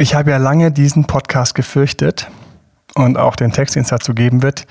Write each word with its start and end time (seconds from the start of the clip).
Ich 0.00 0.14
habe 0.14 0.30
ja 0.30 0.38
lange 0.38 0.72
diesen 0.72 1.04
Podcast 1.04 1.54
gefürchtet 1.54 2.30
und 2.94 3.18
auch 3.18 3.36
den 3.36 3.52
Text, 3.52 3.76
den 3.76 3.82
es 3.82 3.90
dazu 3.90 4.14
geben 4.14 4.42
wird, 4.42 4.66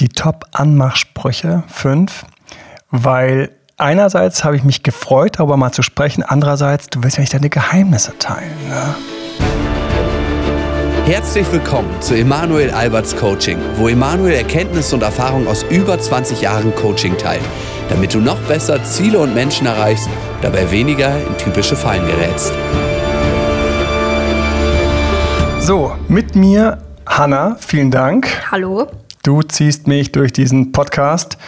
die 0.00 0.08
Top-Anmachsprüche 0.08 1.62
5, 1.66 2.24
weil 2.90 3.50
einerseits 3.76 4.44
habe 4.44 4.56
ich 4.56 4.64
mich 4.64 4.82
gefreut, 4.82 5.34
darüber 5.36 5.58
mal 5.58 5.72
zu 5.72 5.82
sprechen, 5.82 6.22
andererseits, 6.22 6.86
du 6.86 7.02
willst 7.02 7.18
ja 7.18 7.20
nicht 7.20 7.34
deine 7.34 7.50
Geheimnisse 7.50 8.16
teilen. 8.18 8.56
Ne? 8.70 8.94
Herzlich 11.04 11.52
willkommen 11.52 11.90
zu 12.00 12.14
Emanuel 12.14 12.70
Alberts 12.70 13.14
Coaching, 13.14 13.58
wo 13.76 13.88
Emanuel 13.88 14.36
Erkenntnisse 14.36 14.94
und 14.94 15.02
Erfahrung 15.02 15.46
aus 15.48 15.64
über 15.64 16.00
20 16.00 16.40
Jahren 16.40 16.74
Coaching 16.76 17.18
teilt, 17.18 17.44
damit 17.90 18.14
du 18.14 18.20
noch 18.20 18.40
besser 18.48 18.82
Ziele 18.84 19.18
und 19.18 19.34
Menschen 19.34 19.66
erreichst, 19.66 20.08
dabei 20.40 20.70
weniger 20.70 21.14
in 21.14 21.36
typische 21.36 21.76
Fallen 21.76 22.06
gerätst. 22.06 22.54
So, 25.66 25.96
mit 26.06 26.36
mir 26.36 26.78
Hanna, 27.06 27.56
vielen 27.58 27.90
Dank. 27.90 28.28
Hallo. 28.52 28.86
Du 29.24 29.42
ziehst 29.42 29.88
mich 29.88 30.12
durch 30.12 30.32
diesen 30.32 30.70
Podcast 30.70 31.38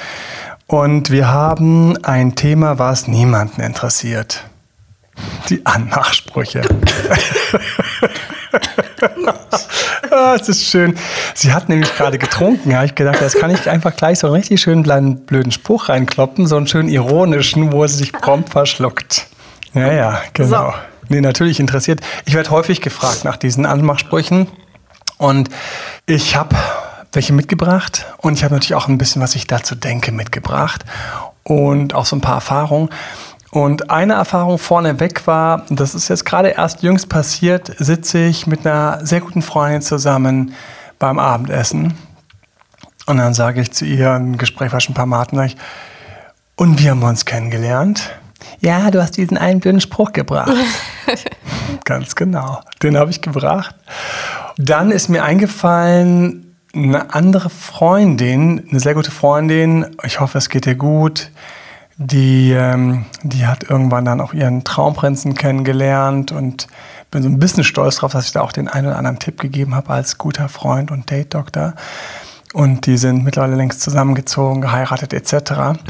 und 0.66 1.12
wir 1.12 1.28
haben 1.28 1.96
ein 2.04 2.34
Thema, 2.34 2.80
was 2.80 3.06
niemanden 3.06 3.60
interessiert. 3.60 4.42
Die 5.48 5.64
Anmachsprüche. 5.64 6.62
ah, 10.10 10.36
das 10.36 10.48
ist 10.48 10.64
schön. 10.64 10.98
Sie 11.34 11.52
hat 11.52 11.68
nämlich 11.68 11.96
gerade 11.96 12.18
getrunken. 12.18 12.74
Habe 12.74 12.86
ich 12.86 12.96
gedacht, 12.96 13.20
das 13.20 13.34
kann 13.34 13.52
ich 13.52 13.70
einfach 13.70 13.94
gleich 13.94 14.18
so 14.18 14.26
einen 14.26 14.34
richtig 14.34 14.60
schönen 14.60 14.82
kleinen 14.82 15.26
blöden 15.26 15.52
Spruch 15.52 15.90
reinkloppen, 15.90 16.48
so 16.48 16.56
einen 16.56 16.66
schönen 16.66 16.88
ironischen, 16.88 17.70
wo 17.70 17.86
sie 17.86 17.98
sich 17.98 18.12
prompt 18.12 18.48
verschluckt. 18.48 19.28
Ja, 19.74 19.92
ja, 19.92 20.20
genau. 20.32 20.72
So. 20.72 20.74
Nee, 21.08 21.20
natürlich 21.20 21.60
interessiert. 21.60 22.00
Ich 22.26 22.34
werde 22.34 22.50
häufig 22.50 22.80
gefragt 22.80 23.24
nach 23.24 23.36
diesen 23.36 23.66
Anmachsprüchen 23.66 24.48
und 25.16 25.48
ich 26.06 26.36
habe 26.36 26.56
welche 27.12 27.32
mitgebracht 27.32 28.06
und 28.18 28.34
ich 28.34 28.44
habe 28.44 28.54
natürlich 28.54 28.74
auch 28.74 28.88
ein 28.88 28.98
bisschen, 28.98 29.22
was 29.22 29.34
ich 29.34 29.46
dazu 29.46 29.74
denke, 29.74 30.12
mitgebracht 30.12 30.84
und 31.42 31.94
auch 31.94 32.04
so 32.04 32.16
ein 32.16 32.20
paar 32.20 32.36
Erfahrungen. 32.36 32.90
Und 33.50 33.90
eine 33.90 34.12
Erfahrung 34.12 34.58
vorneweg 34.58 35.26
war, 35.26 35.64
das 35.70 35.94
ist 35.94 36.08
jetzt 36.08 36.26
gerade 36.26 36.48
erst 36.48 36.82
jüngst 36.82 37.08
passiert, 37.08 37.72
sitze 37.78 38.18
ich 38.18 38.46
mit 38.46 38.66
einer 38.66 39.04
sehr 39.06 39.20
guten 39.22 39.40
Freundin 39.40 39.80
zusammen 39.80 40.52
beim 40.98 41.18
Abendessen. 41.18 41.94
Und 43.06 43.16
dann 43.16 43.32
sage 43.32 43.62
ich 43.62 43.72
zu 43.72 43.86
ihr, 43.86 44.12
ein 44.12 44.36
Gespräch 44.36 44.70
war 44.70 44.80
schon 44.80 44.92
ein 44.92 44.96
paar 44.96 45.06
Mal, 45.06 45.26
und 46.56 46.82
wie 46.82 46.90
haben 46.90 47.00
wir 47.00 47.08
uns 47.08 47.24
kennengelernt? 47.24 48.10
Ja, 48.60 48.90
du 48.90 49.00
hast 49.02 49.16
diesen 49.16 49.38
einen 49.38 49.60
blöden 49.60 49.80
Spruch 49.80 50.12
gebracht. 50.12 50.52
Ganz 51.84 52.14
genau. 52.14 52.60
Den 52.82 52.96
habe 52.96 53.10
ich 53.10 53.22
gebracht. 53.22 53.74
Dann 54.56 54.90
ist 54.90 55.08
mir 55.08 55.22
eingefallen, 55.24 56.56
eine 56.74 57.14
andere 57.14 57.50
Freundin, 57.50 58.66
eine 58.70 58.80
sehr 58.80 58.94
gute 58.94 59.10
Freundin, 59.10 59.86
ich 60.04 60.20
hoffe, 60.20 60.38
es 60.38 60.48
geht 60.48 60.66
ihr 60.66 60.74
gut, 60.74 61.30
die, 61.96 62.52
ähm, 62.52 63.06
die 63.22 63.46
hat 63.46 63.64
irgendwann 63.64 64.04
dann 64.04 64.20
auch 64.20 64.32
ihren 64.32 64.64
Traumprinzen 64.64 65.34
kennengelernt 65.34 66.30
und 66.30 66.68
bin 67.10 67.22
so 67.22 67.28
ein 67.28 67.38
bisschen 67.38 67.64
stolz 67.64 67.96
drauf, 67.96 68.12
dass 68.12 68.26
ich 68.26 68.32
da 68.32 68.42
auch 68.42 68.52
den 68.52 68.68
einen 68.68 68.88
oder 68.88 68.98
anderen 68.98 69.18
Tipp 69.18 69.40
gegeben 69.40 69.74
habe 69.74 69.90
als 69.90 70.18
guter 70.18 70.48
Freund 70.48 70.90
und 70.90 71.10
Date-Doktor. 71.10 71.74
Und 72.52 72.86
die 72.86 72.98
sind 72.98 73.24
mittlerweile 73.24 73.56
längst 73.56 73.80
zusammengezogen, 73.80 74.60
geheiratet 74.60 75.12
etc. 75.12 75.80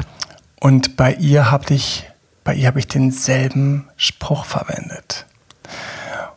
Und 0.60 0.96
bei 0.96 1.12
ihr 1.14 1.50
habe 1.50 1.74
ich 1.74 2.06
bei 2.48 2.54
ihr 2.54 2.68
habe 2.68 2.78
ich 2.78 2.88
denselben 2.88 3.84
Spruch 3.98 4.46
verwendet. 4.46 5.27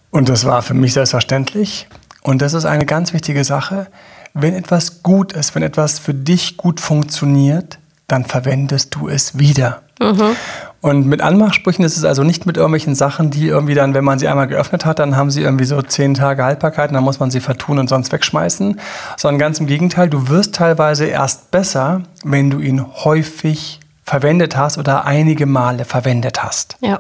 Und 0.10 0.28
das 0.28 0.44
war 0.44 0.62
für 0.62 0.74
mich 0.74 0.92
selbstverständlich. 0.92 1.88
Und 2.22 2.42
das 2.42 2.54
ist 2.54 2.66
eine 2.66 2.86
ganz 2.86 3.14
wichtige 3.14 3.46
Sache. 3.46 3.88
Wenn 4.34 4.54
etwas 4.54 5.04
gut 5.04 5.32
ist, 5.32 5.56
wenn 5.56 5.64
etwas 5.64 6.00
für 6.00 6.14
dich 6.14 6.58
gut 6.58 6.82
funktioniert, 6.82 7.80
dann 8.10 8.26
verwendest 8.26 8.94
du 8.94 9.08
es 9.08 9.40
wieder. 9.40 9.84
Mhm. 10.02 10.36
Und 10.82 11.06
mit 11.08 11.22
Anmachsprüchen 11.22 11.86
ist 11.86 11.96
es 11.96 12.04
also 12.04 12.24
nicht 12.24 12.46
mit 12.46 12.58
irgendwelchen 12.58 12.94
Sachen, 12.94 13.32
die 13.32 13.48
irgendwie 13.48 13.76
dann, 13.76 13.94
wenn 13.94 14.04
man 14.04 14.20
sie 14.20 14.28
einmal 14.28 14.48
geöffnet 14.48 14.86
hat, 14.86 15.00
dann 15.00 15.16
haben 15.16 15.32
sie 15.32 15.42
irgendwie 15.42 15.64
so 15.64 15.82
zehn 15.82 16.14
Tage 16.14 16.44
Haltbarkeit 16.44 16.90
und 16.90 16.96
dann 16.96 17.06
muss 17.06 17.22
man 17.22 17.32
sie 17.32 17.40
vertun 17.40 17.80
und 17.80 17.88
sonst 17.88 18.12
wegschmeißen. 18.12 18.82
Sondern 19.16 19.40
ganz 19.40 19.62
im 19.62 19.66
Gegenteil, 19.66 20.10
du 20.10 20.28
wirst 20.28 20.56
teilweise 20.56 21.06
erst 21.06 21.52
besser, 21.52 22.02
wenn 22.26 22.50
du 22.50 22.60
ihn 22.60 22.86
häufig 23.06 23.80
verwendet 24.12 24.58
hast 24.58 24.78
oder 24.78 25.06
einige 25.06 25.46
Male 25.46 25.86
verwendet 25.86 26.44
hast. 26.44 26.76
Ja. 26.82 27.00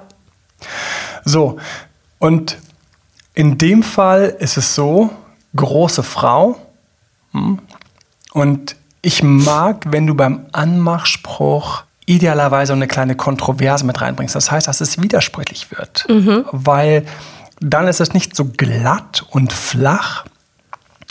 So, 1.25 1.57
und 2.19 2.57
in 3.33 3.57
dem 3.57 3.83
Fall 3.83 4.33
ist 4.39 4.55
es 4.55 4.75
so, 4.75 5.09
große 5.53 6.03
Frau. 6.03 6.55
Hm, 7.33 7.59
und 8.31 8.77
ich 9.01 9.23
mag, 9.23 9.87
wenn 9.89 10.07
du 10.07 10.15
beim 10.15 10.45
Anmachspruch 10.53 11.83
idealerweise 12.05 12.71
eine 12.71 12.87
kleine 12.87 13.15
Kontroverse 13.15 13.85
mit 13.85 13.99
reinbringst. 13.99 14.33
Das 14.33 14.49
heißt, 14.49 14.69
dass 14.69 14.79
es 14.79 15.01
widersprüchlich 15.01 15.69
wird. 15.69 16.05
Mhm. 16.07 16.45
Weil 16.53 17.05
dann 17.59 17.89
ist 17.89 17.99
es 17.99 18.13
nicht 18.13 18.37
so 18.37 18.45
glatt 18.45 19.25
und 19.31 19.51
flach, 19.51 20.23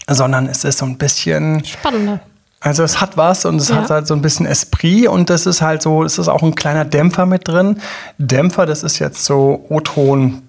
sondern 0.09 0.47
es 0.47 0.65
ist 0.65 0.79
so 0.79 0.87
ein 0.87 0.97
bisschen 0.97 1.63
spannender. 1.63 2.21
Also 2.61 2.83
es 2.83 3.01
hat 3.01 3.17
was 3.17 3.47
und 3.47 3.57
es 3.57 3.71
ja. 3.71 3.77
hat 3.77 3.91
halt 3.91 4.07
so 4.07 4.15
ein 4.15 4.21
bisschen 4.21 4.45
Esprit 4.45 5.09
und 5.09 5.31
das 5.31 5.47
ist 5.47 5.63
halt 5.63 5.81
so, 5.81 6.05
es 6.05 6.19
ist 6.19 6.29
auch 6.29 6.43
ein 6.43 6.55
kleiner 6.55 6.85
Dämpfer 6.85 7.25
mit 7.25 7.49
drin. 7.49 7.81
Dämpfer, 8.19 8.67
das 8.67 8.83
ist 8.83 8.99
jetzt 8.99 9.25
so 9.25 9.65
O-Ton 9.71 10.43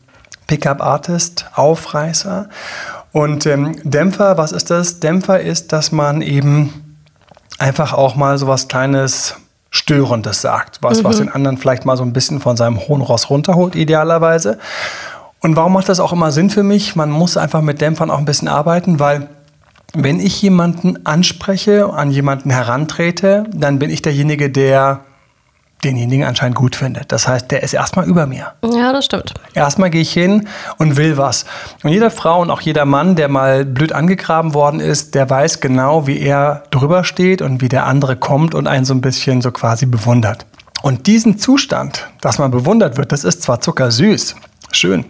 Pickup 0.45 0.81
Artist, 0.81 1.45
Aufreißer. 1.55 2.49
Und 3.13 3.45
ähm, 3.45 3.77
Dämpfer, 3.83 4.37
was 4.37 4.51
ist 4.51 4.69
das? 4.69 4.99
Dämpfer 4.99 5.39
ist, 5.39 5.71
dass 5.71 5.93
man 5.93 6.21
eben 6.21 6.97
einfach 7.57 7.93
auch 7.93 8.15
mal 8.15 8.37
so 8.37 8.47
was 8.47 8.67
kleines 8.67 9.35
Störendes 9.69 10.41
sagt. 10.41 10.79
Was, 10.81 10.99
mhm. 10.99 11.03
was 11.05 11.17
den 11.17 11.29
anderen 11.29 11.57
vielleicht 11.57 11.85
mal 11.85 11.95
so 11.95 12.03
ein 12.03 12.11
bisschen 12.11 12.41
von 12.41 12.57
seinem 12.57 12.79
hohen 12.79 13.01
Ross 13.01 13.29
runterholt, 13.29 13.75
idealerweise. 13.75 14.59
Und 15.39 15.55
warum 15.55 15.71
macht 15.71 15.87
das 15.87 16.01
auch 16.01 16.11
immer 16.11 16.33
Sinn 16.33 16.49
für 16.49 16.63
mich? 16.63 16.97
Man 16.97 17.09
muss 17.09 17.37
einfach 17.37 17.61
mit 17.61 17.79
Dämpfern 17.79 18.11
auch 18.11 18.19
ein 18.19 18.25
bisschen 18.25 18.49
arbeiten, 18.49 18.99
weil 18.99 19.29
wenn 19.93 20.19
ich 20.19 20.41
jemanden 20.41 21.05
anspreche, 21.05 21.91
an 21.93 22.11
jemanden 22.11 22.49
herantrete, 22.49 23.45
dann 23.53 23.79
bin 23.79 23.89
ich 23.89 24.01
derjenige, 24.01 24.49
der 24.49 25.01
denjenigen 25.83 26.25
anscheinend 26.25 26.55
gut 26.55 26.75
findet. 26.75 27.11
Das 27.11 27.27
heißt, 27.27 27.49
der 27.49 27.63
ist 27.63 27.73
erstmal 27.73 28.05
über 28.07 28.27
mir. 28.27 28.53
Ja, 28.63 28.93
das 28.93 29.05
stimmt. 29.05 29.33
Erstmal 29.53 29.89
gehe 29.89 30.01
ich 30.01 30.13
hin 30.13 30.47
und 30.77 30.95
will 30.95 31.17
was. 31.17 31.45
Und 31.83 31.89
jede 31.89 32.11
Frau 32.11 32.41
und 32.41 32.51
auch 32.51 32.61
jeder 32.61 32.85
Mann, 32.85 33.15
der 33.15 33.29
mal 33.29 33.65
blöd 33.65 33.91
angegraben 33.91 34.53
worden 34.53 34.79
ist, 34.79 35.15
der 35.15 35.29
weiß 35.29 35.59
genau, 35.59 36.07
wie 36.07 36.19
er 36.19 36.63
drüber 36.71 37.03
steht 37.03 37.41
und 37.41 37.61
wie 37.61 37.69
der 37.69 37.85
andere 37.87 38.15
kommt 38.15 38.53
und 38.53 38.67
einen 38.67 38.85
so 38.85 38.93
ein 38.93 39.01
bisschen 39.01 39.41
so 39.41 39.51
quasi 39.51 39.85
bewundert. 39.85 40.45
Und 40.83 41.07
diesen 41.07 41.37
Zustand, 41.37 42.07
dass 42.21 42.39
man 42.39 42.51
bewundert 42.51 42.97
wird, 42.97 43.11
das 43.11 43.23
ist 43.23 43.43
zwar 43.43 43.61
zuckersüß, 43.61 44.35
schön, 44.71 45.05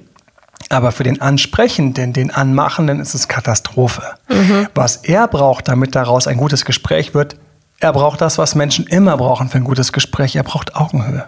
aber 0.69 0.91
für 0.91 1.03
den 1.03 1.21
Ansprechenden, 1.21 2.13
den 2.13 2.31
Anmachenden 2.31 2.99
ist 2.99 3.13
es 3.13 3.27
Katastrophe. 3.27 4.03
Mhm. 4.29 4.67
Was 4.75 4.97
er 4.97 5.27
braucht, 5.27 5.67
damit 5.67 5.95
daraus 5.95 6.27
ein 6.27 6.37
gutes 6.37 6.65
Gespräch 6.65 7.13
wird, 7.13 7.35
er 7.79 7.93
braucht 7.93 8.21
das, 8.21 8.37
was 8.37 8.53
Menschen 8.53 8.85
immer 8.85 9.17
brauchen 9.17 9.49
für 9.49 9.57
ein 9.57 9.63
gutes 9.63 9.91
Gespräch. 9.91 10.35
Er 10.35 10.43
braucht 10.43 10.75
Augenhöhe. 10.75 11.25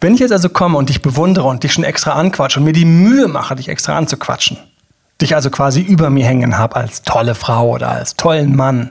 Wenn 0.00 0.14
ich 0.14 0.20
jetzt 0.20 0.32
also 0.32 0.50
komme 0.50 0.76
und 0.76 0.90
dich 0.90 1.00
bewundere 1.00 1.48
und 1.48 1.62
dich 1.62 1.72
schon 1.72 1.84
extra 1.84 2.12
anquatsche 2.12 2.60
und 2.60 2.64
mir 2.64 2.72
die 2.72 2.84
Mühe 2.84 3.26
mache, 3.28 3.54
dich 3.56 3.68
extra 3.68 3.96
anzuquatschen, 3.96 4.58
dich 5.20 5.34
also 5.34 5.50
quasi 5.50 5.80
über 5.80 6.10
mir 6.10 6.26
hängen 6.26 6.58
habe 6.58 6.76
als 6.76 7.02
tolle 7.02 7.34
Frau 7.34 7.70
oder 7.70 7.90
als 7.90 8.16
tollen 8.16 8.54
Mann. 8.54 8.90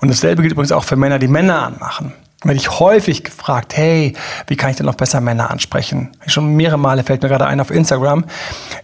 Und 0.00 0.10
dasselbe 0.10 0.42
gilt 0.42 0.52
übrigens 0.52 0.72
auch 0.72 0.84
für 0.84 0.96
Männer, 0.96 1.18
die 1.18 1.28
Männer 1.28 1.62
anmachen 1.62 2.12
werde 2.44 2.60
ich 2.60 2.78
häufig 2.78 3.24
gefragt, 3.24 3.76
hey, 3.76 4.12
wie 4.46 4.54
kann 4.54 4.70
ich 4.70 4.76
denn 4.76 4.86
noch 4.86 4.94
besser 4.94 5.20
Männer 5.20 5.50
ansprechen? 5.50 6.10
Schon 6.28 6.54
mehrere 6.54 6.78
Male 6.78 7.02
fällt 7.02 7.22
mir 7.22 7.28
gerade 7.28 7.46
ein 7.46 7.60
auf 7.60 7.72
Instagram. 7.72 8.24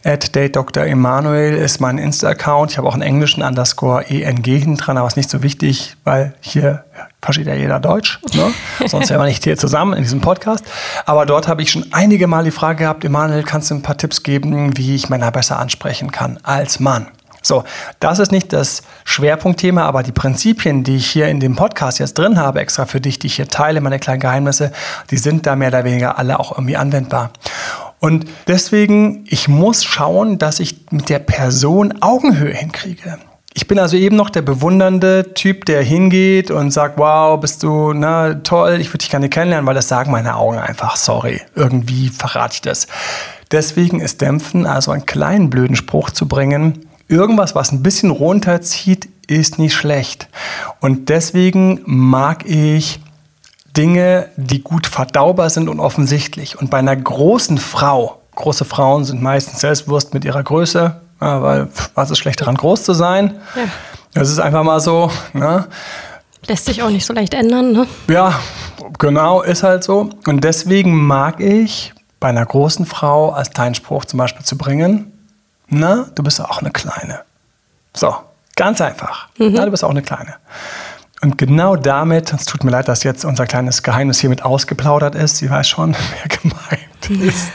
At 0.02 0.34
Date 0.34 0.56
Dr. 0.56 0.84
Emanuel 0.84 1.54
ist 1.54 1.80
mein 1.80 1.98
Insta-Account. 1.98 2.72
Ich 2.72 2.78
habe 2.78 2.88
auch 2.88 2.94
einen 2.94 3.02
englischen 3.02 3.44
Underscore 3.44 4.06
ENG 4.08 4.42
hinten 4.44 4.76
dran, 4.76 4.98
aber 4.98 5.06
ist 5.06 5.16
nicht 5.16 5.30
so 5.30 5.44
wichtig, 5.44 5.96
weil 6.02 6.34
hier 6.40 6.84
versteht 7.22 7.46
ja 7.46 7.54
jeder 7.54 7.78
Deutsch. 7.78 8.18
Ne? 8.34 8.52
Sonst 8.88 9.10
wären 9.10 9.20
wir 9.20 9.26
nicht 9.26 9.44
hier 9.44 9.56
zusammen 9.56 9.92
in 9.92 10.02
diesem 10.02 10.20
Podcast. 10.20 10.64
Aber 11.06 11.24
dort 11.24 11.46
habe 11.46 11.62
ich 11.62 11.70
schon 11.70 11.86
einige 11.92 12.26
Mal 12.26 12.42
die 12.42 12.50
Frage 12.50 12.80
gehabt, 12.80 13.04
Emanuel, 13.04 13.44
kannst 13.44 13.70
du 13.70 13.76
ein 13.76 13.82
paar 13.82 13.96
Tipps 13.96 14.24
geben, 14.24 14.76
wie 14.76 14.96
ich 14.96 15.08
Männer 15.10 15.30
besser 15.30 15.60
ansprechen 15.60 16.10
kann 16.10 16.40
als 16.42 16.80
Mann? 16.80 17.06
So, 17.44 17.62
das 18.00 18.20
ist 18.20 18.32
nicht 18.32 18.54
das 18.54 18.82
Schwerpunktthema, 19.04 19.84
aber 19.84 20.02
die 20.02 20.12
Prinzipien, 20.12 20.82
die 20.82 20.96
ich 20.96 21.10
hier 21.10 21.28
in 21.28 21.40
dem 21.40 21.56
Podcast 21.56 21.98
jetzt 21.98 22.16
drin 22.16 22.38
habe, 22.38 22.60
extra 22.60 22.86
für 22.86 23.02
dich, 23.02 23.18
die 23.18 23.26
ich 23.26 23.36
hier 23.36 23.48
teile, 23.48 23.82
meine 23.82 23.98
kleinen 23.98 24.20
Geheimnisse, 24.20 24.72
die 25.10 25.18
sind 25.18 25.46
da 25.46 25.54
mehr 25.54 25.68
oder 25.68 25.84
weniger 25.84 26.16
alle 26.18 26.40
auch 26.40 26.52
irgendwie 26.52 26.78
anwendbar. 26.78 27.32
Und 28.00 28.24
deswegen, 28.48 29.26
ich 29.28 29.46
muss 29.46 29.84
schauen, 29.84 30.38
dass 30.38 30.58
ich 30.58 30.90
mit 30.90 31.10
der 31.10 31.18
Person 31.18 32.00
Augenhöhe 32.00 32.54
hinkriege. 32.54 33.18
Ich 33.52 33.68
bin 33.68 33.78
also 33.78 33.96
eben 33.98 34.16
noch 34.16 34.30
der 34.30 34.42
bewundernde 34.42 35.34
Typ, 35.34 35.66
der 35.66 35.82
hingeht 35.82 36.50
und 36.50 36.70
sagt, 36.70 36.98
wow, 36.98 37.38
bist 37.38 37.62
du 37.62 37.92
na, 37.92 38.34
toll, 38.34 38.78
ich 38.80 38.88
würde 38.88 38.98
dich 38.98 39.10
gerne 39.10 39.28
kennenlernen, 39.28 39.66
weil 39.66 39.74
das 39.74 39.88
sagen 39.88 40.10
meine 40.10 40.36
Augen 40.36 40.58
einfach, 40.58 40.96
sorry, 40.96 41.40
irgendwie 41.54 42.08
verrate 42.08 42.54
ich 42.54 42.62
das. 42.62 42.86
deswegen 43.52 44.00
ist 44.00 44.22
Dämpfen, 44.22 44.66
also 44.66 44.90
einen 44.90 45.06
kleinen 45.06 45.50
blöden 45.50 45.76
Spruch 45.76 46.10
zu 46.10 46.26
bringen, 46.26 46.83
irgendwas, 47.08 47.54
was 47.54 47.72
ein 47.72 47.82
bisschen 47.82 48.10
runterzieht, 48.10 49.08
ist 49.26 49.58
nicht 49.58 49.74
schlecht. 49.74 50.28
Und 50.80 51.08
deswegen 51.08 51.80
mag 51.86 52.44
ich 52.46 53.00
Dinge, 53.76 54.28
die 54.36 54.62
gut 54.62 54.86
verdaubar 54.86 55.50
sind 55.50 55.68
und 55.68 55.80
offensichtlich. 55.80 56.58
Und 56.58 56.70
bei 56.70 56.78
einer 56.78 56.96
großen 56.96 57.58
Frau, 57.58 58.20
große 58.34 58.64
Frauen 58.64 59.04
sind 59.04 59.22
meistens 59.22 59.60
selbstbewusst 59.60 60.14
mit 60.14 60.24
ihrer 60.24 60.42
Größe, 60.42 61.00
ja, 61.20 61.42
weil 61.42 61.68
was 61.94 62.10
ist 62.10 62.18
schlecht 62.18 62.40
daran, 62.40 62.56
groß 62.56 62.84
zu 62.84 62.92
sein? 62.92 63.34
Ja. 63.56 63.62
Das 64.14 64.30
ist 64.30 64.38
einfach 64.38 64.62
mal 64.62 64.80
so. 64.80 65.10
Ne? 65.32 65.66
Lässt 66.46 66.66
sich 66.66 66.82
auch 66.82 66.90
nicht 66.90 67.06
so 67.06 67.12
leicht 67.12 67.34
ändern, 67.34 67.72
ne? 67.72 67.86
Ja, 68.08 68.38
genau, 68.98 69.42
ist 69.42 69.62
halt 69.62 69.82
so. 69.82 70.10
Und 70.26 70.44
deswegen 70.44 70.94
mag 70.94 71.40
ich 71.40 71.92
bei 72.20 72.28
einer 72.28 72.44
großen 72.44 72.86
Frau 72.86 73.30
als 73.30 73.50
deinen 73.50 73.74
Spruch 73.74 74.04
zum 74.04 74.18
Beispiel 74.18 74.44
zu 74.44 74.56
bringen, 74.56 75.13
na, 75.68 76.06
du 76.14 76.22
bist 76.22 76.40
auch 76.40 76.58
eine 76.58 76.70
Kleine. 76.70 77.20
So, 77.94 78.14
ganz 78.56 78.80
einfach. 78.80 79.28
Mhm. 79.38 79.52
Na, 79.52 79.64
du 79.64 79.70
bist 79.70 79.84
auch 79.84 79.90
eine 79.90 80.02
Kleine. 80.02 80.34
Und 81.22 81.38
genau 81.38 81.76
damit, 81.76 82.32
es 82.32 82.44
tut 82.44 82.64
mir 82.64 82.70
leid, 82.70 82.88
dass 82.88 83.02
jetzt 83.02 83.24
unser 83.24 83.46
kleines 83.46 83.82
Geheimnis 83.82 84.20
hiermit 84.20 84.42
ausgeplaudert 84.44 85.14
ist, 85.14 85.38
sie 85.38 85.48
weiß 85.48 85.66
schon, 85.66 85.96
wer 86.22 86.38
gemeint 86.38 87.26
ist. 87.26 87.50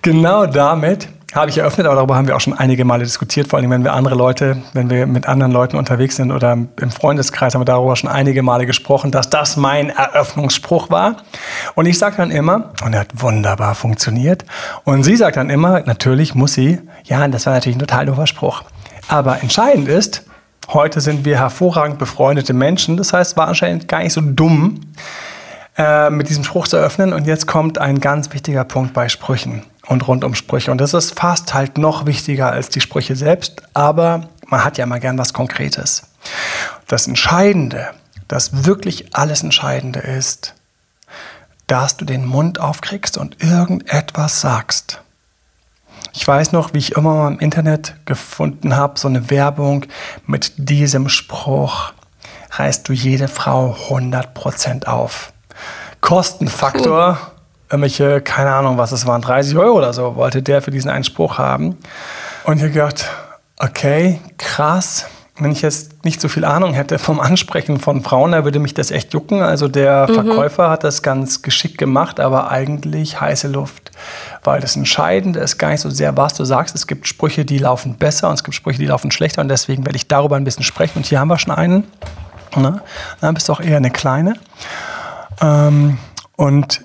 genau 0.00 0.46
damit 0.46 1.08
habe 1.34 1.50
ich 1.50 1.58
eröffnet, 1.58 1.86
aber 1.86 1.96
darüber 1.96 2.14
haben 2.14 2.28
wir 2.28 2.36
auch 2.36 2.40
schon 2.40 2.54
einige 2.54 2.84
Male 2.84 3.02
diskutiert, 3.02 3.48
vor 3.48 3.58
allem 3.58 3.70
wenn 3.70 3.82
wir 3.82 3.92
andere 3.92 4.14
Leute, 4.14 4.58
wenn 4.72 4.88
wir 4.88 5.06
mit 5.06 5.26
anderen 5.26 5.52
Leuten 5.52 5.76
unterwegs 5.76 6.16
sind 6.16 6.30
oder 6.30 6.52
im 6.52 6.90
Freundeskreis 6.90 7.54
haben 7.54 7.60
wir 7.60 7.66
darüber 7.66 7.96
schon 7.96 8.08
einige 8.08 8.42
Male 8.42 8.66
gesprochen, 8.66 9.10
dass 9.10 9.30
das 9.30 9.56
mein 9.56 9.90
Eröffnungsspruch 9.90 10.90
war. 10.90 11.16
Und 11.74 11.86
ich 11.86 11.98
sage 11.98 12.16
dann 12.16 12.30
immer, 12.30 12.70
und 12.84 12.94
er 12.94 13.00
hat 13.00 13.08
wunderbar 13.14 13.74
funktioniert, 13.74 14.44
und 14.84 15.02
sie 15.02 15.16
sagt 15.16 15.36
dann 15.36 15.50
immer, 15.50 15.80
natürlich 15.80 16.34
muss 16.34 16.54
sie, 16.54 16.80
ja, 17.04 17.26
das 17.26 17.46
war 17.46 17.54
natürlich 17.54 17.76
ein 17.76 17.80
total 17.80 18.06
doofer 18.06 18.26
Spruch. 18.26 18.62
Aber 19.08 19.42
entscheidend 19.42 19.88
ist, 19.88 20.24
Heute 20.72 21.02
sind 21.02 21.26
wir 21.26 21.38
hervorragend 21.38 21.98
befreundete 21.98 22.54
Menschen. 22.54 22.96
Das 22.96 23.12
heißt, 23.12 23.36
war 23.36 23.48
anscheinend 23.48 23.86
gar 23.86 24.02
nicht 24.02 24.14
so 24.14 24.22
dumm, 24.22 24.80
äh, 25.76 26.08
mit 26.08 26.30
diesem 26.30 26.42
Spruch 26.42 26.68
zu 26.68 26.78
öffnen. 26.78 27.12
Und 27.12 27.26
jetzt 27.26 27.46
kommt 27.46 27.76
ein 27.76 28.00
ganz 28.00 28.32
wichtiger 28.32 28.64
Punkt 28.64 28.94
bei 28.94 29.10
Sprüchen 29.10 29.62
und 29.86 30.06
rund 30.06 30.24
um 30.24 30.34
Sprüche. 30.34 30.70
Und 30.70 30.78
das 30.78 30.94
ist 30.94 31.18
fast 31.18 31.54
halt 31.54 31.78
noch 31.78 32.06
wichtiger 32.06 32.50
als 32.50 32.68
die 32.68 32.80
Sprüche 32.80 33.16
selbst. 33.16 33.62
Aber 33.74 34.28
man 34.46 34.64
hat 34.64 34.78
ja 34.78 34.84
immer 34.84 35.00
gern 35.00 35.18
was 35.18 35.32
Konkretes. 35.32 36.04
Das 36.86 37.06
Entscheidende, 37.06 37.90
das 38.28 38.64
wirklich 38.64 39.14
alles 39.14 39.42
Entscheidende 39.42 40.00
ist, 40.00 40.54
dass 41.66 41.96
du 41.96 42.04
den 42.04 42.24
Mund 42.26 42.60
aufkriegst 42.60 43.16
und 43.16 43.42
irgendetwas 43.42 44.40
sagst. 44.40 45.00
Ich 46.12 46.26
weiß 46.26 46.52
noch, 46.52 46.74
wie 46.74 46.78
ich 46.78 46.92
immer 46.92 47.14
mal 47.14 47.32
im 47.32 47.40
Internet 47.40 47.96
gefunden 48.04 48.76
habe, 48.76 48.98
so 48.98 49.08
eine 49.08 49.30
Werbung 49.30 49.86
mit 50.26 50.52
diesem 50.56 51.08
Spruch, 51.08 51.92
reißt 52.52 52.88
du 52.88 52.92
jede 52.92 53.26
Frau 53.26 53.76
100% 53.88 54.86
auf. 54.86 55.32
Kostenfaktor, 56.00 57.18
cool. 57.20 57.33
Irgendwelche, 57.70 58.20
keine 58.20 58.52
Ahnung, 58.52 58.78
was 58.78 58.92
es 58.92 59.06
waren, 59.06 59.22
30 59.22 59.56
Euro 59.56 59.78
oder 59.78 59.92
so, 59.92 60.16
wollte 60.16 60.42
der 60.42 60.62
für 60.62 60.70
diesen 60.70 60.90
einen 60.90 61.04
Spruch 61.04 61.38
haben. 61.38 61.76
Und 62.44 62.56
ich 62.56 62.62
habe 62.62 62.72
gedacht, 62.72 63.06
okay, 63.58 64.20
krass. 64.38 65.06
Wenn 65.36 65.50
ich 65.50 65.62
jetzt 65.62 66.04
nicht 66.04 66.20
so 66.20 66.28
viel 66.28 66.44
Ahnung 66.44 66.74
hätte 66.74 67.00
vom 67.00 67.18
Ansprechen 67.18 67.80
von 67.80 68.02
Frauen, 68.02 68.30
da 68.30 68.44
würde 68.44 68.60
mich 68.60 68.72
das 68.72 68.92
echt 68.92 69.12
jucken. 69.12 69.42
Also 69.42 69.66
der 69.66 70.06
mhm. 70.08 70.14
Verkäufer 70.14 70.70
hat 70.70 70.84
das 70.84 71.02
ganz 71.02 71.42
geschickt 71.42 71.76
gemacht, 71.76 72.20
aber 72.20 72.52
eigentlich 72.52 73.20
heiße 73.20 73.48
Luft 73.48 73.90
weil 74.44 74.60
das 74.60 74.76
Entscheidende 74.76 75.40
ist 75.40 75.58
gar 75.58 75.70
nicht 75.70 75.80
so 75.80 75.90
sehr, 75.90 76.16
was 76.16 76.34
du 76.34 76.44
sagst. 76.44 76.74
Es 76.74 76.86
gibt 76.86 77.08
Sprüche, 77.08 77.44
die 77.44 77.58
laufen 77.58 77.96
besser 77.96 78.28
und 78.28 78.34
es 78.34 78.44
gibt 78.44 78.54
Sprüche, 78.54 78.78
die 78.78 78.86
laufen 78.86 79.10
schlechter 79.10 79.40
und 79.40 79.48
deswegen 79.48 79.84
werde 79.84 79.96
ich 79.96 80.06
darüber 80.06 80.36
ein 80.36 80.44
bisschen 80.44 80.64
sprechen. 80.64 80.98
Und 80.98 81.06
hier 81.06 81.18
haben 81.18 81.28
wir 81.28 81.38
schon 81.38 81.54
einen. 81.54 81.84
Ne? 82.54 82.82
Dann 83.20 83.34
bist 83.34 83.48
du 83.48 83.52
auch 83.54 83.60
eher 83.60 83.78
eine 83.78 83.90
kleine. 83.90 84.34
Ähm, 85.40 85.98
und 86.36 86.82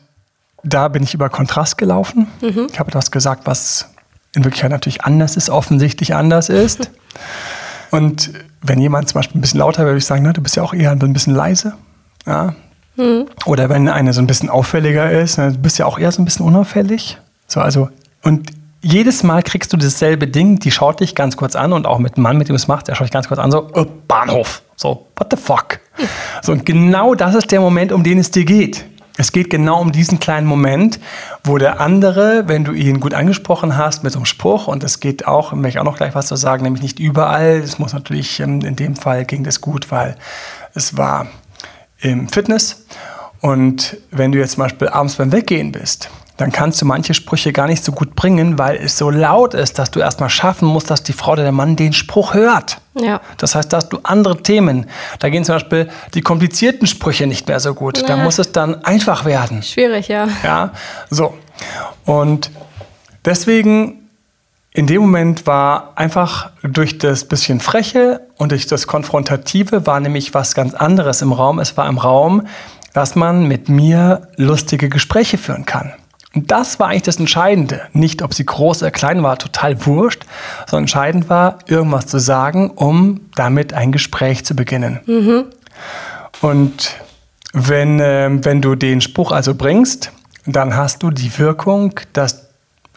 da 0.64 0.88
bin 0.88 1.04
ich 1.04 1.14
über 1.14 1.30
Kontrast 1.30 1.78
gelaufen. 1.78 2.28
Mhm. 2.42 2.68
Ich 2.72 2.80
habe 2.80 2.90
etwas 2.90 3.12
gesagt, 3.12 3.46
was 3.46 3.90
in 4.36 4.44
Wirklichkeit 4.44 4.72
natürlich 4.72 5.04
anders 5.04 5.36
ist, 5.36 5.50
offensichtlich 5.50 6.16
anders 6.16 6.50
ist. 6.50 6.92
Und 7.92 8.32
wenn 8.62 8.80
jemand 8.80 9.10
zum 9.10 9.20
Beispiel 9.20 9.40
ein 9.40 9.42
bisschen 9.42 9.60
lauter 9.60 9.80
wäre, 9.80 9.92
würde 9.92 9.98
ich 9.98 10.06
sagen, 10.06 10.24
ne, 10.24 10.34
du 10.34 10.42
bist 10.42 10.56
ja 10.56 10.64
auch 10.64 10.74
eher 10.74 10.92
ein 10.92 11.14
bisschen 11.14 11.34
leise. 11.34 11.74
Ja? 12.28 12.54
Mhm. 12.96 13.26
Oder 13.46 13.70
wenn 13.70 13.88
eine 13.88 14.14
so 14.14 14.22
ein 14.22 14.28
bisschen 14.28 14.50
auffälliger 14.50 15.12
ist, 15.12 15.38
ne, 15.38 15.52
du 15.54 15.58
bist 15.58 15.80
ja 15.80 15.86
auch 15.86 15.98
eher 15.98 16.12
so 16.12 16.22
ein 16.22 16.26
bisschen 16.26 16.46
unauffällig. 16.46 17.18
So, 17.48 17.62
also, 17.62 17.90
und 18.24 18.52
jedes 18.82 19.24
Mal 19.24 19.44
kriegst 19.44 19.74
du 19.74 19.78
dasselbe 19.78 20.28
Ding, 20.28 20.60
die 20.60 20.72
schaut 20.72 21.00
dich 21.00 21.16
ganz 21.16 21.36
kurz 21.36 21.56
an 21.56 21.74
und 21.74 21.86
auch 21.86 22.00
mit 22.00 22.18
dem 22.18 22.24
Mann, 22.24 22.38
mit 22.38 22.48
dem 22.48 22.56
es 22.56 22.68
macht, 22.68 22.88
der 22.88 22.96
schaut 22.96 23.06
dich 23.06 23.12
ganz 23.12 23.28
kurz 23.28 23.40
an, 23.40 23.52
so, 23.52 23.70
oh, 23.74 23.86
Bahnhof. 24.08 24.62
So, 24.76 25.08
what 25.18 25.28
the 25.32 25.38
fuck? 25.38 25.80
So, 26.42 26.54
und 26.54 26.66
genau 26.66 27.16
das 27.16 27.36
ist 27.36 27.52
der 27.52 27.60
Moment, 27.60 27.92
um 27.92 28.04
den 28.04 28.20
es 28.20 28.32
dir 28.32 28.46
geht. 28.46 28.86
Es 29.20 29.34
geht 29.34 29.50
genau 29.50 29.82
um 29.82 29.92
diesen 29.92 30.22
kleinen 30.22 30.48
Moment, 30.48 30.98
wo 31.44 31.58
der 31.58 31.82
andere, 31.82 32.48
wenn 32.48 32.64
du 32.64 32.72
ihn 32.72 33.02
gut 33.02 33.14
angesprochen 33.14 33.76
hast 33.76 34.02
mit 34.02 34.14
so 34.14 34.20
einem 34.20 34.26
Spruch, 34.26 34.68
und 34.68 34.82
es 34.82 35.02
geht 35.02 35.28
auch, 35.28 35.52
möchte 35.52 35.76
ich 35.76 35.80
auch 35.80 35.84
noch 35.84 35.98
gleich 35.98 36.16
was 36.16 36.28
zu 36.28 36.38
sagen, 36.38 36.64
nämlich 36.64 36.82
nicht 36.82 37.00
überall, 37.02 37.58
es 37.58 37.80
muss 37.80 37.92
natürlich, 37.92 38.40
ähm, 38.40 38.62
in 38.62 38.78
dem 38.78 38.96
Fall 38.96 39.26
ging 39.26 39.44
das 39.44 39.60
gut, 39.60 39.92
weil 39.92 40.16
es 40.74 40.96
war 40.96 41.28
im 42.00 42.30
Fitness. 42.30 42.86
Und 43.42 43.98
wenn 44.12 44.32
du 44.32 44.38
jetzt 44.38 44.54
zum 44.54 44.64
Beispiel 44.64 44.90
abends 44.90 45.16
beim 45.16 45.32
Weggehen 45.32 45.72
bist 45.72 46.10
dann 46.40 46.54
kannst 46.54 46.82
du 46.82 46.86
manche 46.86 47.14
Sprüche 47.14 47.52
gar 47.52 47.68
nicht 47.68 47.84
so 47.84 47.92
gut 47.92 48.16
bringen, 48.16 48.58
weil 48.58 48.78
es 48.78 48.98
so 48.98 49.10
laut 49.10 49.54
ist, 49.54 49.78
dass 49.78 49.92
du 49.92 50.00
erstmal 50.00 50.30
schaffen 50.30 50.70
musst, 50.70 50.90
dass 50.90 51.04
die 51.04 51.12
Frau 51.12 51.34
oder 51.34 51.44
der 51.44 51.52
Mann 51.52 51.76
den 51.76 51.92
Spruch 51.92 52.34
hört. 52.34 52.78
Ja. 52.94 53.20
Das 53.38 53.56
heißt, 53.56 53.74
dass 53.74 53.90
du 53.90 54.00
andere 54.04 54.42
Themen, 54.42 54.86
da 55.20 55.28
gehen 55.28 55.44
zum 55.44 55.56
Beispiel 55.56 55.90
die 56.14 56.22
komplizierten 56.22 56.88
Sprüche 56.88 57.28
nicht 57.28 57.50
mehr 57.50 57.60
so 57.60 57.74
gut. 57.74 57.98
Ja. 57.98 58.08
Da 58.08 58.16
muss 58.16 58.40
es 58.40 58.54
dann 58.54 58.86
einfach 58.86 59.26
werden. 59.26 59.64
Schwierig, 59.64 60.08
ja. 60.08 60.30
Ja, 60.42 60.72
so. 61.10 61.38
Und 62.06 62.52
deswegen 63.26 64.10
in 64.72 64.88
dem 64.88 65.02
Moment 65.02 65.46
war 65.46 65.92
einfach 65.96 66.52
durch 66.64 67.00
das 67.00 67.26
bisschen 67.26 67.60
Freche 67.60 68.22
und 68.38 68.54
durch 68.54 68.66
das 68.66 68.88
Konfrontative 68.88 69.86
war 69.86 70.00
nämlich 70.00 70.34
was 70.34 70.56
ganz 70.56 70.74
anderes 70.74 71.22
im 71.22 71.34
Raum. 71.34 71.60
Es 71.60 71.76
war 71.76 71.90
im 71.90 71.98
Raum, 71.98 72.48
dass 73.00 73.16
man 73.16 73.48
mit 73.48 73.70
mir 73.70 74.28
lustige 74.36 74.90
Gespräche 74.90 75.38
führen 75.38 75.66
kann. 75.66 75.94
Und 76.36 76.52
das 76.52 76.82
war 76.82 76.90
eigentlich 76.90 77.04
das 77.04 77.16
Entscheidende. 77.16 77.84
Nicht, 77.94 78.22
ob 78.22 78.34
sie 78.34 78.46
groß 78.46 78.82
oder 78.82 78.92
klein 78.92 79.24
war, 79.24 79.38
total 79.38 79.86
wurscht, 79.86 80.26
sondern 80.68 80.84
entscheidend 80.84 81.30
war, 81.30 81.60
irgendwas 81.66 82.08
zu 82.08 82.20
sagen, 82.20 82.72
um 82.72 83.22
damit 83.36 83.74
ein 83.74 83.94
Gespräch 83.94 84.44
zu 84.44 84.54
beginnen. 84.54 85.00
Mhm. 85.06 85.46
Und 86.42 86.98
wenn, 87.54 88.02
äh, 88.02 88.32
wenn 88.44 88.62
du 88.62 88.76
den 88.76 89.00
Spruch 89.00 89.32
also 89.32 89.56
bringst, 89.56 90.12
dann 90.46 90.76
hast 90.76 91.02
du 91.02 91.10
die 91.10 91.40
Wirkung, 91.40 91.98
dass 92.12 92.49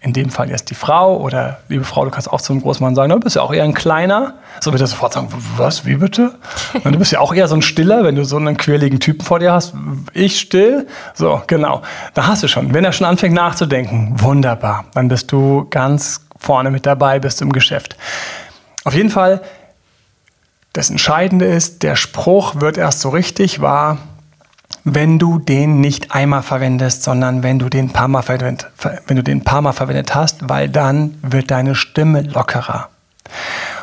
in 0.02 0.12
dem 0.12 0.30
Fall 0.30 0.50
jetzt 0.50 0.68
die 0.70 0.74
Frau 0.74 1.16
oder 1.18 1.58
liebe 1.68 1.84
Frau, 1.84 2.04
du 2.04 2.10
kannst 2.10 2.30
auch 2.30 2.40
zum 2.40 2.60
Großmann 2.60 2.96
sagen, 2.96 3.10
du 3.10 3.20
bist 3.20 3.36
ja 3.36 3.42
auch 3.42 3.54
eher 3.54 3.62
ein 3.62 3.72
kleiner. 3.72 4.34
So 4.60 4.72
wird 4.72 4.80
er 4.80 4.88
sofort 4.88 5.12
sagen, 5.12 5.28
was, 5.56 5.86
wie 5.86 5.94
bitte? 5.94 6.34
Und 6.82 6.92
du 6.92 6.98
bist 6.98 7.12
ja 7.12 7.20
auch 7.20 7.32
eher 7.32 7.46
so 7.46 7.54
ein 7.54 7.62
Stiller, 7.62 8.02
wenn 8.02 8.16
du 8.16 8.24
so 8.24 8.36
einen 8.36 8.56
quirligen 8.56 8.98
Typen 8.98 9.24
vor 9.24 9.38
dir 9.38 9.52
hast. 9.52 9.74
Ich 10.12 10.40
still? 10.40 10.88
So, 11.14 11.40
genau. 11.46 11.82
Da 12.14 12.26
hast 12.26 12.42
du 12.42 12.48
schon. 12.48 12.74
Wenn 12.74 12.84
er 12.84 12.92
schon 12.92 13.06
anfängt 13.06 13.34
nachzudenken, 13.34 14.20
wunderbar. 14.20 14.86
Dann 14.94 15.06
bist 15.06 15.30
du 15.30 15.66
ganz 15.70 16.26
vorne 16.36 16.72
mit 16.72 16.84
dabei, 16.84 17.20
bist 17.20 17.40
im 17.40 17.52
Geschäft. 17.52 17.96
Auf 18.82 18.94
jeden 18.94 19.10
Fall, 19.10 19.40
das 20.72 20.90
Entscheidende 20.90 21.44
ist, 21.44 21.84
der 21.84 21.94
Spruch 21.94 22.60
wird 22.60 22.76
erst 22.76 23.00
so 23.00 23.10
richtig 23.10 23.60
wahr, 23.60 23.98
wenn 24.84 25.18
du 25.18 25.38
den 25.38 25.80
nicht 25.80 26.14
einmal 26.14 26.42
verwendest, 26.42 27.04
sondern 27.04 27.42
wenn 27.42 27.58
du 27.58 27.68
den 27.68 27.86
ein 27.86 27.92
paar 27.92 28.08
Mal 28.08 28.22
verwendet, 28.22 28.66
wenn 29.06 29.16
du 29.16 29.22
den 29.22 29.42
paar 29.42 29.62
Mal 29.62 29.72
verwendet 29.72 30.14
hast, 30.14 30.48
weil 30.48 30.68
dann 30.68 31.14
wird 31.22 31.50
deine 31.50 31.74
Stimme 31.74 32.22
lockerer. 32.22 32.88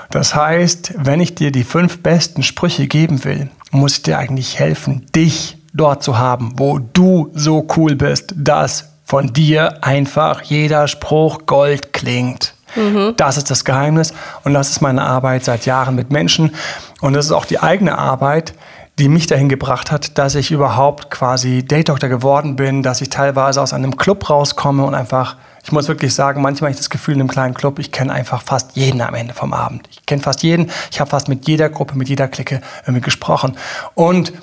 Das 0.09 0.35
heißt, 0.35 0.93
wenn 0.97 1.21
ich 1.21 1.35
dir 1.35 1.51
die 1.51 1.63
fünf 1.63 2.01
besten 2.01 2.43
Sprüche 2.43 2.87
geben 2.87 3.23
will, 3.23 3.49
muss 3.71 3.97
ich 3.97 4.03
dir 4.03 4.17
eigentlich 4.17 4.59
helfen, 4.59 5.05
dich 5.15 5.57
dort 5.73 6.03
zu 6.03 6.17
haben, 6.17 6.53
wo 6.57 6.79
du 6.79 7.29
so 7.33 7.67
cool 7.77 7.95
bist, 7.95 8.33
dass 8.35 8.89
von 9.05 9.33
dir 9.33 9.83
einfach 9.83 10.41
jeder 10.41 10.87
Spruch 10.87 11.45
Gold 11.45 11.93
klingt. 11.93 12.53
Mhm. 12.75 13.13
Das 13.17 13.37
ist 13.37 13.49
das 13.49 13.65
Geheimnis 13.65 14.13
und 14.43 14.53
das 14.53 14.69
ist 14.69 14.81
meine 14.81 15.03
Arbeit 15.03 15.43
seit 15.43 15.65
Jahren 15.65 15.95
mit 15.95 16.11
Menschen 16.11 16.55
und 17.01 17.13
das 17.13 17.25
ist 17.25 17.31
auch 17.31 17.45
die 17.45 17.59
eigene 17.59 17.97
Arbeit, 17.97 18.53
die 18.99 19.07
mich 19.07 19.27
dahin 19.27 19.47
gebracht 19.47 19.91
hat, 19.91 20.17
dass 20.17 20.35
ich 20.35 20.51
überhaupt 20.51 21.09
quasi 21.09 21.63
Date 21.63 21.89
Doctor 21.89 22.09
geworden 22.09 22.55
bin, 22.57 22.83
dass 22.83 22.99
ich 23.01 23.09
teilweise 23.09 23.61
aus 23.61 23.73
einem 23.73 23.95
Club 23.95 24.29
rauskomme 24.29 24.83
und 24.83 24.93
einfach, 24.93 25.37
ich 25.63 25.71
muss 25.71 25.87
wirklich 25.87 26.13
sagen, 26.13 26.41
manchmal 26.41 26.67
habe 26.67 26.73
ich 26.73 26.77
das 26.77 26.89
Gefühl 26.89 27.15
in 27.15 27.21
einem 27.21 27.29
kleinen 27.29 27.53
Club, 27.53 27.79
ich 27.79 27.91
kenne 27.93 28.11
einfach 28.11 28.41
fast 28.41 28.75
jeden 28.75 29.01
am 29.01 29.15
Ende 29.15 29.33
vom 29.33 29.53
Abend. 29.53 29.87
Ich 29.89 30.05
kenne 30.05 30.21
fast 30.21 30.43
jeden, 30.43 30.69
ich 30.91 30.99
habe 30.99 31.09
fast 31.09 31.29
mit 31.29 31.47
jeder 31.47 31.69
Gruppe, 31.69 31.97
mit 31.97 32.09
jeder 32.09 32.27
Clique 32.27 32.61
irgendwie 32.85 33.01
gesprochen. 33.01 33.55
Und 33.95 34.33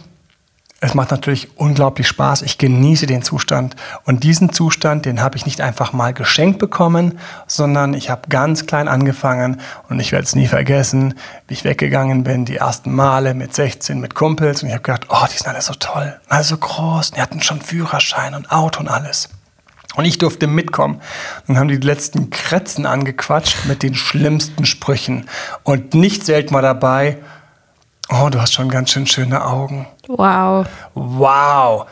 es 0.81 0.93
macht 0.93 1.11
natürlich 1.11 1.49
unglaublich 1.57 2.07
Spaß. 2.07 2.43
Ich 2.43 2.59
genieße 2.59 3.07
den 3.07 3.23
Zustand. 3.23 3.77
Und 4.05 4.25
diesen 4.25 4.53
Zustand, 4.53 5.07
den 5.07 5.23
habe 5.23 5.37
ich 5.37 5.47
nicht 5.47 5.63
einfach 5.63 5.95
mal 5.95 6.13
geschenkt 6.13 6.59
bekommen, 6.59 7.19
sondern 7.47 7.95
ich 7.95 8.11
habe 8.11 8.29
ganz 8.29 8.67
klein 8.67 8.87
angefangen 8.87 9.61
und 9.89 10.01
ich 10.01 10.13
werde 10.13 10.25
es 10.25 10.35
nie 10.35 10.49
vergessen, 10.49 11.15
wie 11.49 11.55
ich 11.55 11.65
weggegangen 11.65 12.25
bin, 12.25 12.45
die 12.45 12.57
ersten 12.57 12.95
Male 12.95 13.33
mit 13.33 13.55
16 13.55 13.99
mit 13.99 14.15
Kumpels 14.15 14.63
und 14.63 14.69
ich 14.69 14.75
habe 14.75 14.83
gedacht, 14.83 15.07
oh, 15.09 15.27
die 15.33 15.37
sind 15.39 15.49
alle 15.49 15.63
so 15.63 15.73
toll, 15.73 16.21
alle 16.29 16.45
so 16.45 16.59
groß, 16.59 17.13
die 17.13 17.23
hatten 17.23 17.43
schon 17.43 17.63
Führerschein 17.63 18.35
und 18.35 18.53
Auto 18.53 18.81
und 18.81 18.89
alles. 18.89 19.31
Und 19.95 20.05
ich 20.05 20.19
durfte 20.19 20.47
mitkommen. 20.47 21.01
Dann 21.47 21.57
haben 21.59 21.69
die 21.69 21.77
letzten 21.77 22.29
Kretzen 22.29 22.85
angequatscht 22.85 23.65
mit 23.65 23.83
den 23.83 23.95
schlimmsten 23.95 24.67
Sprüchen. 24.67 25.27
Und 25.63 25.95
nicht 25.95 26.27
selten 26.27 26.53
war 26.53 26.61
dabei, 26.61 27.17
oh, 28.11 28.29
du 28.31 28.41
hast 28.41 28.55
schon 28.55 28.69
ganz 28.69 28.91
schön 28.91 29.07
schöne 29.07 29.45
Augen. 29.45 29.87
Wow. 30.09 30.67
Wow. 30.95 31.87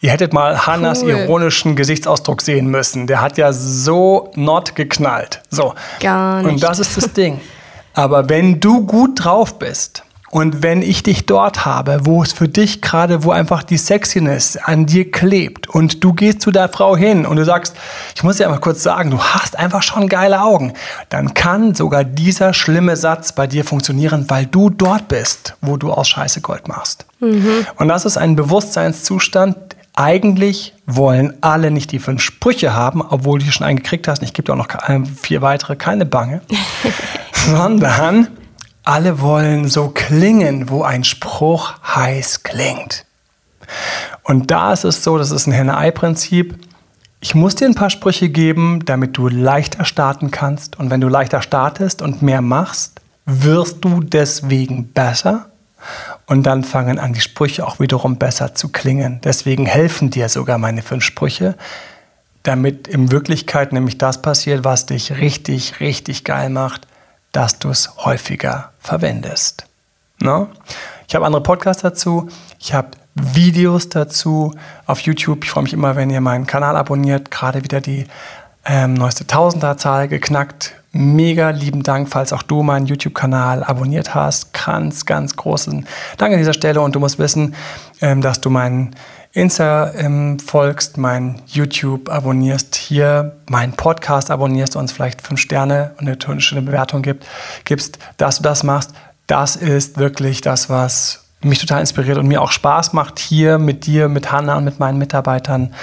Ihr 0.00 0.10
hättet 0.12 0.32
mal 0.32 0.66
Hannas 0.66 1.02
Cool. 1.02 1.10
ironischen 1.10 1.76
Gesichtsausdruck 1.76 2.40
sehen 2.40 2.66
müssen. 2.68 3.06
Der 3.06 3.20
hat 3.20 3.36
ja 3.36 3.52
so 3.52 4.30
not 4.34 4.74
geknallt. 4.74 5.42
So. 5.50 5.74
Gar 6.00 6.42
nicht. 6.42 6.52
Und 6.52 6.62
das 6.62 6.78
ist 6.78 6.96
das 6.96 7.12
Ding. 7.12 7.40
Aber 7.92 8.28
wenn 8.28 8.60
du 8.60 8.86
gut 8.86 9.24
drauf 9.24 9.58
bist 9.58 10.04
und 10.30 10.62
wenn 10.62 10.80
ich 10.82 11.02
dich 11.02 11.26
dort 11.26 11.64
habe, 11.64 12.00
wo 12.04 12.22
es 12.22 12.32
für 12.32 12.48
dich 12.48 12.80
gerade, 12.80 13.24
wo 13.24 13.32
einfach 13.32 13.64
die 13.64 13.76
Sexiness 13.76 14.56
an 14.56 14.86
dir 14.86 15.10
klebt 15.10 15.68
und 15.68 16.04
du 16.04 16.12
gehst 16.12 16.40
zu 16.40 16.52
der 16.52 16.68
Frau 16.68 16.96
hin 16.96 17.26
und 17.26 17.36
du 17.36 17.44
sagst, 17.44 17.74
ich 18.14 18.22
muss 18.22 18.36
dir 18.36 18.44
einmal 18.44 18.60
kurz 18.60 18.82
sagen, 18.82 19.10
du 19.10 19.18
hast 19.20 19.58
einfach 19.58 19.82
schon 19.82 20.08
geile 20.08 20.40
Augen, 20.42 20.72
dann 21.08 21.34
kann 21.34 21.74
sogar 21.74 22.04
dieser 22.04 22.54
schlimme 22.54 22.96
Satz 22.96 23.32
bei 23.32 23.46
dir 23.48 23.64
funktionieren, 23.64 24.26
weil 24.28 24.46
du 24.46 24.70
dort 24.70 25.08
bist, 25.08 25.56
wo 25.62 25.76
du 25.76 25.92
aus 25.92 26.08
Scheiße 26.08 26.40
Gold 26.40 26.68
machst. 26.68 27.06
Und 27.76 27.88
das 27.88 28.04
ist 28.04 28.16
ein 28.16 28.36
Bewusstseinszustand, 28.36 29.56
eigentlich 29.96 30.74
wollen 30.86 31.34
alle 31.40 31.70
nicht 31.72 31.90
die 31.90 31.98
fünf 31.98 32.22
Sprüche 32.22 32.72
haben, 32.72 33.02
obwohl 33.02 33.40
du 33.40 33.50
schon 33.50 33.66
einen 33.66 33.78
gekriegt 33.82 34.06
hast. 34.08 34.22
Ich 34.22 34.32
gebe 34.32 34.46
dir 34.46 34.52
auch 34.52 34.56
noch 34.56 34.68
ke- 34.68 35.02
vier 35.20 35.42
weitere, 35.42 35.74
keine 35.76 36.06
Bange. 36.06 36.40
Sondern 37.32 38.28
alle 38.84 39.20
wollen 39.20 39.68
so 39.68 39.88
klingen, 39.88 40.68
wo 40.68 40.82
ein 40.82 41.04
Spruch 41.04 41.74
heiß 41.82 42.42
klingt. 42.42 43.04
Und 44.22 44.50
da 44.50 44.72
ist 44.72 44.84
es 44.84 45.04
so, 45.04 45.18
das 45.18 45.30
ist 45.30 45.46
ein 45.46 45.52
Henne-Ei-Prinzip. 45.52 46.58
Ich 47.20 47.34
muss 47.34 47.54
dir 47.54 47.66
ein 47.66 47.74
paar 47.74 47.90
Sprüche 47.90 48.30
geben, 48.30 48.84
damit 48.84 49.16
du 49.16 49.28
leichter 49.28 49.84
starten 49.84 50.30
kannst. 50.30 50.78
Und 50.78 50.90
wenn 50.90 51.00
du 51.00 51.08
leichter 51.08 51.42
startest 51.42 52.02
und 52.02 52.22
mehr 52.22 52.40
machst, 52.40 53.00
wirst 53.26 53.84
du 53.84 54.00
deswegen 54.00 54.88
besser. 54.88 55.46
Und 56.26 56.44
dann 56.44 56.64
fangen 56.64 56.98
an, 56.98 57.12
die 57.12 57.20
Sprüche 57.20 57.66
auch 57.66 57.80
wiederum 57.80 58.16
besser 58.16 58.54
zu 58.54 58.68
klingen. 58.68 59.20
Deswegen 59.24 59.66
helfen 59.66 60.10
dir 60.10 60.28
sogar 60.28 60.58
meine 60.58 60.82
fünf 60.82 61.04
Sprüche, 61.04 61.56
damit 62.42 62.88
in 62.88 63.10
Wirklichkeit 63.10 63.72
nämlich 63.72 63.98
das 63.98 64.22
passiert, 64.22 64.64
was 64.64 64.86
dich 64.86 65.18
richtig, 65.18 65.80
richtig 65.80 66.24
geil 66.24 66.50
macht, 66.50 66.86
dass 67.32 67.58
du 67.58 67.70
es 67.70 67.96
häufiger 67.98 68.70
verwendest. 68.80 69.66
Ne? 70.20 70.48
Ich 71.08 71.14
habe 71.14 71.26
andere 71.26 71.42
Podcasts 71.42 71.82
dazu, 71.82 72.28
ich 72.58 72.74
habe 72.74 72.90
Videos 73.14 73.88
dazu 73.88 74.54
auf 74.86 75.00
YouTube. 75.00 75.44
Ich 75.44 75.50
freue 75.50 75.64
mich 75.64 75.72
immer, 75.72 75.96
wenn 75.96 76.10
ihr 76.10 76.20
meinen 76.20 76.46
Kanal 76.46 76.76
abonniert. 76.76 77.30
Gerade 77.30 77.64
wieder 77.64 77.80
die 77.80 78.06
ähm, 78.64 78.94
neueste 78.94 79.26
Tausenderzahl 79.26 80.08
geknackt. 80.08 80.74
Mega 80.92 81.50
lieben 81.50 81.82
Dank, 81.82 82.08
falls 82.08 82.32
auch 82.32 82.42
du 82.42 82.62
meinen 82.62 82.86
YouTube-Kanal 82.86 83.62
abonniert 83.62 84.14
hast. 84.14 84.52
Ganz, 84.52 85.06
ganz 85.06 85.36
großen 85.36 85.86
Dank 86.18 86.32
an 86.32 86.38
dieser 86.38 86.52
Stelle. 86.52 86.80
Und 86.80 86.94
du 86.94 87.00
musst 87.00 87.18
wissen, 87.18 87.54
ähm, 88.00 88.20
dass 88.20 88.40
du 88.40 88.50
meinen 88.50 88.94
Insta 89.32 89.92
ähm, 89.94 90.40
folgst, 90.40 90.98
mein 90.98 91.40
YouTube 91.46 92.08
abonnierst, 92.08 92.74
hier 92.74 93.36
meinen 93.48 93.74
Podcast 93.74 94.28
abonnierst, 94.28 94.74
uns 94.74 94.90
vielleicht 94.90 95.22
fünf 95.22 95.38
Sterne 95.38 95.92
und 96.00 96.08
eine 96.08 96.40
schöne 96.40 96.62
Bewertung 96.62 97.02
gibt, 97.02 97.24
gibst, 97.64 98.00
dass 98.16 98.38
du 98.38 98.42
das 98.42 98.64
machst. 98.64 98.90
Das 99.28 99.54
ist 99.54 99.98
wirklich 99.98 100.40
das, 100.40 100.68
was 100.68 101.28
mich 101.42 101.60
total 101.60 101.80
inspiriert 101.80 102.18
und 102.18 102.26
mir 102.26 102.42
auch 102.42 102.50
Spaß 102.50 102.92
macht, 102.92 103.20
hier 103.20 103.58
mit 103.58 103.86
dir, 103.86 104.08
mit 104.08 104.32
Hanna 104.32 104.56
und 104.56 104.64
mit 104.64 104.80
meinen 104.80 104.98
Mitarbeitern 104.98 105.74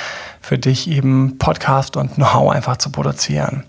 für 0.42 0.58
dich 0.58 0.89
eben 0.89 1.38
Podcast 1.38 1.96
und 1.96 2.16
Know-how 2.16 2.51
einfach 2.51 2.75
zu 2.77 2.92
produzieren. 2.92 3.63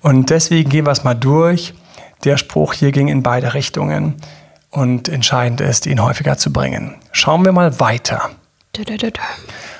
Und 0.00 0.30
deswegen 0.30 0.70
gehen 0.70 0.86
wir 0.86 0.90
es 0.90 1.04
mal 1.04 1.14
durch. 1.14 1.74
Der 2.24 2.38
Spruch 2.38 2.72
hier 2.72 2.92
ging 2.92 3.08
in 3.08 3.22
beide 3.22 3.52
Richtungen 3.52 4.14
und 4.70 5.10
entscheidend 5.10 5.60
ist, 5.60 5.86
ihn 5.86 6.02
häufiger 6.02 6.38
zu 6.38 6.50
bringen. 6.50 6.94
Schauen 7.12 7.44
wir 7.44 7.52
mal 7.52 7.78
weiter. 7.78 8.30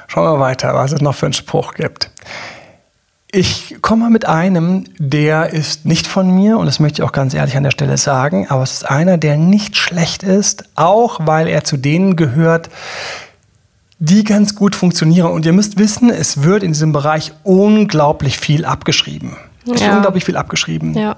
Schauen 0.06 0.34
wir 0.34 0.40
weiter, 0.40 0.75
was 0.75 0.92
es 0.92 1.00
noch 1.00 1.14
für 1.14 1.25
einen 1.26 1.32
Spruch 1.32 1.72
gibt. 1.72 2.11
Ich 3.30 3.76
komme 3.80 4.11
mit 4.11 4.26
einem, 4.26 4.84
der 4.99 5.54
ist 5.54 5.87
nicht 5.87 6.06
von 6.06 6.30
mir 6.30 6.58
und 6.58 6.66
das 6.66 6.78
möchte 6.78 7.00
ich 7.00 7.08
auch 7.08 7.12
ganz 7.12 7.32
ehrlich 7.32 7.56
an 7.56 7.62
der 7.62 7.70
Stelle 7.70 7.96
sagen, 7.96 8.49
aber 8.50 8.62
es 8.62 8.72
ist 8.72 8.90
einer, 8.90 9.16
der 9.16 9.38
nicht 9.38 9.78
schlecht 9.78 10.22
ist, 10.22 10.64
auch 10.75 11.26
weil 11.26 11.49
er 11.49 11.64
zu 11.64 11.78
denen 11.78 12.16
gehört, 12.16 12.68
die 13.99 14.25
ganz 14.25 14.54
gut 14.54 14.75
funktionieren. 14.75 15.30
Und 15.30 15.46
ihr 15.46 15.54
müsst 15.54 15.78
wissen, 15.78 16.11
es 16.11 16.42
wird 16.42 16.62
in 16.62 16.72
diesem 16.72 16.92
Bereich 16.92 17.32
unglaublich 17.44 18.38
viel 18.38 18.66
abgeschrieben. 18.66 19.38
Es 19.64 19.71
wird 19.71 19.81
Ja. 19.81 19.95
unglaublich 19.97 20.25
viel 20.25 20.37
abgeschrieben. 20.37 20.95
Ja. 20.95 21.16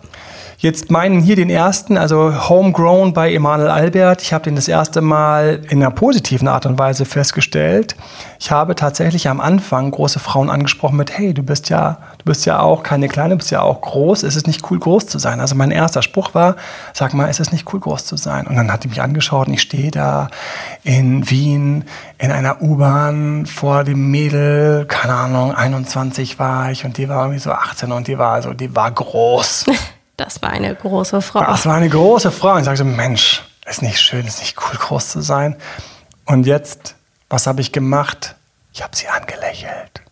Jetzt 0.58 0.90
meinen 0.90 1.20
hier 1.20 1.36
den 1.36 1.50
ersten, 1.50 1.98
also 1.98 2.48
Homegrown 2.48 3.12
bei 3.12 3.32
Emanuel 3.34 3.68
Albert. 3.70 4.22
Ich 4.22 4.32
habe 4.32 4.44
den 4.44 4.54
das 4.56 4.68
erste 4.68 5.00
Mal 5.00 5.60
in 5.68 5.82
einer 5.82 5.90
positiven 5.90 6.48
Art 6.48 6.64
und 6.64 6.78
Weise 6.78 7.04
festgestellt. 7.04 7.96
Ich 8.44 8.50
habe 8.50 8.74
tatsächlich 8.74 9.30
am 9.30 9.40
Anfang 9.40 9.90
große 9.90 10.18
Frauen 10.18 10.50
angesprochen 10.50 10.98
mit, 10.98 11.16
hey, 11.16 11.32
du 11.32 11.42
bist 11.42 11.70
ja, 11.70 11.96
du 12.18 12.26
bist 12.26 12.44
ja 12.44 12.60
auch 12.60 12.82
keine 12.82 13.08
kleine, 13.08 13.30
du 13.30 13.36
bist 13.38 13.50
ja 13.50 13.62
auch 13.62 13.80
groß. 13.80 14.22
Ist 14.22 14.36
es 14.36 14.46
nicht 14.46 14.70
cool, 14.70 14.78
groß 14.78 15.06
zu 15.06 15.18
sein? 15.18 15.40
Also 15.40 15.54
mein 15.54 15.70
erster 15.70 16.02
Spruch 16.02 16.34
war, 16.34 16.56
sag 16.92 17.14
mal, 17.14 17.28
ist 17.28 17.40
es 17.40 17.52
nicht 17.52 17.72
cool, 17.72 17.80
groß 17.80 18.04
zu 18.04 18.18
sein? 18.18 18.46
Und 18.46 18.56
dann 18.56 18.70
hat 18.70 18.84
die 18.84 18.88
mich 18.88 19.00
angeschaut 19.00 19.48
und 19.48 19.54
ich 19.54 19.62
stehe 19.62 19.90
da 19.90 20.28
in 20.82 21.30
Wien 21.30 21.86
in 22.18 22.32
einer 22.32 22.60
U-Bahn 22.60 23.46
vor 23.46 23.82
dem 23.82 24.10
Mädel, 24.10 24.84
keine 24.88 25.14
Ahnung, 25.14 25.54
21 25.54 26.38
war 26.38 26.70
ich 26.70 26.84
und 26.84 26.98
die 26.98 27.08
war 27.08 27.22
irgendwie 27.22 27.40
so 27.40 27.50
18 27.50 27.92
und 27.92 28.08
die 28.08 28.18
war 28.18 28.42
so, 28.42 28.52
die 28.52 28.76
war 28.76 28.90
groß. 28.90 29.64
Das 30.16 30.42
war 30.42 30.50
eine 30.50 30.72
große 30.72 31.22
Frau. 31.22 31.40
Das 31.40 31.66
war 31.66 31.74
eine 31.74 31.88
große 31.88 32.30
Frau. 32.30 32.52
Und 32.52 32.58
ich 32.58 32.66
sagte, 32.66 32.84
Mensch, 32.84 33.42
ist 33.66 33.82
nicht 33.82 34.00
schön, 34.00 34.24
ist 34.24 34.38
nicht 34.38 34.56
cool, 34.58 34.78
groß 34.78 35.08
zu 35.08 35.22
sein. 35.22 35.56
Und 36.24 36.46
jetzt, 36.46 36.94
was 37.34 37.48
habe 37.48 37.60
ich 37.60 37.72
gemacht? 37.72 38.36
Ich 38.72 38.82
habe 38.82 38.94
sie 38.94 39.08
angelächelt. 39.08 40.02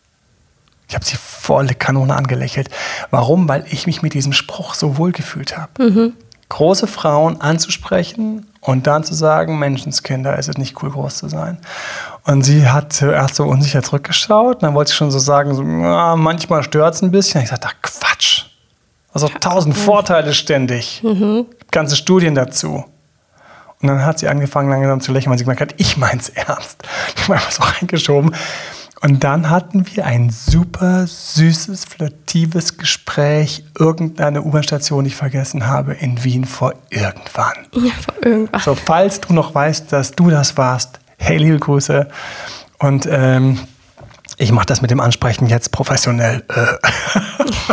Ich 0.89 0.95
habe 0.97 1.05
sie 1.05 1.17
volle 1.17 1.75
Kanone 1.75 2.17
angelächelt. 2.17 2.69
Warum? 3.11 3.49
Weil 3.49 3.65
ich 3.71 3.87
mich 3.87 4.03
mit 4.03 4.13
diesem 4.13 4.33
Spruch 4.33 4.75
so 4.75 4.99
wohl 4.99 5.13
gefühlt 5.13 5.57
habe. 5.57 6.13
Große 6.49 6.89
Frauen 6.89 7.41
anzusprechen 7.41 8.47
und 8.61 8.89
dann 8.89 9.05
zu 9.05 9.15
sagen, 9.15 9.59
Menschenskinder, 9.59 10.37
es 10.37 10.49
ist 10.49 10.59
nicht 10.59 10.83
cool, 10.83 10.91
groß 10.91 11.17
zu 11.17 11.29
sein. 11.29 11.59
Und 12.25 12.43
sie 12.43 12.69
hat 12.69 12.93
zuerst 12.93 13.37
so 13.37 13.45
unsicher 13.45 13.83
zurückgeschaut. 13.85 14.63
Dann 14.65 14.75
wollte 14.75 14.91
ich 14.91 14.97
schon 14.97 15.13
so 15.13 15.19
sagen, 15.21 15.55
so, 15.55 15.63
ja, 15.63 16.17
manchmal 16.17 16.65
stört 16.65 16.95
es 16.95 17.03
ein 17.03 17.13
bisschen. 17.13 17.43
Ich 17.43 17.51
sagte, 17.51 17.69
Quatsch. 17.81 18.47
Also 19.15 19.29
tausend 19.29 19.77
Vorteile 19.77 20.35
ständig. 20.35 21.03
Ganze 21.71 21.97
Studien 21.97 22.35
dazu. 22.35 22.85
Und 23.83 23.89
dann 23.89 24.05
hat 24.05 24.19
sie 24.19 24.29
angefangen 24.29 24.71
langsam 24.71 25.01
zu 25.01 25.13
lächeln, 25.13 25.31
weil 25.31 25.39
sie 25.39 25.45
gemerkt 25.45 25.61
hat, 25.61 25.75
ich 25.77 25.97
mein's 25.97 26.29
ernst. 26.29 26.83
Ich 27.17 27.25
habe 27.25 27.35
einfach 27.35 27.51
so 27.51 27.63
reingeschoben. 27.63 28.35
Und 29.01 29.25
dann 29.25 29.51
hatten 29.51 29.85
wir 29.93 30.07
ein 30.07 30.31
super 30.31 31.09
süßes, 31.09 31.87
flirtives 31.87 32.79
Gespräch, 32.79 33.65
irgendeine 33.77 34.43
U-Bahn-Station, 34.43 35.03
die 35.03 35.09
ich 35.09 35.17
vergessen 35.17 35.67
habe, 35.67 35.95
in 35.95 36.23
Wien 36.23 36.45
vor 36.45 36.75
irgendwann. 36.91 37.67
Ja, 37.75 37.91
vor 38.01 38.15
irgendwas. 38.25 38.63
So, 38.63 38.77
falls 38.77 39.21
du 39.21 39.33
noch 39.33 39.53
weißt, 39.53 39.93
dass 39.93 40.13
du 40.13 40.31
das 40.31 40.57
warst, 40.57 41.01
hey, 41.19 41.37
liebe 41.37 41.59
Grüße. 41.59 42.09
Und 42.79 43.09
ähm, 43.11 43.59
ich 44.37 44.53
mache 44.53 44.67
das 44.67 44.83
mit 44.83 44.93
dem 44.93 45.01
Ansprechen 45.01 45.49
jetzt 45.49 45.73
professionell. 45.73 46.45
Äh, 46.49 46.67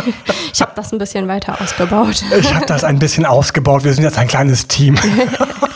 Ich 0.52 0.60
habe 0.60 0.72
das 0.74 0.92
ein 0.92 0.98
bisschen 0.98 1.28
weiter 1.28 1.60
ausgebaut. 1.60 2.22
Ich 2.38 2.54
habe 2.54 2.66
das 2.66 2.84
ein 2.84 2.98
bisschen 2.98 3.24
ausgebaut. 3.24 3.84
Wir 3.84 3.94
sind 3.94 4.04
jetzt 4.04 4.18
ein 4.18 4.28
kleines 4.28 4.68
Team. 4.68 4.96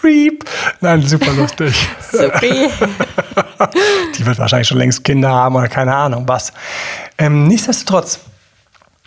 Creep. 0.00 0.44
Nein, 0.80 1.02
super 1.02 1.32
lustig. 1.32 1.74
Supi. 2.12 2.68
Die 4.18 4.26
wird 4.26 4.38
wahrscheinlich 4.38 4.68
schon 4.68 4.78
längst 4.78 5.04
Kinder 5.04 5.30
haben 5.30 5.54
oder 5.56 5.68
keine 5.68 5.94
Ahnung 5.94 6.24
was. 6.26 6.52
Ähm, 7.18 7.46
nichtsdestotrotz, 7.46 8.20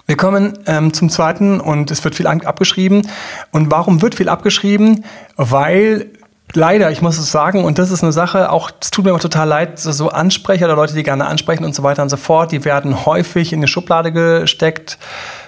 wir 0.05 0.17
kommen 0.17 0.57
ähm, 0.67 0.93
zum 0.93 1.09
zweiten 1.09 1.59
und 1.59 1.89
es 1.91 2.03
wird 2.03 2.15
viel 2.15 2.27
abgeschrieben. 2.27 3.07
Und 3.51 3.71
warum 3.71 4.01
wird 4.01 4.15
viel 4.15 4.29
abgeschrieben? 4.29 5.05
Weil 5.37 6.11
leider, 6.53 6.91
ich 6.91 7.01
muss 7.01 7.17
es 7.17 7.31
sagen, 7.31 7.63
und 7.63 7.79
das 7.79 7.89
ist 7.89 8.03
eine 8.03 8.11
Sache, 8.11 8.51
auch 8.51 8.69
es 8.79 8.91
tut 8.91 9.05
mir 9.05 9.11
immer 9.11 9.19
total 9.19 9.47
leid, 9.47 9.79
so- 9.79 9.91
so 9.91 10.09
Ansprecher 10.09 10.65
oder 10.65 10.75
Leute, 10.75 10.93
die 10.93 11.03
gerne 11.03 11.25
ansprechen 11.25 11.63
und 11.65 11.73
so 11.73 11.81
weiter 11.83 12.03
und 12.03 12.09
so 12.09 12.17
fort, 12.17 12.51
die 12.51 12.63
werden 12.65 13.05
häufig 13.05 13.53
in 13.53 13.59
eine 13.59 13.67
Schublade 13.67 14.11
gesteckt. 14.11 14.97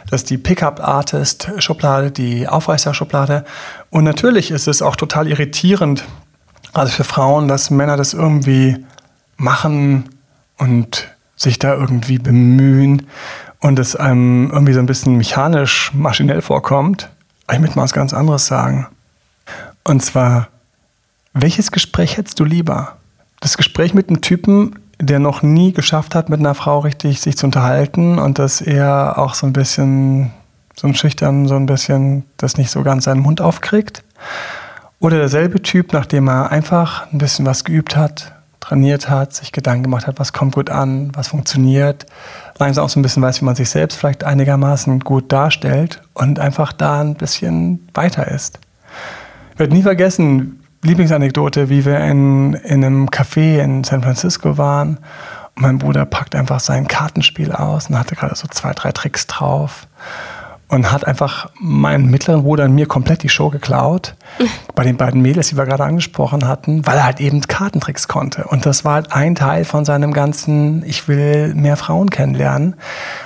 Das 0.09 0.21
ist 0.21 0.29
die 0.29 0.37
Pickup-Artist-Schublade, 0.37 2.11
die 2.11 2.47
Aufreißer-Schublade. 2.47 3.43
Und 3.89 4.03
natürlich 4.03 4.51
ist 4.51 4.67
es 4.67 4.81
auch 4.81 4.95
total 4.95 5.27
irritierend, 5.27 6.05
Also 6.73 6.91
für 6.91 7.03
Frauen, 7.05 7.47
dass 7.47 7.69
Männer 7.69 7.95
das 7.95 8.13
irgendwie 8.13 8.85
machen 9.37 10.09
und 10.57 11.07
sich 11.37 11.57
da 11.57 11.73
irgendwie 11.73 12.17
bemühen 12.17 13.07
und 13.59 13.79
es 13.79 13.95
einem 13.95 14.51
irgendwie 14.51 14.73
so 14.73 14.79
ein 14.79 14.85
bisschen 14.85 15.15
mechanisch, 15.15 15.91
maschinell 15.93 16.41
vorkommt. 16.41 17.09
Ich 17.51 17.59
möchte 17.59 17.77
mal 17.77 17.83
was 17.83 17.93
ganz 17.93 18.13
anderes 18.13 18.45
sagen. 18.47 18.87
Und 19.85 20.03
zwar, 20.03 20.49
welches 21.33 21.71
Gespräch 21.71 22.17
hättest 22.17 22.39
du 22.39 22.43
lieber? 22.43 22.97
Das 23.39 23.55
Gespräch 23.55 23.93
mit 23.93 24.09
einem 24.09 24.21
Typen, 24.21 24.75
der 24.99 25.19
noch 25.19 25.41
nie 25.41 25.73
geschafft 25.73 26.15
hat, 26.15 26.29
mit 26.29 26.39
einer 26.39 26.55
Frau 26.55 26.79
richtig 26.79 27.21
sich 27.21 27.37
zu 27.37 27.45
unterhalten 27.45 28.19
und 28.19 28.39
dass 28.39 28.61
er 28.61 29.17
auch 29.17 29.33
so 29.33 29.45
ein 29.45 29.53
bisschen, 29.53 30.31
so 30.75 30.87
ein 30.87 30.95
schüchtern, 30.95 31.47
so 31.47 31.55
ein 31.55 31.65
bisschen 31.65 32.23
das 32.37 32.57
nicht 32.57 32.71
so 32.71 32.83
ganz 32.83 33.05
seinen 33.05 33.21
Mund 33.21 33.41
aufkriegt? 33.41 34.03
Oder 34.99 35.17
derselbe 35.17 35.61
Typ, 35.61 35.93
nachdem 35.93 36.27
er 36.29 36.51
einfach 36.51 37.11
ein 37.11 37.17
bisschen 37.17 37.45
was 37.45 37.63
geübt 37.63 37.95
hat, 37.95 38.33
trainiert 38.59 39.09
hat, 39.09 39.33
sich 39.33 39.51
Gedanken 39.51 39.83
gemacht 39.83 40.07
hat, 40.07 40.19
was 40.19 40.33
kommt 40.33 40.55
gut 40.55 40.69
an, 40.69 41.11
was 41.13 41.27
funktioniert, 41.27 42.05
langsam 42.57 42.85
auch 42.85 42.89
so 42.89 42.99
ein 42.99 43.03
bisschen 43.03 43.21
weiß, 43.21 43.41
wie 43.41 43.45
man 43.45 43.55
sich 43.55 43.69
selbst 43.69 43.97
vielleicht 43.97 44.23
einigermaßen 44.23 45.01
gut 45.01 45.31
darstellt 45.31 46.01
und 46.13 46.39
einfach 46.39 46.73
da 46.73 47.01
ein 47.01 47.15
bisschen 47.15 47.87
weiter 47.93 48.27
ist. 48.27 48.59
Ich 49.53 49.59
werde 49.59 49.75
nie 49.75 49.83
vergessen, 49.83 50.64
Lieblingsanekdote, 50.85 51.69
wie 51.69 51.85
wir 51.85 51.99
in, 51.99 52.53
in 52.53 52.83
einem 52.83 53.09
Café 53.09 53.59
in 53.59 53.83
San 53.83 54.01
Francisco 54.01 54.57
waren 54.57 54.99
und 55.55 55.61
mein 55.61 55.77
Bruder 55.77 56.05
packt 56.05 56.35
einfach 56.35 56.59
sein 56.59 56.87
Kartenspiel 56.87 57.51
aus 57.51 57.89
und 57.89 57.97
hatte 57.97 58.15
gerade 58.15 58.35
so 58.35 58.47
zwei, 58.47 58.73
drei 58.73 58.91
Tricks 58.91 59.25
drauf 59.27 59.87
und 60.67 60.91
hat 60.91 61.05
einfach 61.07 61.49
meinen 61.59 62.09
mittleren 62.09 62.43
Bruder 62.43 62.65
und 62.65 62.75
mir 62.75 62.87
komplett 62.87 63.23
die 63.23 63.29
Show 63.29 63.49
geklaut. 63.49 64.15
bei 64.75 64.83
den 64.83 64.97
beiden 64.97 65.21
Mädels, 65.21 65.47
die 65.49 65.57
wir 65.57 65.65
gerade 65.65 65.85
angesprochen 65.85 66.47
hatten, 66.47 66.85
weil 66.85 66.97
er 66.97 67.05
halt 67.05 67.21
eben 67.21 67.39
Kartentricks 67.41 68.07
konnte. 68.07 68.45
Und 68.45 68.65
das 68.65 68.83
war 68.83 68.95
halt 68.95 69.13
ein 69.13 69.35
Teil 69.35 69.63
von 69.63 69.85
seinem 69.85 70.11
ganzen, 70.11 70.83
ich 70.85 71.07
will 71.07 71.53
mehr 71.55 71.77
Frauen 71.77 72.09
kennenlernen. 72.09 72.75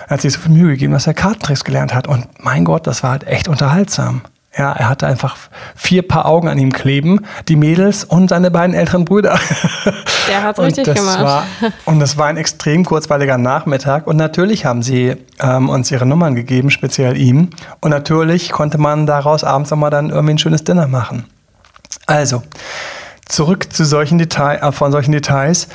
Er 0.08 0.12
hat 0.12 0.22
sich 0.22 0.34
so 0.34 0.40
viel 0.42 0.52
Mühe 0.52 0.68
gegeben, 0.68 0.94
dass 0.94 1.08
er 1.08 1.16
Kartentricks 1.16 1.64
gelernt 1.64 1.94
hat. 1.94 2.08
Und 2.08 2.28
mein 2.44 2.66
Gott, 2.66 2.86
das 2.86 3.02
war 3.02 3.12
halt 3.12 3.26
echt 3.26 3.48
unterhaltsam. 3.48 4.22
Ja, 4.60 4.74
er 4.74 4.90
hatte 4.90 5.08
einfach 5.08 5.38
vier 5.74 6.06
Paar 6.06 6.26
Augen 6.26 6.50
an 6.50 6.58
ihm 6.58 6.74
kleben, 6.74 7.26
die 7.48 7.56
Mädels 7.56 8.04
und 8.04 8.28
seine 8.28 8.52
beiden 8.52 8.76
älteren 8.76 9.06
Brüder. 9.06 9.40
Der 10.28 10.44
hat 10.44 10.60
richtig 10.60 10.86
und 10.86 10.96
gemacht. 10.96 11.24
War, 11.24 11.46
und 11.86 12.02
das 12.02 12.18
war 12.18 12.28
ein 12.28 12.36
extrem 12.36 12.84
kurzweiliger 12.84 13.38
Nachmittag. 13.38 14.06
Und 14.06 14.18
natürlich 14.18 14.66
haben 14.66 14.84
sie 14.84 15.16
ähm, 15.40 15.70
uns 15.70 15.90
ihre 15.92 16.06
Nummern 16.06 16.36
gegeben, 16.36 16.72
speziell 16.72 17.16
ihm. 17.16 17.52
Und 17.80 17.92
natürlich 17.92 18.52
konnte 18.52 18.78
man 18.78 19.06
daraus 19.06 19.46
abends 19.46 19.72
nochmal 19.72 19.92
dann 19.92 20.10
irgendwie 20.10 20.34
ein 20.34 20.40
schönes 20.40 20.66
Dinner 20.66 20.88
machen. 20.88 21.24
Also, 22.06 22.44
zurück 23.30 23.72
zu 23.72 23.86
solchen 23.86 24.18
Details, 24.18 24.62
äh, 24.62 24.74
von 24.74 24.92
solchen 24.92 25.14
Details. 25.14 25.70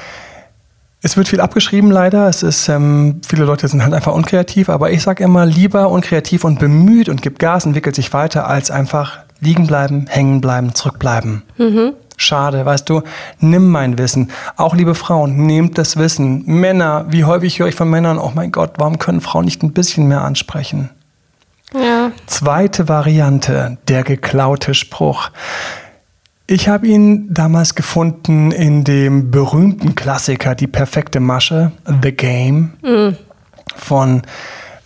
Es 1.05 1.19
wird 1.19 1.29
viel 1.29 1.43
abgeschrieben 1.43 1.91
leider. 1.91 2.31
Es 2.31 2.43
ist, 2.43 2.67
ähm, 2.71 3.21
viele 3.29 3.45
Leute 3.45 3.69
sind 3.69 3.83
halt 3.83 3.93
einfach 3.93 4.15
unkreativ, 4.15 4.71
aber 4.71 4.91
ich 4.91 5.03
sage 5.03 5.23
immer, 5.23 5.45
lieber 5.45 5.91
unkreativ 5.91 6.45
und 6.45 6.59
bemüht 6.59 7.11
und 7.11 7.21
gibt 7.21 7.39
Gas, 7.39 7.67
entwickelt 7.67 7.95
sich 7.95 8.15
weiter, 8.15 8.49
als 8.49 8.71
einfach 8.71 9.19
liegen 9.39 9.67
bleiben, 9.67 10.07
hängen 10.09 10.41
bleiben, 10.41 10.75
zurückbleiben. 10.75 11.43
Mhm. 11.59 11.93
Schade, 12.17 12.65
weißt 12.65 12.89
du, 12.89 13.03
nimm 13.39 13.69
mein 13.69 13.99
Wissen. 13.99 14.31
Auch 14.57 14.75
liebe 14.75 14.95
Frauen, 14.95 15.37
nehmt 15.45 15.77
das 15.77 15.99
Wissen. 15.99 16.43
Männer, 16.47 17.05
wie 17.11 17.25
häufig 17.25 17.59
höre 17.59 17.69
ich 17.69 17.75
von 17.75 17.91
Männern, 17.91 18.17
oh 18.17 18.33
mein 18.35 18.51
Gott, 18.51 18.71
warum 18.79 18.99
können 18.99 19.21
Frauen 19.21 19.45
nicht 19.45 19.63
ein 19.63 19.75
bisschen 19.75 20.09
mehr 20.09 20.23
ansprechen? 20.23 20.89
Ja. 21.75 22.13
Zweite 22.25 22.89
Variante, 22.89 23.77
der 23.89 24.05
geklaute 24.05 24.73
Spruch. 24.73 25.29
Ich 26.47 26.69
habe 26.69 26.87
ihn 26.87 27.33
damals 27.33 27.75
gefunden 27.75 28.51
in 28.51 28.85
dem 28.85 29.31
berühmten 29.31 29.95
Klassiker 29.95 30.55
Die 30.55 30.67
perfekte 30.67 31.19
Masche, 31.19 31.73
The 32.03 32.13
Game, 32.13 32.75
mhm. 32.83 33.17
von, 33.77 34.23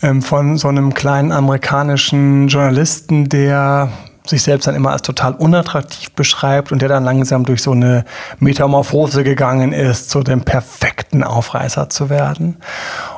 ähm, 0.01 0.23
von 0.23 0.57
so 0.57 0.69
einem 0.69 0.95
kleinen 0.95 1.33
amerikanischen 1.33 2.47
Journalisten, 2.47 3.29
der 3.29 3.91
sich 4.25 4.43
selbst 4.43 4.69
dann 4.69 4.77
immer 4.77 4.93
als 4.93 5.03
total 5.03 5.35
unattraktiv 5.35 6.13
beschreibt 6.13 6.71
und 6.71 6.81
der 6.81 6.89
dann 6.89 7.03
langsam 7.03 7.45
durch 7.45 7.63
so 7.63 7.73
eine 7.73 8.05
Metamorphose 8.39 9.25
gegangen 9.25 9.73
ist, 9.73 10.11
zu 10.11 10.23
dem 10.23 10.43
perfekten 10.43 11.25
Aufreißer 11.25 11.89
zu 11.91 12.09
werden. 12.09 12.59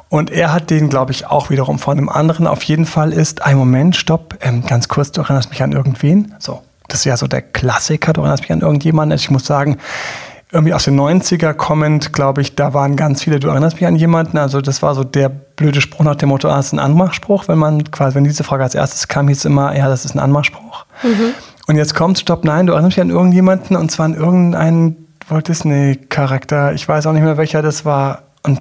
Und 0.09 0.31
er 0.31 0.55
hat 0.55 0.71
den, 0.71 0.89
glaube 0.89 1.13
ich, 1.13 1.27
auch 1.27 1.51
wiederum 1.51 1.79
von 1.79 1.99
einem 1.99 2.09
anderen. 2.09 2.47
Auf 2.47 2.63
jeden 2.63 2.87
Fall 2.87 3.13
ist, 3.13 3.43
ein 3.43 3.59
Moment, 3.59 3.97
stopp, 3.97 4.39
ähm, 4.41 4.65
ganz 4.65 4.89
kurz, 4.89 5.13
du 5.13 5.21
erinnerst 5.21 5.51
mich 5.51 5.63
an 5.63 5.73
irgendwen. 5.73 6.35
So, 6.39 6.63
das 6.91 7.01
ist 7.01 7.05
ja 7.05 7.17
so 7.17 7.27
der 7.27 7.43
Klassiker, 7.43 8.13
du 8.13 8.21
erinnerst 8.21 8.43
mich 8.43 8.53
an 8.53 8.61
irgendjemanden. 8.61 9.17
Ich 9.17 9.31
muss 9.31 9.47
sagen, 9.47 9.79
irgendwie 10.53 10.75
aus 10.75 10.85
den 10.85 10.99
90er 10.99 11.55
kommend, 11.55 12.13
glaube 12.13 12.41
ich, 12.41 12.57
da 12.57 12.75
waren 12.75 12.97
ganz 12.97 13.23
viele, 13.23 13.39
du 13.39 13.49
erinnerst 13.49 13.77
mich 13.77 13.87
an 13.87 13.95
jemanden, 13.95 14.37
also 14.37 14.61
das 14.61 14.83
war 14.83 14.95
so 14.95 15.05
der 15.05 15.29
blöde 15.29 15.81
Spruch 15.81 16.05
nach 16.05 16.17
dem 16.17 16.31
Motto, 16.31 16.49
ah, 16.49 16.57
das 16.57 16.67
ist 16.67 16.73
ein 16.73 16.81
Anmachspruch, 16.81 17.47
wenn 17.47 17.59
man 17.59 17.85
quasi, 17.91 18.17
wenn 18.17 18.25
diese 18.25 18.43
Frage 18.43 18.65
als 18.65 18.75
erstes 18.75 19.07
kam, 19.07 19.29
hieß 19.29 19.39
es 19.39 19.45
immer, 19.45 19.77
ja, 19.77 19.89
das 19.89 20.05
ist 20.05 20.15
ein 20.15 20.19
Anmachspruch. 20.19 20.87
Mhm. 21.03 21.35
Und 21.69 21.77
jetzt 21.77 21.95
kommt, 21.95 22.19
stopp, 22.19 22.45
nein, 22.45 22.67
du 22.67 22.73
erinnerst 22.73 22.97
mich 22.97 23.03
an 23.03 23.11
irgendjemanden 23.11 23.77
und 23.77 23.93
zwar 23.93 24.07
an 24.07 24.15
irgendeinen 24.15 25.07
Walt 25.29 25.47
Disney-Charakter, 25.47 26.73
ich 26.73 26.89
weiß 26.89 27.07
auch 27.07 27.13
nicht 27.13 27.23
mehr, 27.23 27.37
welcher 27.37 27.63
das 27.63 27.85
war. 27.85 28.23
Und 28.43 28.61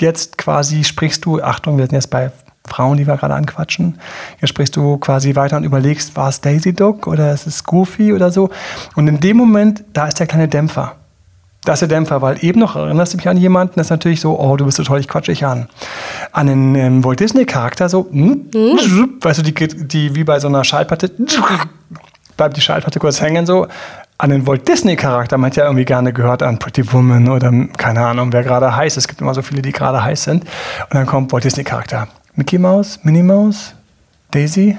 jetzt 0.00 0.36
quasi 0.36 0.84
sprichst 0.84 1.24
du, 1.24 1.40
Achtung, 1.42 1.78
wir 1.78 1.86
sind 1.86 1.94
jetzt 1.94 2.10
bei 2.10 2.30
Frauen, 2.66 2.96
die 2.96 3.06
wir 3.06 3.16
gerade 3.16 3.34
anquatschen. 3.34 3.98
Jetzt 4.40 4.50
sprichst 4.50 4.74
du 4.76 4.96
quasi 4.96 5.36
weiter 5.36 5.58
und 5.58 5.64
überlegst, 5.64 6.16
war 6.16 6.28
es 6.28 6.40
Daisy 6.40 6.72
Duck 6.72 7.06
oder 7.06 7.32
ist 7.32 7.46
es 7.46 7.64
Goofy 7.64 8.12
oder 8.12 8.30
so. 8.30 8.50
Und 8.96 9.06
in 9.06 9.20
dem 9.20 9.36
Moment, 9.36 9.84
da 9.92 10.06
ist 10.06 10.18
der 10.18 10.26
kleine 10.26 10.48
Dämpfer. 10.48 10.96
Da 11.64 11.74
ist 11.74 11.80
der 11.80 11.88
Dämpfer, 11.88 12.20
weil 12.20 12.42
eben 12.44 12.60
noch 12.60 12.76
erinnerst 12.76 13.12
du 13.12 13.16
mich 13.16 13.28
an 13.28 13.36
jemanden, 13.36 13.74
das 13.76 13.86
ist 13.86 13.90
natürlich 13.90 14.20
so, 14.20 14.38
oh, 14.38 14.56
du 14.56 14.64
bist 14.66 14.76
so 14.76 14.82
toll, 14.82 15.00
ich 15.00 15.08
quatsche 15.08 15.32
dich 15.32 15.44
an. 15.44 15.68
An 16.32 16.48
einen 16.48 16.74
ähm, 16.74 17.04
Walt 17.04 17.20
Disney-Charakter 17.20 17.88
so, 17.88 18.06
hm, 18.10 18.50
mhm. 18.52 19.18
weißt 19.20 19.38
du, 19.38 19.42
die, 19.42 19.54
die 19.86 20.14
wie 20.14 20.24
bei 20.24 20.40
so 20.40 20.48
einer 20.48 20.64
Schallplatte, 20.64 21.10
bleibt 22.36 22.56
die 22.56 22.60
Schallplatte 22.60 22.98
kurz 22.98 23.20
hängen 23.20 23.46
so. 23.46 23.66
An 24.16 24.30
den 24.30 24.46
Walt 24.46 24.68
Disney-Charakter, 24.68 25.38
man 25.38 25.50
hat 25.50 25.56
ja 25.56 25.64
irgendwie 25.64 25.84
gerne 25.84 26.12
gehört 26.12 26.42
an 26.42 26.58
Pretty 26.58 26.92
Woman 26.92 27.28
oder 27.28 27.52
keine 27.76 28.06
Ahnung, 28.06 28.32
wer 28.32 28.42
gerade 28.42 28.74
heiß 28.74 28.96
ist. 28.96 29.04
Es 29.04 29.08
gibt 29.08 29.20
immer 29.20 29.34
so 29.34 29.42
viele, 29.42 29.60
die 29.60 29.72
gerade 29.72 30.02
heiß 30.02 30.24
sind. 30.24 30.44
Und 30.44 30.94
dann 30.94 31.06
kommt 31.06 31.32
Walt 31.32 31.44
Disney-Charakter. 31.44 32.08
Mickey 32.36 32.58
Mouse, 32.58 32.98
Minnie 33.04 33.22
Mouse, 33.22 33.74
Daisy, 34.32 34.76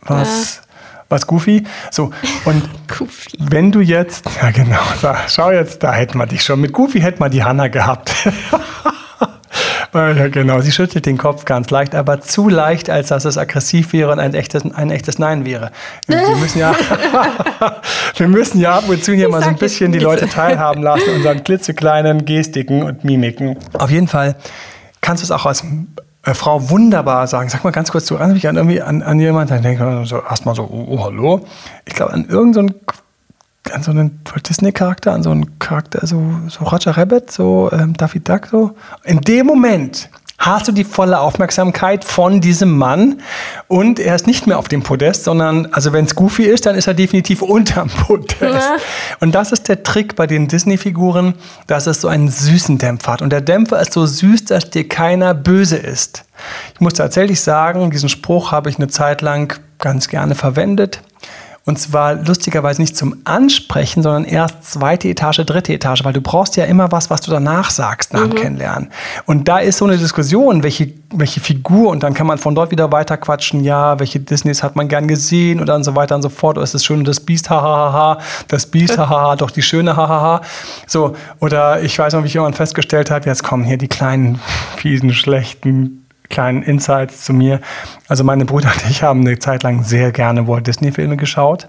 was, 0.00 0.56
ja. 0.56 0.62
was 1.10 1.26
Goofy. 1.26 1.64
So, 1.90 2.10
und 2.46 2.62
Goofy. 2.98 3.30
wenn 3.38 3.70
du 3.70 3.80
jetzt, 3.80 4.24
ja 4.42 4.50
genau, 4.50 4.80
da, 5.02 5.28
schau 5.28 5.50
jetzt, 5.50 5.82
da 5.82 5.92
hätten 5.92 6.18
wir 6.18 6.26
dich 6.26 6.42
schon. 6.42 6.60
Mit 6.60 6.72
Goofy 6.72 7.00
hätten 7.00 7.20
wir 7.20 7.28
die 7.28 7.44
Hanna 7.44 7.68
gehabt. 7.68 8.10
ja, 9.94 10.28
genau, 10.28 10.60
sie 10.60 10.72
schüttelt 10.72 11.04
den 11.04 11.18
Kopf 11.18 11.44
ganz 11.44 11.68
leicht, 11.70 11.94
aber 11.94 12.22
zu 12.22 12.48
leicht, 12.48 12.88
als 12.88 13.08
dass 13.08 13.26
es 13.26 13.36
aggressiv 13.36 13.92
wäre 13.92 14.12
und 14.12 14.18
ein 14.18 14.32
echtes, 14.32 14.64
ein 14.64 14.90
echtes 14.90 15.18
Nein 15.18 15.44
wäre. 15.44 15.72
Wir 16.06 16.36
müssen 16.36 16.58
ja, 16.58 16.74
wir 18.16 18.28
müssen 18.28 18.60
ja 18.60 18.78
ab 18.78 18.84
und 18.88 19.04
zu 19.04 19.12
hier 19.12 19.28
mal 19.28 19.42
so 19.42 19.48
ein 19.48 19.56
bisschen 19.56 19.92
die 19.92 19.98
Leute 19.98 20.26
teilhaben 20.28 20.82
lassen, 20.82 21.10
unseren 21.16 21.44
klitzekleinen 21.44 22.24
Gestiken 22.24 22.82
und 22.82 23.04
Mimiken. 23.04 23.58
Auf 23.74 23.90
jeden 23.90 24.08
Fall 24.08 24.36
kannst 25.00 25.22
du 25.22 25.24
es 25.24 25.30
auch 25.30 25.46
als 25.46 25.64
äh, 26.24 26.34
Frau 26.34 26.70
wunderbar 26.70 27.26
sagen. 27.26 27.48
Sag 27.48 27.64
mal 27.64 27.70
ganz 27.70 27.90
kurz, 27.90 28.06
du 28.06 28.14
erinnerst 28.14 28.34
mich 28.34 28.48
an 28.48 28.56
irgendwie 28.56 28.82
an, 28.82 29.02
an 29.02 29.20
jemanden, 29.20 29.54
dann 29.54 29.62
denkt 29.62 29.80
man 29.80 30.04
so 30.04 30.20
erstmal 30.20 30.54
so, 30.54 30.64
oh, 30.64 30.86
oh, 30.88 31.04
hallo. 31.04 31.46
Ich 31.84 31.94
glaube 31.94 32.12
an 32.12 32.26
irgendeinen 32.28 32.68
so 32.68 33.74
an 33.74 33.82
so 33.82 33.90
einen 33.90 34.20
Walt 34.24 34.48
Disney-Charakter, 34.48 35.12
an 35.12 35.22
so 35.22 35.30
einen 35.30 35.58
Charakter, 35.58 36.06
so, 36.06 36.22
so 36.48 36.64
Roger 36.64 36.96
Rabbit, 36.96 37.30
so 37.30 37.70
ähm, 37.72 37.94
Daffy 37.94 38.20
Duck, 38.20 38.46
so. 38.46 38.74
In 39.04 39.20
dem 39.20 39.46
Moment 39.46 40.08
hast 40.38 40.68
du 40.68 40.72
die 40.72 40.84
volle 40.84 41.18
Aufmerksamkeit 41.18 42.04
von 42.04 42.40
diesem 42.40 42.78
Mann 42.78 43.20
und 43.66 43.98
er 43.98 44.14
ist 44.14 44.26
nicht 44.26 44.46
mehr 44.46 44.58
auf 44.58 44.68
dem 44.68 44.82
Podest, 44.82 45.24
sondern, 45.24 45.66
also 45.72 45.92
wenn 45.92 46.04
es 46.04 46.14
Goofy 46.14 46.44
ist, 46.44 46.64
dann 46.64 46.76
ist 46.76 46.86
er 46.86 46.94
definitiv 46.94 47.42
unterm 47.42 47.88
Podest. 47.88 48.40
Ja. 48.40 48.76
Und 49.20 49.34
das 49.34 49.50
ist 49.50 49.68
der 49.68 49.82
Trick 49.82 50.14
bei 50.14 50.28
den 50.28 50.46
Disney-Figuren, 50.46 51.34
dass 51.66 51.88
es 51.88 52.00
so 52.00 52.08
einen 52.08 52.28
süßen 52.28 52.78
Dämpfer 52.78 53.12
hat. 53.12 53.22
Und 53.22 53.30
der 53.30 53.40
Dämpfer 53.40 53.80
ist 53.80 53.92
so 53.92 54.06
süß, 54.06 54.44
dass 54.44 54.70
dir 54.70 54.88
keiner 54.88 55.34
böse 55.34 55.76
ist. 55.76 56.24
Ich 56.74 56.80
muss 56.80 56.94
tatsächlich 56.94 57.40
sagen, 57.40 57.90
diesen 57.90 58.08
Spruch 58.08 58.52
habe 58.52 58.70
ich 58.70 58.76
eine 58.76 58.88
Zeit 58.88 59.22
lang 59.22 59.58
ganz 59.78 60.08
gerne 60.08 60.36
verwendet. 60.36 61.00
Und 61.68 61.78
zwar 61.78 62.14
lustigerweise 62.14 62.80
nicht 62.80 62.96
zum 62.96 63.16
Ansprechen, 63.24 64.02
sondern 64.02 64.24
erst 64.24 64.64
zweite 64.64 65.06
Etage, 65.06 65.44
dritte 65.44 65.74
Etage, 65.74 66.02
weil 66.02 66.14
du 66.14 66.22
brauchst 66.22 66.56
ja 66.56 66.64
immer 66.64 66.90
was, 66.92 67.10
was 67.10 67.20
du 67.20 67.30
danach 67.30 67.68
sagst 67.68 68.14
nach 68.14 68.22
dem 68.22 68.30
mhm. 68.30 68.36
Kennenlernen. 68.36 68.90
Und 69.26 69.48
da 69.48 69.58
ist 69.58 69.76
so 69.76 69.84
eine 69.84 69.98
Diskussion, 69.98 70.62
welche, 70.62 70.94
welche 71.12 71.40
Figur, 71.40 71.90
und 71.90 72.02
dann 72.02 72.14
kann 72.14 72.26
man 72.26 72.38
von 72.38 72.54
dort 72.54 72.70
wieder 72.70 72.90
weiter 72.90 73.18
quatschen, 73.18 73.64
ja, 73.64 73.98
welche 74.00 74.18
Disneys 74.18 74.62
hat 74.62 74.76
man 74.76 74.88
gern 74.88 75.08
gesehen 75.08 75.60
oder 75.60 75.74
und 75.74 75.84
so 75.84 75.94
weiter 75.94 76.14
und 76.14 76.22
so 76.22 76.30
fort. 76.30 76.56
Oder 76.56 76.64
ist 76.64 76.72
das 76.72 76.86
schön, 76.86 77.04
das 77.04 77.20
Biest, 77.20 77.50
hahaha, 77.50 78.16
das 78.48 78.64
Biest, 78.64 78.96
hahaha, 78.96 79.36
doch 79.36 79.50
die 79.50 79.60
schöne, 79.60 79.94
hahaha. 79.94 80.40
So, 80.86 81.16
oder 81.38 81.82
ich 81.82 81.98
weiß 81.98 82.14
noch, 82.14 82.22
wie 82.22 82.28
ich 82.28 82.34
irgendwann 82.34 82.54
festgestellt 82.54 83.10
habe, 83.10 83.26
jetzt 83.26 83.44
kommen 83.44 83.64
hier 83.64 83.76
die 83.76 83.88
kleinen, 83.88 84.40
fiesen, 84.78 85.12
schlechten 85.12 85.97
kleinen 86.28 86.62
Insights 86.62 87.24
zu 87.24 87.32
mir. 87.32 87.60
Also 88.08 88.24
meine 88.24 88.44
Brüder 88.44 88.70
und 88.74 88.90
ich 88.90 89.02
haben 89.02 89.20
eine 89.20 89.38
Zeit 89.38 89.62
lang 89.62 89.82
sehr 89.84 90.12
gerne 90.12 90.46
Walt 90.46 90.66
Disney 90.66 90.92
Filme 90.92 91.16
geschaut. 91.16 91.66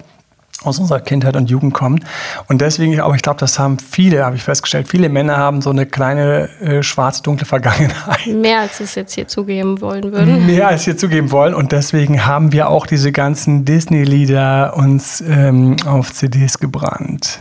aus 0.63 0.77
unserer 0.77 0.99
Kindheit 0.99 1.37
und 1.37 1.49
Jugend 1.49 1.73
kommen. 1.73 2.03
Und 2.47 2.59
deswegen, 2.59 2.99
aber 2.99 3.15
ich 3.15 3.21
glaube, 3.21 3.39
das 3.39 3.57
haben 3.59 3.77
viele, 3.79 4.25
habe 4.25 4.35
ich 4.35 4.43
festgestellt, 4.43 4.89
viele 4.89 5.07
Männer 5.07 5.37
haben 5.37 5.61
so 5.61 5.69
eine 5.69 5.85
kleine 5.85 6.49
äh, 6.59 6.83
schwarze, 6.83 7.23
dunkle 7.23 7.45
Vergangenheit. 7.45 8.27
Mehr 8.27 8.59
als 8.61 8.79
es 8.81 8.95
jetzt 8.95 9.13
hier 9.13 9.27
zugeben 9.27 9.79
wollen 9.79 10.11
würden. 10.11 10.45
Mehr 10.45 10.67
als 10.67 10.83
hier 10.83 10.97
zugeben 10.97 11.31
wollen. 11.31 11.53
Und 11.53 11.71
deswegen 11.71 12.25
haben 12.25 12.51
wir 12.51 12.67
auch 12.69 12.85
diese 12.85 13.11
ganzen 13.13 13.63
Disney-Lieder 13.63 14.73
uns 14.75 15.21
ähm, 15.21 15.77
auf 15.85 16.11
CDs 16.13 16.59
gebrannt. 16.59 17.39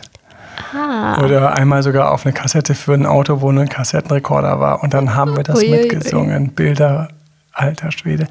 Ah. 0.74 1.22
Oder 1.24 1.54
einmal 1.54 1.82
sogar 1.82 2.12
auf 2.12 2.26
eine 2.26 2.32
Kassette 2.32 2.74
für 2.74 2.94
ein 2.94 3.06
Auto, 3.06 3.40
wo 3.40 3.50
ein 3.50 3.68
Kassettenrekorder 3.68 4.60
war. 4.60 4.82
Und 4.82 4.94
dann 4.94 5.14
haben 5.14 5.36
wir 5.36 5.42
das 5.42 5.58
Uiuiui. 5.58 5.82
mitgesungen. 5.82 6.50
Bilder, 6.50 7.08
alter 7.52 7.90
Schwede. 7.92 8.26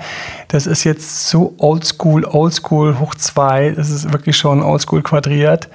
Das 0.48 0.68
ist 0.68 0.84
jetzt 0.84 1.30
so 1.30 1.54
oldschool, 1.58 2.26
oldschool 2.26 3.00
hoch 3.00 3.16
zwei. 3.16 3.72
Das 3.72 3.90
ist 3.90 4.12
wirklich 4.12 4.38
schon 4.38 4.62
oldschool 4.62 5.02
quadriert. 5.02 5.70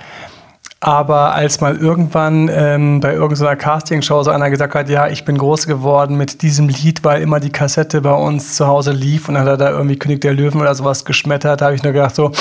Aber 0.83 1.33
als 1.33 1.61
mal 1.61 1.77
irgendwann 1.77 2.51
ähm, 2.53 2.98
bei 2.98 3.14
irgendeiner 3.14 3.55
Castingshow 3.55 4.25
so 4.25 4.33
einer 4.33 4.51
gesagt 4.51 4.75
hat, 4.75 4.88
ja, 4.88 5.07
ich 5.07 5.25
bin 5.25 5.38
groß 5.38 5.68
geworden 5.68 6.16
mit 6.16 6.42
diesem 6.42 6.68
Lied, 6.68 7.05
weil 7.05 7.22
immer 7.22 7.38
die 7.38 7.51
Kassette 7.51 8.01
bei 8.01 8.12
uns 8.12 8.57
zu 8.57 8.66
Hause 8.66 8.90
lief 8.90 9.29
und 9.29 9.35
dann 9.35 9.44
hat 9.44 9.51
er 9.51 9.57
da 9.59 9.70
irgendwie 9.70 9.96
König 9.96 10.22
der 10.22 10.35
Löwen 10.35 10.61
oder 10.61 10.75
sowas 10.75 11.05
geschmettert, 11.05 11.62
habe 11.62 11.77
ich 11.77 11.85
nur 11.85 11.92
gedacht 11.92 12.16
so, 12.16 12.33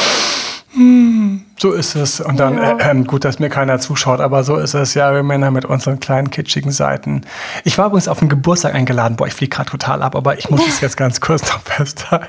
hm, 0.73 1.43
so 1.62 1.74
ist 1.74 1.95
es. 1.95 2.19
Und 2.19 2.39
dann, 2.39 2.58
Ja. 2.58 2.78
äh, 2.78 2.89
ähm, 2.89 3.06
gut, 3.06 3.24
dass 3.24 3.38
mir 3.38 3.50
keiner 3.50 3.80
zuschaut, 3.80 4.19
aber 4.19 4.43
so 4.43 4.56
ist 4.58 4.74
es. 4.74 4.95
Ja, 4.95 5.13
wir 5.13 5.21
Männer 5.21 5.52
mit 5.52 5.63
unseren 5.63 6.00
kleinen 6.00 6.32
kitschigen 6.32 6.71
Seiten. 6.71 7.21
Ich 7.63 7.78
war 7.78 7.86
übrigens 7.86 8.08
auf 8.08 8.19
einen 8.19 8.30
Geburtstag 8.30 8.74
eingeladen. 8.74 9.15
Boah, 9.15 9.28
ich 9.28 9.34
fliege 9.36 9.56
gerade 9.56 9.69
total 9.69 10.02
ab, 10.02 10.15
aber 10.15 10.39
ich 10.39 10.50
muss 10.50 10.67
es 10.67 10.82
jetzt 10.82 10.97
ganz 10.97 11.21
kurz 11.21 11.43
noch 11.54 11.62
festhalten. 11.62 12.26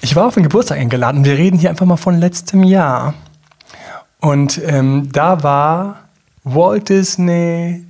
Ich 0.00 0.16
war 0.16 0.26
auf 0.26 0.36
einen 0.36 0.42
Geburtstag 0.42 0.78
eingeladen. 0.78 1.24
Wir 1.24 1.38
reden 1.38 1.56
hier 1.58 1.70
einfach 1.70 1.86
mal 1.86 1.96
von 1.96 2.18
letztem 2.18 2.64
Jahr. 2.64 3.14
Und 4.20 4.60
ähm, 4.66 5.08
da 5.12 5.44
war 5.44 6.00
Walt 6.42 6.88
Disney 6.88 7.86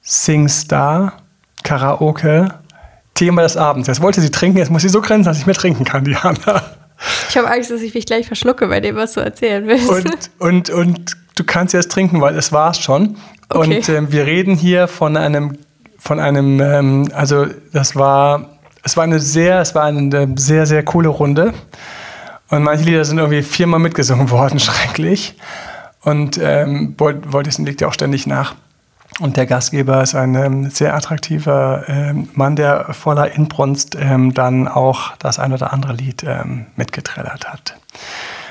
Singstar 0.00 1.12
Karaoke 1.62 2.48
Thema 3.12 3.42
des 3.42 3.56
Abends. 3.58 3.88
Jetzt 3.88 4.00
wollte 4.00 4.20
sie 4.22 4.30
trinken, 4.30 4.56
jetzt 4.58 4.70
muss 4.70 4.82
sie 4.82 4.88
so 4.88 5.02
grenzen, 5.02 5.24
dass 5.24 5.38
ich 5.38 5.44
mehr 5.46 5.54
trinken 5.54 5.84
kann, 5.84 6.04
Diana. 6.04 6.62
Ich 7.36 7.42
habe 7.42 7.52
Angst, 7.52 7.70
dass 7.70 7.82
ich 7.82 7.92
mich 7.92 8.06
gleich 8.06 8.26
verschlucke 8.26 8.66
bei 8.66 8.80
dem, 8.80 8.96
was 8.96 9.12
du 9.12 9.20
erzählen 9.20 9.66
willst. 9.66 9.90
Und, 9.90 10.30
und, 10.38 10.70
und 10.70 11.16
du 11.34 11.44
kannst 11.44 11.74
jetzt 11.74 11.90
trinken, 11.90 12.22
weil 12.22 12.34
es 12.34 12.50
war's 12.50 12.78
schon. 12.78 13.18
Okay. 13.50 13.76
Und 13.76 13.88
ähm, 13.90 14.10
wir 14.10 14.24
reden 14.24 14.54
hier 14.54 14.88
von 14.88 15.18
einem, 15.18 15.58
von 15.98 16.18
einem, 16.18 16.62
ähm, 16.62 17.10
also 17.12 17.44
das 17.74 17.94
war, 17.94 18.56
es 18.84 18.96
war 18.96 19.04
eine 19.04 19.20
sehr, 19.20 19.60
es 19.60 19.74
war 19.74 19.84
eine 19.84 20.32
sehr, 20.36 20.64
sehr 20.64 20.82
coole 20.82 21.10
Runde. 21.10 21.52
Und 22.48 22.62
manche 22.62 22.84
Lieder 22.84 23.04
sind 23.04 23.18
irgendwie 23.18 23.42
viermal 23.42 23.80
mitgesungen 23.80 24.30
worden, 24.30 24.58
schrecklich. 24.58 25.34
Und 26.00 26.40
ähm, 26.42 26.94
Walt 26.96 27.34
Walt 27.34 27.44
Disney 27.44 27.66
legt 27.66 27.82
ja 27.82 27.88
auch 27.88 27.92
ständig 27.92 28.26
nach. 28.26 28.54
Und 29.20 29.36
der 29.36 29.46
Gastgeber 29.46 30.02
ist 30.02 30.14
ein 30.14 30.34
ähm, 30.34 30.70
sehr 30.70 30.94
attraktiver 30.94 31.84
ähm, 31.88 32.28
Mann, 32.34 32.54
der 32.54 32.92
voller 32.92 33.32
Inbrunst 33.32 33.96
ähm, 33.98 34.34
dann 34.34 34.68
auch 34.68 35.16
das 35.18 35.38
ein 35.38 35.52
oder 35.52 35.72
andere 35.72 35.94
Lied 35.94 36.22
ähm, 36.22 36.66
mitgetrellert 36.76 37.50
hat. 37.50 37.76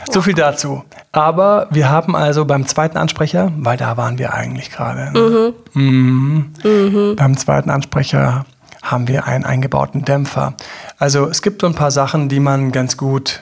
So 0.10 0.21
viel 0.21 0.34
dazu. 0.34 0.84
Aber 1.12 1.67
wir 1.71 1.89
haben 1.89 2.15
also 2.15 2.45
beim 2.45 2.65
zweiten 2.67 2.97
Ansprecher, 2.97 3.51
weil 3.58 3.78
da 3.78 3.97
waren 3.97 4.17
wir 4.17 4.34
eigentlich 4.34 4.71
gerade, 4.71 5.12
ne? 5.12 5.54
Mhm. 5.73 7.15
beim 7.15 7.38
zweiten 7.38 7.69
Ansprecher 7.69 8.45
haben 8.82 9.08
wir 9.08 9.25
einen 9.25 9.45
eingebauten 9.45 10.06
Dämpfer. 10.06 10.54
Also 10.97 11.28
es 11.28 11.41
gibt 11.41 11.62
so 11.62 11.67
ein 11.67 11.73
paar 11.73 11.91
Sachen, 11.91 12.30
die 12.30 12.39
man 12.39 12.71
ganz 12.71 12.97
gut 12.97 13.41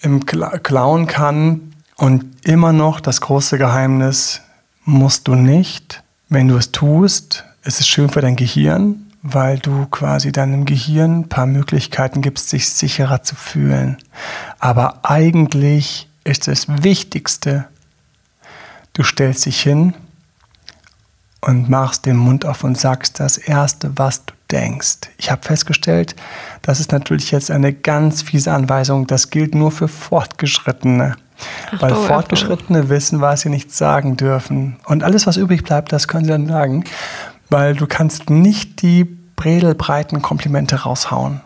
im 0.00 0.26
Kla 0.26 0.58
klauen 0.58 1.06
kann. 1.06 1.72
Und 1.96 2.24
immer 2.44 2.72
noch 2.72 3.00
das 3.00 3.20
große 3.20 3.58
Geheimnis, 3.58 4.40
musst 4.84 5.28
du 5.28 5.34
nicht. 5.34 6.02
Wenn 6.32 6.46
du 6.46 6.56
es 6.56 6.70
tust, 6.70 7.44
ist 7.64 7.80
es 7.80 7.88
schön 7.88 8.08
für 8.08 8.20
dein 8.20 8.36
Gehirn, 8.36 9.10
weil 9.20 9.58
du 9.58 9.86
quasi 9.86 10.30
deinem 10.30 10.64
Gehirn 10.64 11.22
ein 11.22 11.28
paar 11.28 11.46
Möglichkeiten 11.46 12.22
gibst, 12.22 12.50
sich 12.50 12.70
sicherer 12.70 13.24
zu 13.24 13.34
fühlen. 13.34 13.96
Aber 14.60 15.00
eigentlich 15.02 16.08
ist 16.22 16.46
das 16.46 16.84
Wichtigste, 16.84 17.66
du 18.92 19.02
stellst 19.02 19.44
dich 19.44 19.60
hin 19.60 19.94
und 21.40 21.68
machst 21.68 22.06
den 22.06 22.16
Mund 22.16 22.46
auf 22.46 22.62
und 22.62 22.78
sagst 22.78 23.18
das 23.18 23.36
Erste, 23.36 23.90
was 23.96 24.24
du 24.24 24.32
denkst. 24.52 25.10
Ich 25.18 25.32
habe 25.32 25.42
festgestellt, 25.42 26.14
das 26.62 26.78
ist 26.78 26.92
natürlich 26.92 27.32
jetzt 27.32 27.50
eine 27.50 27.72
ganz 27.72 28.22
fiese 28.22 28.52
Anweisung, 28.52 29.08
das 29.08 29.30
gilt 29.30 29.56
nur 29.56 29.72
für 29.72 29.88
Fortgeschrittene. 29.88 31.16
Weil 31.78 31.92
Achtung, 31.92 32.06
Fortgeschrittene 32.06 32.88
wissen, 32.88 33.20
was 33.20 33.42
sie 33.42 33.48
nicht 33.48 33.72
sagen 33.74 34.16
dürfen. 34.16 34.76
Und 34.86 35.02
alles, 35.02 35.26
was 35.26 35.36
übrig 35.36 35.64
bleibt, 35.64 35.92
das 35.92 36.08
können 36.08 36.24
sie 36.24 36.30
dann 36.30 36.48
sagen. 36.48 36.84
Weil 37.48 37.74
du 37.74 37.86
kannst 37.86 38.30
nicht 38.30 38.82
die 38.82 39.04
bredelbreiten 39.04 40.22
Komplimente 40.22 40.82
raushauen. 40.82 41.40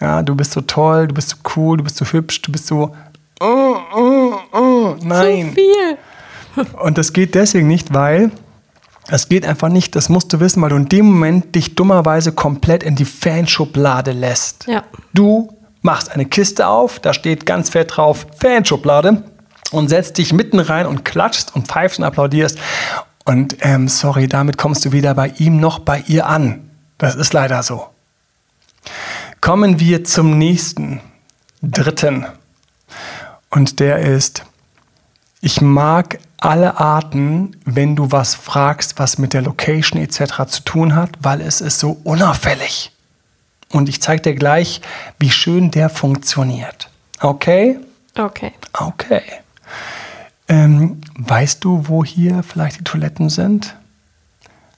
Ja, 0.00 0.22
du 0.22 0.34
bist 0.34 0.52
so 0.52 0.60
toll, 0.60 1.08
du 1.08 1.14
bist 1.14 1.28
so 1.28 1.36
cool, 1.56 1.78
du 1.78 1.84
bist 1.84 1.96
so 1.96 2.04
hübsch, 2.04 2.42
du 2.42 2.52
bist 2.52 2.66
so... 2.66 2.94
Oh, 3.40 3.76
oh, 3.94 4.34
oh. 4.52 4.96
Nein. 5.02 5.52
Viel. 5.54 6.64
Und 6.82 6.98
das 6.98 7.12
geht 7.12 7.34
deswegen 7.34 7.68
nicht, 7.68 7.94
weil 7.94 8.30
es 9.08 9.28
geht 9.28 9.44
einfach 9.46 9.68
nicht, 9.68 9.96
das 9.96 10.08
musst 10.08 10.32
du 10.32 10.40
wissen, 10.40 10.62
weil 10.62 10.70
du 10.70 10.76
in 10.76 10.88
dem 10.88 11.06
Moment 11.06 11.54
dich 11.54 11.74
dummerweise 11.74 12.32
komplett 12.32 12.82
in 12.82 12.94
die 12.94 13.04
Fanschublade 13.04 14.12
lässt. 14.12 14.66
Ja. 14.66 14.84
Du 15.12 15.52
machst 15.82 16.10
eine 16.10 16.24
Kiste 16.26 16.66
auf, 16.66 16.98
da 17.00 17.12
steht 17.12 17.44
ganz 17.44 17.70
fett 17.70 17.96
drauf 17.96 18.26
Fanschublade 18.40 19.24
und 19.72 19.88
setzt 19.88 20.18
dich 20.18 20.32
mitten 20.32 20.60
rein 20.60 20.86
und 20.86 21.04
klatschst 21.04 21.54
und 21.54 21.68
pfeifst 21.68 21.98
und 21.98 22.04
applaudierst. 22.04 22.58
Und 23.24 23.56
ähm, 23.60 23.88
sorry, 23.88 24.26
damit 24.26 24.58
kommst 24.58 24.84
du 24.84 24.92
weder 24.92 25.14
bei 25.14 25.28
ihm 25.38 25.58
noch 25.58 25.80
bei 25.80 26.02
ihr 26.06 26.26
an. 26.26 26.70
Das 26.98 27.14
ist 27.14 27.32
leider 27.32 27.62
so. 27.62 27.88
Kommen 29.40 29.80
wir 29.80 30.04
zum 30.04 30.38
nächsten, 30.38 31.00
dritten. 31.62 32.26
Und 33.50 33.80
der 33.80 33.98
ist, 33.98 34.44
ich 35.40 35.60
mag 35.60 36.18
alle 36.38 36.80
Arten, 36.80 37.56
wenn 37.64 37.94
du 37.96 38.10
was 38.10 38.34
fragst, 38.34 38.98
was 38.98 39.18
mit 39.18 39.32
der 39.32 39.42
Location 39.42 40.00
etc. 40.00 40.46
zu 40.48 40.62
tun 40.64 40.94
hat, 40.94 41.10
weil 41.20 41.40
es 41.40 41.60
ist 41.60 41.78
so 41.78 42.00
unauffällig. 42.04 42.91
Und 43.72 43.88
ich 43.88 44.00
zeige 44.02 44.22
dir 44.22 44.34
gleich, 44.34 44.80
wie 45.18 45.30
schön 45.30 45.70
der 45.70 45.88
funktioniert. 45.88 46.88
Okay? 47.20 47.78
Okay. 48.16 48.52
Okay. 48.72 49.22
Ähm, 50.48 51.00
weißt 51.16 51.64
du, 51.64 51.88
wo 51.88 52.04
hier 52.04 52.42
vielleicht 52.42 52.80
die 52.80 52.84
Toiletten 52.84 53.30
sind? 53.30 53.74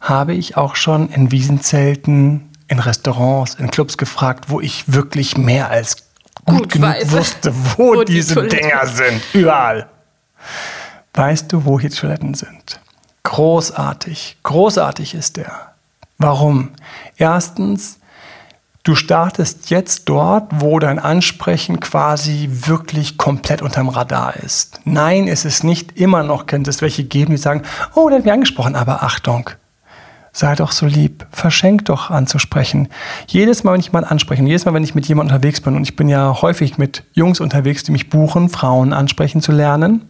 Habe 0.01 0.35
ich 0.35 0.57
auch 0.57 0.77
schon 0.77 1.09
in 1.11 1.31
Wiesenzelten, 1.31 2.51
in 2.69 2.79
Restaurants, 2.79 3.55
in 3.55 3.71
Clubs 3.71 3.97
gefragt, 3.99 4.47
wo 4.49 4.61
ich 4.61 4.85
wirklich 4.93 5.37
mehr 5.37 5.71
als 5.71 5.97
gut, 6.45 6.59
Gut 6.59 6.69
genug 6.73 6.89
weiß. 6.89 7.11
wusste, 7.11 7.53
wo, 7.77 7.95
Wo 7.97 8.05
die 8.05 8.15
diese 8.15 8.35
Toiletten 8.35 8.59
Dinger 8.61 8.87
sind. 8.87 9.23
Überall. 9.33 9.89
Weißt 11.15 11.53
du, 11.53 11.65
wo 11.65 11.81
hier 11.81 11.91
die 11.91 11.97
Toiletten 11.97 12.35
sind? 12.35 12.81
Großartig. 13.23 14.37
Großartig 14.43 15.15
ist 15.15 15.37
der. 15.39 15.73
Warum? 16.19 16.71
Erstens, 17.17 17.99
du 18.85 18.95
startest 18.95 19.71
jetzt 19.71 20.09
dort, 20.09 20.49
wo 20.61 20.79
dein 20.79 20.99
Ansprechen 20.99 21.81
quasi 21.81 22.49
wirklich 22.51 23.17
komplett 23.17 23.63
unterm 23.63 23.89
Radar 23.89 24.37
ist. 24.37 24.81
Nein, 24.85 25.27
es 25.27 25.45
ist 25.45 25.65
nicht 25.65 25.99
immer 25.99 26.23
noch, 26.23 26.47
könnte 26.47 26.71
es 26.71 26.83
welche 26.83 27.05
geben, 27.05 27.33
die 27.33 27.39
sagen, 27.39 27.63
oh, 27.95 28.09
der 28.09 28.19
hat 28.19 28.25
mich 28.25 28.33
angesprochen, 28.33 28.77
aber 28.77 29.03
Achtung, 29.03 29.51
sei 30.33 30.55
doch 30.55 30.71
so 30.71 30.87
lieb, 30.87 31.27
verschenk 31.33 31.87
doch 31.87 32.11
anzusprechen. 32.11 32.89
Jedes 33.27 33.65
Mal, 33.65 33.73
wenn 33.73 33.81
ich 33.81 33.93
mal 33.93 34.05
anspreche, 34.05 34.43
jedes 34.43 34.67
Mal, 34.67 34.75
wenn 34.75 34.85
ich 34.85 34.95
mit 34.95 35.07
jemandem 35.07 35.35
unterwegs 35.35 35.63
bin, 35.63 35.77
und 35.77 35.83
ich 35.83 35.97
bin 35.97 36.09
ja 36.09 36.43
häufig 36.43 36.77
mit 36.77 37.05
Jungs 37.15 37.41
unterwegs, 37.41 37.85
die 37.85 37.93
mich 37.93 38.11
buchen, 38.11 38.51
Frauen 38.51 38.93
ansprechen 38.93 39.41
zu 39.41 39.53
lernen, 39.53 40.05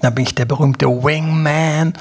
dann 0.00 0.14
bin 0.14 0.24
ich 0.24 0.34
der 0.34 0.44
berühmte 0.44 0.86
Wingman. 0.86 1.94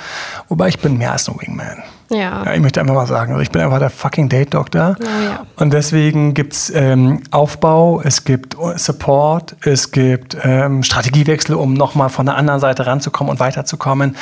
Wobei 0.49 0.67
ich 0.67 0.79
bin 0.79 0.97
mehr 0.97 1.13
als 1.13 1.29
ein 1.29 1.39
Wingman. 1.39 1.81
Ja. 2.09 2.43
Ja, 2.45 2.53
ich 2.53 2.61
möchte 2.61 2.79
einfach 2.79 2.93
mal 2.93 3.07
sagen, 3.07 3.31
also 3.31 3.41
ich 3.41 3.49
bin 3.49 3.61
einfach 3.61 3.79
der 3.79 3.89
fucking 3.89 4.29
Date-Doktor. 4.29 4.95
Ja, 5.01 5.21
ja. 5.23 5.45
Und 5.55 5.73
deswegen 5.73 6.33
gibt 6.33 6.53
es 6.53 6.69
ähm, 6.69 7.23
Aufbau, 7.31 8.01
es 8.01 8.23
gibt 8.23 8.55
Support, 8.75 9.55
es 9.65 9.91
gibt 9.91 10.37
ähm, 10.43 10.83
Strategiewechsel, 10.83 11.55
um 11.55 11.73
nochmal 11.73 12.09
von 12.09 12.25
der 12.25 12.35
anderen 12.35 12.59
Seite 12.59 12.85
ranzukommen 12.85 13.31
und 13.31 13.39
weiterzukommen. 13.39 14.15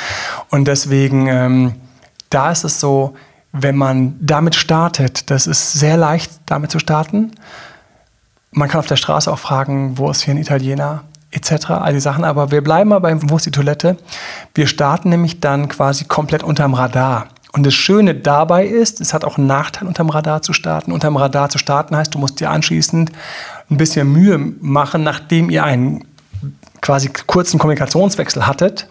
Und 0.50 0.66
deswegen, 0.66 1.26
ähm, 1.26 1.74
da 2.30 2.50
ist 2.50 2.64
es 2.64 2.80
so, 2.80 3.14
wenn 3.52 3.76
man 3.76 4.16
damit 4.20 4.56
startet, 4.56 5.30
das 5.30 5.46
ist 5.46 5.74
sehr 5.74 5.96
leicht, 5.96 6.32
damit 6.46 6.70
zu 6.70 6.78
starten. 6.78 7.32
Man 8.50 8.68
kann 8.68 8.80
auf 8.80 8.86
der 8.86 8.96
Straße 8.96 9.30
auch 9.30 9.38
fragen, 9.38 9.98
wo 9.98 10.10
ist 10.10 10.22
hier 10.22 10.34
ein 10.34 10.38
Italiener, 10.38 11.04
etc., 11.30 11.70
all 11.70 11.92
die 11.92 12.00
Sachen. 12.00 12.24
Aber 12.24 12.50
wir 12.50 12.64
bleiben 12.64 12.90
mal 12.90 12.98
beim, 12.98 13.30
wo 13.30 13.36
ist 13.36 13.46
die 13.46 13.50
Toilette? 13.50 13.96
Wir 14.54 14.66
starten 14.66 15.08
nämlich 15.08 15.40
dann 15.40 15.68
quasi 15.68 16.04
komplett 16.04 16.42
unterm 16.42 16.74
Radar. 16.74 17.28
Und 17.54 17.64
das 17.64 17.74
Schöne 17.74 18.16
dabei 18.16 18.66
ist, 18.66 19.00
es 19.00 19.14
hat 19.14 19.24
auch 19.24 19.38
einen 19.38 19.46
Nachteil, 19.46 19.86
unterm 19.86 20.10
Radar 20.10 20.42
zu 20.42 20.52
starten. 20.52 20.90
Unterm 20.90 21.16
Radar 21.16 21.50
zu 21.50 21.58
starten 21.58 21.96
heißt, 21.96 22.12
du 22.12 22.18
musst 22.18 22.40
dir 22.40 22.50
anschließend 22.50 23.12
ein 23.70 23.76
bisschen 23.76 24.12
Mühe 24.12 24.38
machen, 24.38 25.04
nachdem 25.04 25.50
ihr 25.50 25.62
einen 25.62 26.04
quasi 26.80 27.10
kurzen 27.10 27.60
Kommunikationswechsel 27.60 28.48
hattet, 28.48 28.88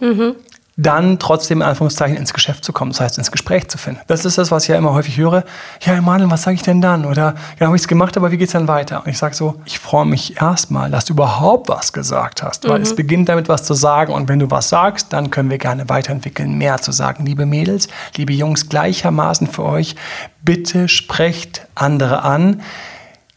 dann 0.76 1.20
trotzdem 1.20 1.58
in 1.58 1.68
Anführungszeichen 1.68 2.16
ins 2.16 2.34
Geschäft 2.34 2.64
zu 2.64 2.72
kommen, 2.72 2.90
das 2.90 3.00
heißt 3.00 3.18
ins 3.18 3.30
Gespräch 3.30 3.68
zu 3.68 3.78
finden. 3.78 4.00
Das 4.08 4.24
ist 4.24 4.38
das, 4.38 4.50
was 4.50 4.64
ich 4.64 4.70
ja 4.70 4.76
immer 4.76 4.92
häufig 4.92 5.16
höre. 5.16 5.44
Ja, 5.80 5.94
Emanuel, 5.94 6.30
was 6.30 6.42
sage 6.42 6.56
ich 6.56 6.62
denn 6.62 6.80
dann? 6.80 7.04
Oder 7.04 7.34
ja, 7.60 7.66
habe 7.66 7.76
ich 7.76 7.82
es 7.82 7.88
gemacht, 7.88 8.16
aber 8.16 8.32
wie 8.32 8.38
geht 8.38 8.48
es 8.48 8.52
dann 8.52 8.66
weiter? 8.66 9.02
Und 9.04 9.08
ich 9.08 9.18
sage 9.18 9.36
so, 9.36 9.60
ich 9.66 9.78
freue 9.78 10.04
mich 10.04 10.40
erstmal, 10.40 10.90
dass 10.90 11.04
du 11.04 11.12
überhaupt 11.12 11.68
was 11.68 11.92
gesagt 11.92 12.42
hast, 12.42 12.68
weil 12.68 12.82
es 12.82 12.96
beginnt 12.96 13.28
damit, 13.28 13.48
was 13.48 13.64
zu 13.64 13.74
sagen. 13.74 14.12
Und 14.12 14.28
wenn 14.28 14.40
du 14.40 14.50
was 14.50 14.68
sagst, 14.68 15.12
dann 15.12 15.30
können 15.30 15.48
wir 15.48 15.58
gerne 15.58 15.88
weiterentwickeln, 15.88 16.58
mehr 16.58 16.78
zu 16.78 16.90
sagen. 16.90 17.24
Liebe 17.24 17.46
Mädels, 17.46 17.88
liebe 18.16 18.32
Jungs, 18.32 18.68
gleichermaßen 18.68 19.46
für 19.46 19.62
euch, 19.62 19.94
bitte 20.42 20.88
sprecht 20.88 21.66
andere 21.76 22.22
an. 22.22 22.62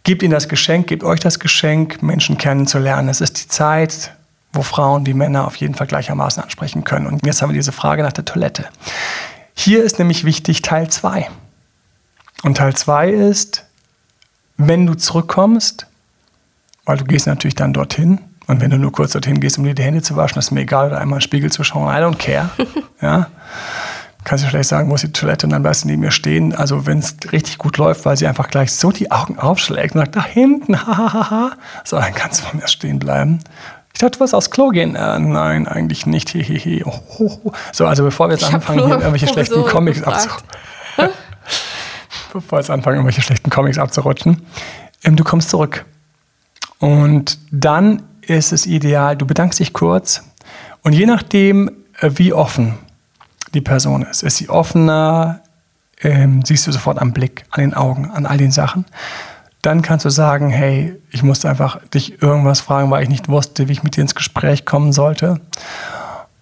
Gebt 0.04 0.24
ihnen 0.24 0.32
das 0.32 0.50
Geschenk, 0.50 0.88
gebt 0.88 1.04
euch 1.04 1.20
das 1.20 1.38
Geschenk, 1.38 2.02
Menschen 2.02 2.38
kennenzulernen. 2.38 3.10
Es 3.10 3.22
ist 3.22 3.44
die 3.44 3.48
Zeit, 3.48 4.14
wo 4.54 4.62
Frauen 4.62 5.06
wie 5.06 5.14
Männer 5.14 5.46
auf 5.46 5.56
jeden 5.56 5.76
Fall 5.76 5.88
gleichermaßen 5.88 6.42
ansprechen 6.42 6.84
können. 6.84 7.08
Und 7.08 7.26
jetzt 7.26 7.42
haben 7.42 7.50
wir 7.50 7.56
diese 7.56 7.72
Frage 7.72 8.04
nach 8.04 8.14
der 8.14 8.26
Toilette. 8.26 8.66
Hier 9.54 9.84
ist 9.84 10.00
nämlich 10.00 10.24
wichtig 10.24 10.62
Teil 10.62 10.90
2. 10.90 11.30
Und 12.44 12.58
Teil 12.58 12.76
2 12.76 13.10
ist, 13.10 13.66
wenn 14.58 14.86
du 14.86 14.96
zurückkommst, 14.96 15.88
weil 16.86 16.98
du 16.98 17.06
gehst 17.06 17.28
natürlich 17.28 17.56
dann 17.56 17.74
dorthin, 17.74 18.20
und 18.48 18.62
wenn 18.62 18.72
du 18.72 18.78
nur 18.78 18.94
kurz 18.94 19.12
dorthin 19.12 19.42
gehst, 19.42 19.58
um 19.58 19.66
dir 19.66 19.76
die 19.76 19.84
Hände 19.84 20.02
zu 20.02 20.16
waschen, 20.16 20.40
ist 20.40 20.52
mir 20.52 20.62
egal, 20.62 20.88
oder 20.88 21.00
einmal 21.00 21.18
in 21.18 21.20
den 21.20 21.24
Spiegel 21.24 21.52
zu 21.52 21.66
schauen, 21.66 21.94
I 21.94 22.00
don't 22.00 22.18
care. 22.18 22.50
ja? 23.02 23.28
Kannst 24.24 24.44
du 24.44 24.50
vielleicht 24.50 24.70
sagen, 24.70 24.90
wo 24.90 24.96
ist 24.96 25.04
die 25.04 25.12
Toilette 25.12 25.46
und 25.46 25.52
dann 25.52 25.62
bleibst 25.62 25.84
du 25.84 25.88
neben 25.88 26.02
mir 26.02 26.12
stehen. 26.12 26.56
Also 26.56 26.86
wenn 26.86 27.00
es 27.00 27.16
richtig 27.32 27.58
gut 27.58 27.78
läuft, 27.78 28.06
weil 28.06 28.18
sie 28.18 28.28
einfach 28.28 28.50
gleich 28.50 28.74
so 28.74 28.92
die 28.92 29.12
Augen 29.12 29.38
aufschlägt 29.38 29.96
und 29.96 30.02
sagt, 30.02 30.16
da 30.16 30.24
hinten, 30.24 30.78
hahaha. 30.88 31.52
so, 31.84 31.98
dann 31.98 32.14
kannst 32.14 32.40
du 32.40 32.46
vor 32.46 32.60
mir 32.60 32.68
stehen 32.68 33.00
bleiben. 33.00 33.40
Ich 33.98 34.02
dachte, 34.02 34.12
du 34.12 34.20
wolltest 34.20 34.36
aufs 34.36 34.52
Klo 34.52 34.70
gehen. 34.70 34.96
Äh, 34.96 35.18
nein, 35.18 35.68
eigentlich 35.68 36.06
nicht. 36.06 36.30
Hehehe. 36.30 36.84
Oh, 36.86 37.00
oh, 37.18 37.40
oh. 37.46 37.52
So, 37.72 37.88
also 37.88 38.04
bevor 38.04 38.28
wir 38.30 38.34
jetzt 38.34 38.48
Ich 38.48 38.54
anfangen, 38.54 38.86
hier 38.86 38.90
irgendwelche 38.90 39.28
schlechten 39.28 39.66
Comics 39.66 40.04
abzurutschen. 40.04 40.48
bevor 42.32 42.52
wir 42.52 42.62
jetzt 42.62 42.70
anfangen, 42.70 42.98
irgendwelche 42.98 43.24
schlechten 43.24 43.50
Comics 43.50 43.80
abzurutschen. 43.80 44.46
Ähm, 45.04 45.16
du 45.16 45.24
kommst 45.24 45.50
zurück. 45.50 45.84
Und 46.78 47.40
dann 47.50 48.04
ist 48.22 48.54
es 48.54 48.68
ideal, 48.68 49.18
du 49.18 49.26
bedankst 49.26 49.60
dich 49.60 49.74
kurz. 49.74 50.22
Und 50.84 50.94
je 50.94 51.08
nachdem, 51.08 51.72
äh, 52.00 52.12
wie 52.18 52.34
offen 52.34 52.78
die 53.56 53.62
Person 53.62 54.04
ist, 54.04 54.22
ist 54.22 54.38
sie 54.38 54.48
offener, 54.48 55.40
ähm, 56.02 56.44
siehst 56.46 56.68
du 56.68 56.72
sofort 56.72 57.02
am 57.02 57.14
Blick, 57.14 57.46
an 57.50 57.62
den 57.62 57.74
Augen, 57.74 58.12
an 58.12 58.28
all 58.28 58.38
den 58.38 58.52
Sachen. 58.52 58.86
Dann 59.62 59.82
kannst 59.82 60.06
du 60.06 60.10
sagen, 60.10 60.50
hey, 60.50 60.96
ich 61.12 61.24
musste 61.24 61.50
einfach 61.50 61.80
dich 61.90 62.22
irgendwas 62.22 62.62
fragen, 62.62 62.92
weil 62.92 63.04
ich 63.04 63.10
nicht 63.10 63.28
wusste, 63.28 63.68
wie 63.68 63.74
ich 63.74 63.84
mit 63.84 63.96
dir 63.96 64.02
ins 64.02 64.16
Gespräch 64.16 64.66
kommen 64.66 64.94
sollte. 64.94 65.42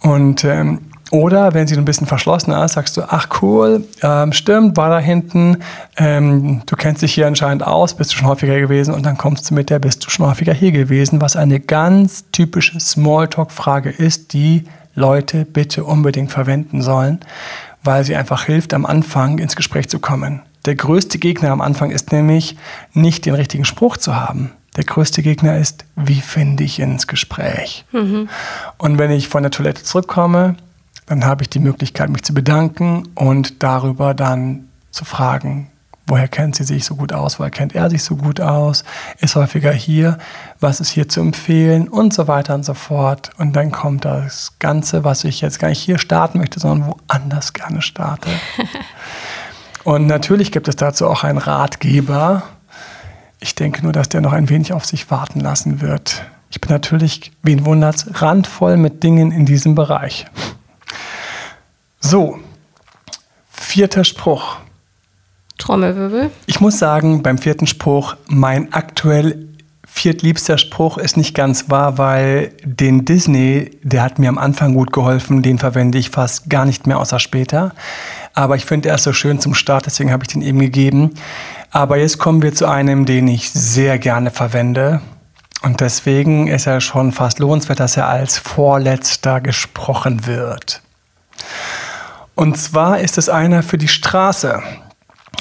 Und 0.01 0.43
ähm, 0.43 0.81
oder 1.11 1.53
wenn 1.53 1.67
sie 1.67 1.77
ein 1.77 1.85
bisschen 1.85 2.07
verschlossener 2.07 2.65
ist, 2.65 2.73
sagst 2.73 2.97
du, 2.97 3.03
ach 3.07 3.27
cool, 3.41 3.85
ähm, 4.01 4.33
stimmt, 4.33 4.75
war 4.75 4.89
da 4.89 4.99
hinten, 4.99 5.57
ähm, 5.97 6.63
du 6.65 6.75
kennst 6.75 7.03
dich 7.03 7.13
hier 7.13 7.27
anscheinend 7.27 7.65
aus, 7.65 7.93
bist 7.93 8.11
du 8.11 8.17
schon 8.17 8.27
häufiger 8.27 8.59
gewesen 8.59 8.93
und 8.93 9.05
dann 9.05 9.17
kommst 9.17 9.49
du 9.49 9.53
mit 9.53 9.69
der, 9.69 9.79
bist 9.79 10.05
du 10.05 10.09
schon 10.09 10.25
häufiger 10.25 10.53
hier 10.53 10.71
gewesen, 10.71 11.21
was 11.21 11.35
eine 11.35 11.59
ganz 11.59 12.25
typische 12.31 12.79
Smalltalk-Frage 12.79 13.91
ist, 13.91 14.33
die 14.33 14.65
Leute 14.95 15.45
bitte 15.45 15.83
unbedingt 15.83 16.31
verwenden 16.31 16.81
sollen, 16.81 17.19
weil 17.83 18.03
sie 18.03 18.15
einfach 18.15 18.45
hilft, 18.45 18.73
am 18.73 18.85
Anfang 18.85 19.37
ins 19.37 19.55
Gespräch 19.55 19.89
zu 19.89 19.99
kommen. 19.99 20.41
Der 20.65 20.75
größte 20.75 21.19
Gegner 21.19 21.51
am 21.51 21.61
Anfang 21.61 21.91
ist 21.91 22.11
nämlich 22.11 22.57
nicht 22.93 23.25
den 23.25 23.35
richtigen 23.35 23.65
Spruch 23.65 23.97
zu 23.97 24.15
haben. 24.15 24.51
Der 24.75 24.83
größte 24.83 25.21
Gegner 25.21 25.57
ist, 25.57 25.85
wie 25.95 26.21
finde 26.21 26.63
ich 26.63 26.79
ins 26.79 27.07
Gespräch? 27.07 27.85
Und 28.77 28.97
wenn 28.97 29.11
ich 29.11 29.29
von 29.29 29.43
der 29.43 29.51
Toilette 29.51 29.83
zurückkomme, 29.83 30.55
dann 31.05 31.23
habe 31.23 31.43
ich 31.43 31.49
die 31.49 31.59
Möglichkeit, 31.59 32.09
mich 32.09 32.23
zu 32.23 32.33
bedanken 32.33 33.07
und 33.13 33.63
darüber 33.63 34.13
dann 34.13 34.67
zu 34.91 35.05
fragen, 35.05 35.69
woher 36.07 36.27
kennt 36.27 36.55
sie 36.55 36.63
sich 36.63 36.85
so 36.85 36.95
gut 36.95 37.13
aus, 37.13 37.39
woher 37.39 37.51
kennt 37.51 37.75
er 37.75 37.89
sich 37.89 38.03
so 38.03 38.15
gut 38.15 38.41
aus, 38.41 38.83
ist 39.19 39.35
häufiger 39.35 39.71
hier, 39.71 40.17
was 40.59 40.79
ist 40.79 40.89
hier 40.89 41.09
zu 41.09 41.21
empfehlen 41.21 41.87
und 41.87 42.13
so 42.13 42.27
weiter 42.27 42.55
und 42.55 42.65
so 42.65 42.73
fort. 42.73 43.31
Und 43.37 43.55
dann 43.55 43.71
kommt 43.71 44.05
das 44.05 44.53
Ganze, 44.59 45.03
was 45.03 45.23
ich 45.23 45.41
jetzt 45.41 45.59
gar 45.59 45.69
nicht 45.69 45.81
hier 45.81 45.97
starten 45.97 46.37
möchte, 46.39 46.59
sondern 46.59 46.89
woanders 46.89 47.53
gerne 47.53 47.81
starte. 47.81 48.29
Und 49.85 50.07
natürlich 50.07 50.51
gibt 50.51 50.67
es 50.67 50.75
dazu 50.75 51.07
auch 51.07 51.23
einen 51.23 51.37
Ratgeber. 51.37 52.41
Ich 53.39 53.53
denke 53.53 53.83
nur, 53.83 53.93
dass 53.93 54.09
der 54.09 54.19
noch 54.19 54.33
ein 54.33 54.49
wenig 54.49 54.73
auf 54.73 54.83
sich 54.83 55.11
warten 55.11 55.39
lassen 55.39 55.79
wird. 55.79 56.23
Ich 56.49 56.59
bin 56.59 56.71
natürlich, 56.71 57.31
wen 57.43 57.65
wundert's, 57.65 58.07
randvoll 58.19 58.77
mit 58.77 59.03
Dingen 59.03 59.31
in 59.31 59.45
diesem 59.45 59.75
Bereich. 59.75 60.25
So, 61.99 62.39
vierter 63.51 64.03
Spruch. 64.03 64.57
Trommelwirbel. 65.59 66.31
Ich 66.47 66.59
muss 66.59 66.79
sagen, 66.79 67.21
beim 67.21 67.37
vierten 67.37 67.67
Spruch, 67.67 68.15
mein 68.25 68.73
aktuell 68.73 69.49
viertliebster 69.95 70.57
Spruch 70.57 70.97
ist 70.97 71.15
nicht 71.15 71.33
ganz 71.33 71.69
wahr, 71.69 71.97
weil 71.97 72.51
den 72.63 73.05
Disney, 73.05 73.71
der 73.81 74.03
hat 74.03 74.19
mir 74.19 74.27
am 74.27 74.37
Anfang 74.37 74.73
gut 74.73 74.91
geholfen, 74.91 75.41
den 75.41 75.57
verwende 75.57 75.97
ich 75.97 76.09
fast 76.09 76.49
gar 76.49 76.65
nicht 76.65 76.85
mehr, 76.85 76.99
außer 76.99 77.17
später. 77.17 77.73
Aber 78.33 78.57
ich 78.57 78.65
finde 78.65 78.89
er 78.89 78.95
ist 78.95 79.03
so 79.03 79.13
schön 79.13 79.39
zum 79.39 79.55
Start, 79.55 79.85
deswegen 79.85 80.11
habe 80.11 80.23
ich 80.25 80.27
den 80.27 80.41
eben 80.41 80.59
gegeben. 80.59 81.13
Aber 81.71 81.97
jetzt 81.97 82.19
kommen 82.19 82.41
wir 82.41 82.53
zu 82.53 82.67
einem, 82.67 83.05
den 83.05 83.29
ich 83.29 83.49
sehr 83.51 83.97
gerne 83.97 84.31
verwende. 84.31 85.01
Und 85.61 85.79
deswegen 85.79 86.47
ist 86.47 86.67
er 86.67 86.81
schon 86.81 87.13
fast 87.13 87.39
lohnenswert, 87.39 87.79
dass 87.79 87.95
er 87.95 88.07
als 88.07 88.37
vorletzter 88.37 89.39
gesprochen 89.39 90.27
wird. 90.27 90.81
Und 92.35 92.57
zwar 92.57 92.99
ist 92.99 93.17
es 93.17 93.29
einer 93.29 93.63
für 93.63 93.77
die 93.77 93.87
Straße. 93.87 94.61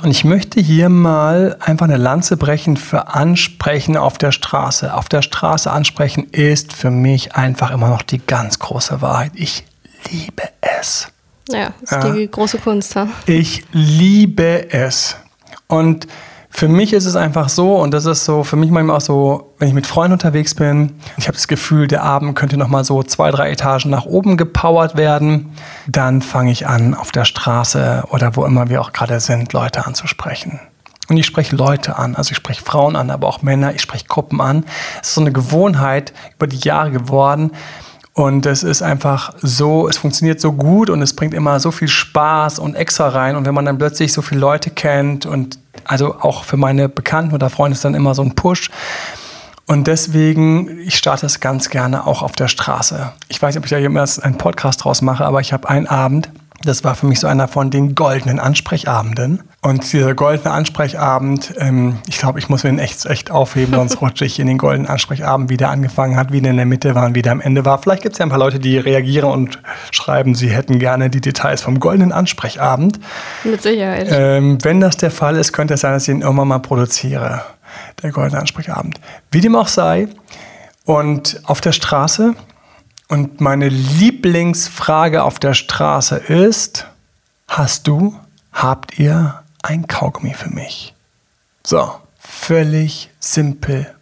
Und 0.03 0.11
ich 0.11 0.25
möchte 0.25 0.61
hier 0.61 0.89
mal 0.89 1.57
einfach 1.61 1.87
eine 1.87 1.97
Lanze 1.97 2.37
brechen 2.37 2.77
für 2.77 3.15
Ansprechen 3.15 3.97
auf 3.97 4.19
der 4.19 4.33
Straße. 4.33 4.93
Auf 4.95 5.09
der 5.09 5.23
Straße 5.23 5.71
ansprechen 5.71 6.29
ist 6.31 6.73
für 6.73 6.91
mich 6.91 7.35
einfach 7.37 7.71
immer 7.71 7.89
noch 7.89 8.03
die 8.03 8.19
ganz 8.19 8.59
große 8.59 9.01
Wahrheit. 9.01 9.33
Ich 9.35 9.65
liebe 10.11 10.43
es. 10.61 11.09
Ja, 11.49 11.75
ist 11.81 11.93
die 12.15 12.31
große 12.31 12.59
Kunst. 12.59 12.97
Ha? 12.97 13.09
Ich 13.27 13.65
liebe 13.73 14.73
es. 14.73 15.17
Und 15.69 16.07
für 16.57 16.69
mich 16.69 16.93
ist 16.93 17.05
es 17.05 17.17
einfach 17.17 17.49
so, 17.49 17.75
und 17.75 17.93
das 17.93 18.07
ist 18.07 18.25
so 18.25 18.45
für 18.45 18.55
mich 18.55 18.71
manchmal 18.71 18.99
auch 18.99 19.01
so, 19.01 19.55
wenn 19.59 19.67
ich 19.67 19.75
mit 19.75 19.89
Freunden 19.89 20.13
unterwegs 20.13 20.55
bin, 20.55 20.93
ich 21.17 21.27
habe 21.27 21.37
das 21.37 21.49
Gefühl, 21.49 21.89
der 21.89 22.05
Abend 22.05 22.37
könnte 22.37 22.57
noch 22.57 22.69
mal 22.69 22.85
so 22.85 23.03
zwei, 23.03 23.33
drei 23.33 23.51
Etagen 23.51 23.91
nach 23.91 24.05
oben 24.05 24.37
gepowert 24.37 24.97
werden, 24.97 25.51
dann 25.89 26.23
fange 26.23 26.53
ich 26.53 26.69
an, 26.69 26.95
auf 26.95 27.11
der 27.11 27.25
Straße 27.25 28.05
oder 28.11 28.37
wo 28.37 28.45
immer 28.45 28.69
wir 28.69 28.81
auch 28.83 28.93
gerade 28.93 29.19
sind, 29.19 29.53
Leute 29.53 29.85
anzusprechen. 29.85 30.61
Und 31.09 31.17
ich 31.17 31.27
spreche 31.27 31.57
Leute 31.57 31.99
an, 31.99 32.15
also 32.15 32.31
ich 32.31 32.37
spreche 32.37 32.63
Frauen 32.63 32.95
an, 32.95 33.11
aber 33.11 33.27
auch 33.27 33.43
Männer, 33.43 33.75
ich 33.75 33.83
spreche 33.83 34.07
Gruppen 34.07 34.41
an. 34.41 34.65
Es 35.03 35.09
ist 35.09 35.15
so 35.17 35.23
eine 35.23 35.33
Gewohnheit 35.33 36.13
über 36.37 36.47
die 36.47 36.59
Jahre 36.59 36.93
geworden. 36.93 37.51
Und 38.13 38.47
es 38.47 38.63
ist 38.63 38.81
einfach 38.81 39.35
so, 39.43 39.89
es 39.89 39.97
funktioniert 39.97 40.41
so 40.41 40.53
gut 40.53 40.89
und 40.89 41.03
es 41.03 41.17
bringt 41.17 41.35
immer 41.35 41.59
so 41.59 41.73
viel 41.73 41.89
Spaß 41.89 42.61
und 42.61 42.77
extra 42.77 43.09
rein. 43.09 43.35
Und 43.35 43.45
wenn 43.45 43.55
man 43.55 43.65
dann 43.65 43.77
plötzlich 43.77 44.13
so 44.13 44.23
viele 44.23 44.41
Leute 44.41 44.71
kennt 44.71 45.27
und 45.27 45.59
also 45.85 46.17
auch 46.21 46.45
für 46.45 46.57
meine 46.57 46.89
Bekannten 46.89 47.35
oder 47.35 47.51
Freunde 47.51 47.75
ist 47.75 47.85
dann 47.85 47.95
immer 47.95 48.15
so 48.15 48.23
ein 48.23 48.35
Push. 48.35 48.71
Und 49.67 49.87
deswegen, 49.87 50.79
ich 50.81 50.97
starte 50.97 51.25
es 51.25 51.41
ganz 51.41 51.71
gerne 51.71 52.07
auch 52.07 52.23
auf 52.23 52.33
der 52.33 52.49
Straße. 52.49 53.13
Ich 53.29 53.41
weiß 53.41 53.55
nicht, 53.55 53.61
ob 53.61 53.65
ich 53.65 53.71
da 53.71 53.79
jemals 53.79 54.19
einen 54.19 54.37
Podcast 54.37 54.85
draus 54.85 55.01
mache, 55.01 55.25
aber 55.25 55.41
ich 55.41 55.53
habe 55.53 55.69
einen 55.69 55.87
Abend, 55.87 56.29
das 56.65 56.85
war 56.85 56.95
für 56.95 57.07
mich 57.07 57.21
so 57.21 57.27
einer 57.27 57.49
von 57.49 57.71
den 57.71 57.95
goldenen 57.95 58.39
Ansprechabenden. 58.39 59.43
Und 59.63 59.93
dieser 59.93 60.15
goldene 60.15 60.51
Ansprechabend, 60.51 61.55
ähm, 61.59 61.99
ich 62.07 62.19
glaube, 62.19 62.39
ich 62.39 62.49
muss 62.49 62.65
ihn 62.65 62.79
echt, 62.79 63.07
echt 63.07 63.31
aufheben, 63.31 63.75
sonst 63.75 64.01
rutsche 64.01 64.25
ich 64.25 64.39
in 64.39 64.47
den 64.47 64.59
goldenen 64.59 64.89
Ansprechabend, 64.89 65.51
wie 65.51 65.57
der 65.57 65.71
angefangen 65.71 66.17
hat, 66.17 66.33
wie 66.33 66.41
der 66.41 66.51
in 66.51 66.57
der 66.57 66.67
Mitte 66.67 66.95
war 66.95 67.07
und 67.07 67.15
wie 67.15 67.23
der 67.23 67.33
am 67.33 67.41
Ende 67.41 67.65
war. 67.65 67.79
Vielleicht 67.79 68.03
gibt 68.03 68.15
es 68.15 68.19
ja 68.19 68.27
ein 68.27 68.31
paar 68.31 68.39
Leute, 68.39 68.59
die 68.59 68.77
reagieren 68.77 69.31
und 69.31 69.61
schreiben, 69.91 70.35
sie 70.35 70.49
hätten 70.49 70.79
gerne 70.79 71.11
die 71.11 71.21
Details 71.21 71.63
vom 71.63 71.81
goldenen 71.81 72.13
Ansprechabend. 72.13 73.01
Mit 73.45 73.63
Sicherheit. 73.63 74.09
Ähm, 74.11 74.59
wenn 74.63 74.81
das 74.81 74.97
der 74.97 75.11
Fall 75.11 75.37
ist, 75.37 75.53
könnte 75.53 75.75
es 75.75 75.81
sein, 75.81 75.93
dass 75.93 76.09
ich 76.09 76.15
ihn 76.15 76.21
irgendwann 76.21 76.49
mal 76.49 76.59
produziere. 76.59 77.43
Der 78.03 78.13
goldene 78.13 78.41
Ansprechabend. 78.41 79.01
Wie 79.31 79.41
dem 79.41 79.57
auch 79.57 79.69
sei. 79.69 80.09
Und 80.85 81.41
auf 81.45 81.61
der 81.61 81.73
Straße. 81.73 82.35
Und 83.15 83.41
meine 83.41 83.69
Lieblingsfrage 83.69 85.23
auf 85.23 85.39
der 85.39 85.55
Straße 85.55 86.17
ist: 86.17 86.89
Hast 87.47 87.87
du, 87.87 88.19
habt 88.53 88.99
ihr 88.99 89.45
ein 89.63 89.87
Kaugummi 89.87 90.35
für 90.35 90.51
mich? 90.51 90.97
So, 91.65 91.93
völlig 92.19 93.11
simpel 93.21 93.95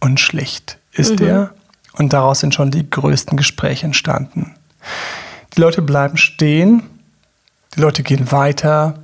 und 0.00 0.20
schlicht 0.20 0.78
ist 0.92 1.20
er. 1.20 1.52
Und 1.98 2.14
daraus 2.14 2.40
sind 2.40 2.54
schon 2.54 2.70
die 2.70 2.88
größten 2.88 3.36
Gespräche 3.36 3.84
entstanden. 3.84 4.54
Die 5.54 5.60
Leute 5.60 5.82
bleiben 5.82 6.16
stehen, 6.16 6.82
die 7.74 7.80
Leute 7.80 8.02
gehen 8.02 8.32
weiter. 8.32 8.94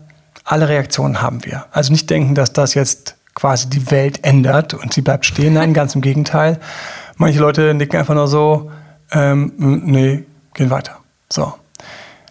Alle 0.44 0.70
Reaktionen 0.70 1.20
haben 1.20 1.44
wir. 1.44 1.66
Also 1.72 1.92
nicht 1.92 2.08
denken, 2.08 2.34
dass 2.34 2.54
das 2.54 2.72
jetzt 2.72 3.16
quasi 3.34 3.68
die 3.68 3.90
Welt 3.90 4.24
ändert 4.24 4.72
und 4.72 4.94
sie 4.94 5.02
bleibt 5.02 5.26
stehen. 5.26 5.52
Nein, 5.52 5.74
ganz 5.74 5.94
im 5.94 6.00
Gegenteil. 6.00 6.58
Manche 7.16 7.38
Leute 7.38 7.74
nicken 7.74 7.98
einfach 7.98 8.14
nur 8.14 8.28
so, 8.28 8.70
Ähm, 9.12 9.52
nee, 9.56 10.24
gehen 10.54 10.70
weiter. 10.70 10.98
So. 11.30 11.54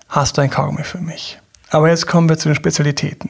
Hast 0.09 0.37
du 0.37 0.41
ein 0.41 0.49
Kaugummi 0.49 0.83
für 0.83 0.97
mich? 0.97 1.39
Aber 1.69 1.89
jetzt 1.89 2.07
kommen 2.07 2.27
wir 2.27 2.37
zu 2.37 2.49
den 2.49 2.55
Spezialitäten. 2.55 3.29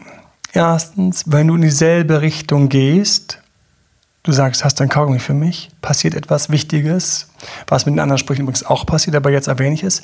Erstens, 0.53 1.23
wenn 1.27 1.47
du 1.47 1.55
in 1.55 1.61
dieselbe 1.61 2.21
Richtung 2.21 2.69
gehst, 2.69 3.39
du 4.23 4.31
sagst, 4.31 4.65
hast 4.65 4.79
du 4.79 4.83
ein 4.83 4.89
Kaugummi 4.89 5.19
für 5.19 5.33
mich, 5.33 5.69
passiert 5.81 6.15
etwas 6.15 6.49
Wichtiges, 6.49 7.27
was 7.67 7.85
mit 7.85 7.95
den 7.95 7.99
anderen 7.99 8.17
Sprüchen 8.17 8.41
übrigens 8.41 8.65
auch 8.65 8.85
passiert, 8.85 9.15
aber 9.15 9.31
jetzt 9.31 9.47
erwähne 9.47 9.75
ich 9.75 9.83
es. 9.83 10.01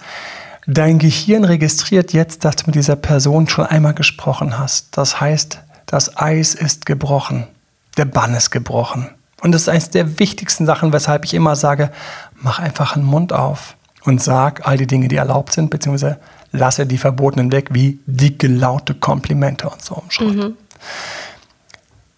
Dein 0.67 0.99
Gehirn 0.99 1.45
registriert 1.45 2.13
jetzt, 2.13 2.45
dass 2.45 2.57
du 2.57 2.65
mit 2.67 2.75
dieser 2.75 2.95
Person 2.95 3.47
schon 3.47 3.65
einmal 3.65 3.93
gesprochen 3.93 4.59
hast. 4.59 4.97
Das 4.97 5.19
heißt, 5.19 5.59
das 5.85 6.17
Eis 6.17 6.55
ist 6.55 6.85
gebrochen. 6.85 7.47
Der 7.95 8.05
Bann 8.05 8.33
ist 8.33 8.51
gebrochen. 8.51 9.09
Und 9.41 9.51
das 9.51 9.63
ist 9.63 9.69
eines 9.69 9.89
der 9.91 10.19
wichtigsten 10.19 10.65
Sachen, 10.65 10.91
weshalb 10.93 11.23
ich 11.23 11.33
immer 11.33 11.55
sage, 11.55 11.91
mach 12.39 12.59
einfach 12.59 12.95
einen 12.95 13.05
Mund 13.05 13.33
auf 13.33 13.75
und 14.03 14.21
sag 14.21 14.67
all 14.67 14.77
die 14.77 14.87
Dinge, 14.87 15.07
die 15.07 15.17
erlaubt 15.17 15.53
sind, 15.53 15.69
beziehungsweise 15.69 16.19
lasse 16.51 16.85
die 16.85 16.97
verbotenen 16.97 17.51
weg, 17.51 17.69
wie 17.71 17.99
dicke, 18.05 18.47
laute 18.47 18.93
Komplimente 18.93 19.69
und 19.69 19.81
so 19.81 19.95
umschreiben. 19.95 20.35
Mhm. 20.35 20.57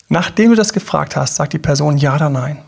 Nachdem 0.08 0.50
du 0.52 0.56
das 0.56 0.74
gefragt 0.74 1.16
hast, 1.16 1.36
sagt 1.36 1.54
die 1.54 1.60
Person 1.60 1.98
ja 1.98 2.16
oder 2.16 2.30
nein. 2.30 2.60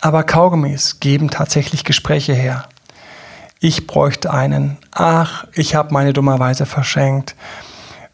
Aber 0.00 0.24
Kaugummis 0.24 1.00
geben 1.00 1.30
tatsächlich 1.30 1.84
Gespräche 1.84 2.34
her. 2.34 2.68
Ich 3.60 3.86
bräuchte 3.86 4.32
einen. 4.32 4.76
Ach, 4.92 5.46
ich 5.54 5.74
habe 5.74 5.92
meine 5.92 6.12
dummerweise 6.12 6.66
verschenkt. 6.66 7.34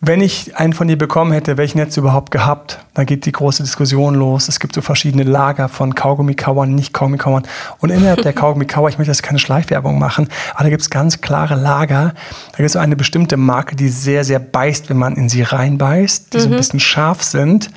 Wenn 0.05 0.21
ich 0.21 0.57
einen 0.57 0.73
von 0.73 0.89
dir 0.89 0.99
bekommen 0.99 1.31
hätte, 1.31 1.57
welchen 1.57 1.79
hättest 1.79 1.97
du 1.97 2.01
überhaupt 2.01 2.33
gehabt? 2.33 2.81
Dann 2.93 3.07
geht 3.07 3.25
die 3.25 3.31
große 3.31 3.63
Diskussion 3.63 4.17
los. 4.17 4.49
Es 4.49 4.59
gibt 4.59 4.75
so 4.75 4.81
verschiedene 4.81 5.23
Lager 5.23 5.69
von 5.69 5.95
Kaugummi-Kauern, 5.95 6.75
nicht 6.75 6.93
Kaugummi-Kauern. 6.93 7.45
Und 7.79 7.91
innerhalb 7.91 8.21
der 8.21 8.33
Kaugummi-Kauer, 8.33 8.89
ich 8.89 8.99
möchte 8.99 9.13
jetzt 9.13 9.23
keine 9.23 9.39
Schleichwerbung 9.39 10.01
machen, 10.01 10.29
aber 10.55 10.65
da 10.65 10.71
gibt 10.71 10.83
es 10.83 10.91
ganz 10.91 11.21
klare 11.21 11.55
Lager. 11.55 12.15
Da 12.51 12.57
gibt 12.57 12.67
es 12.67 12.73
so 12.73 12.81
eine 12.81 12.97
bestimmte 12.97 13.37
Marke, 13.37 13.77
die 13.77 13.89
sehr, 13.89 14.25
sehr 14.25 14.41
beißt, 14.41 14.91
wenn 14.91 14.97
man 14.97 15.15
in 15.15 15.29
sie 15.29 15.43
reinbeißt, 15.43 16.33
die 16.33 16.39
mhm. 16.39 16.41
so 16.41 16.49
ein 16.49 16.53
mhm. 16.55 16.57
bisschen 16.57 16.81
scharf 16.81 17.23
sind. 17.23 17.71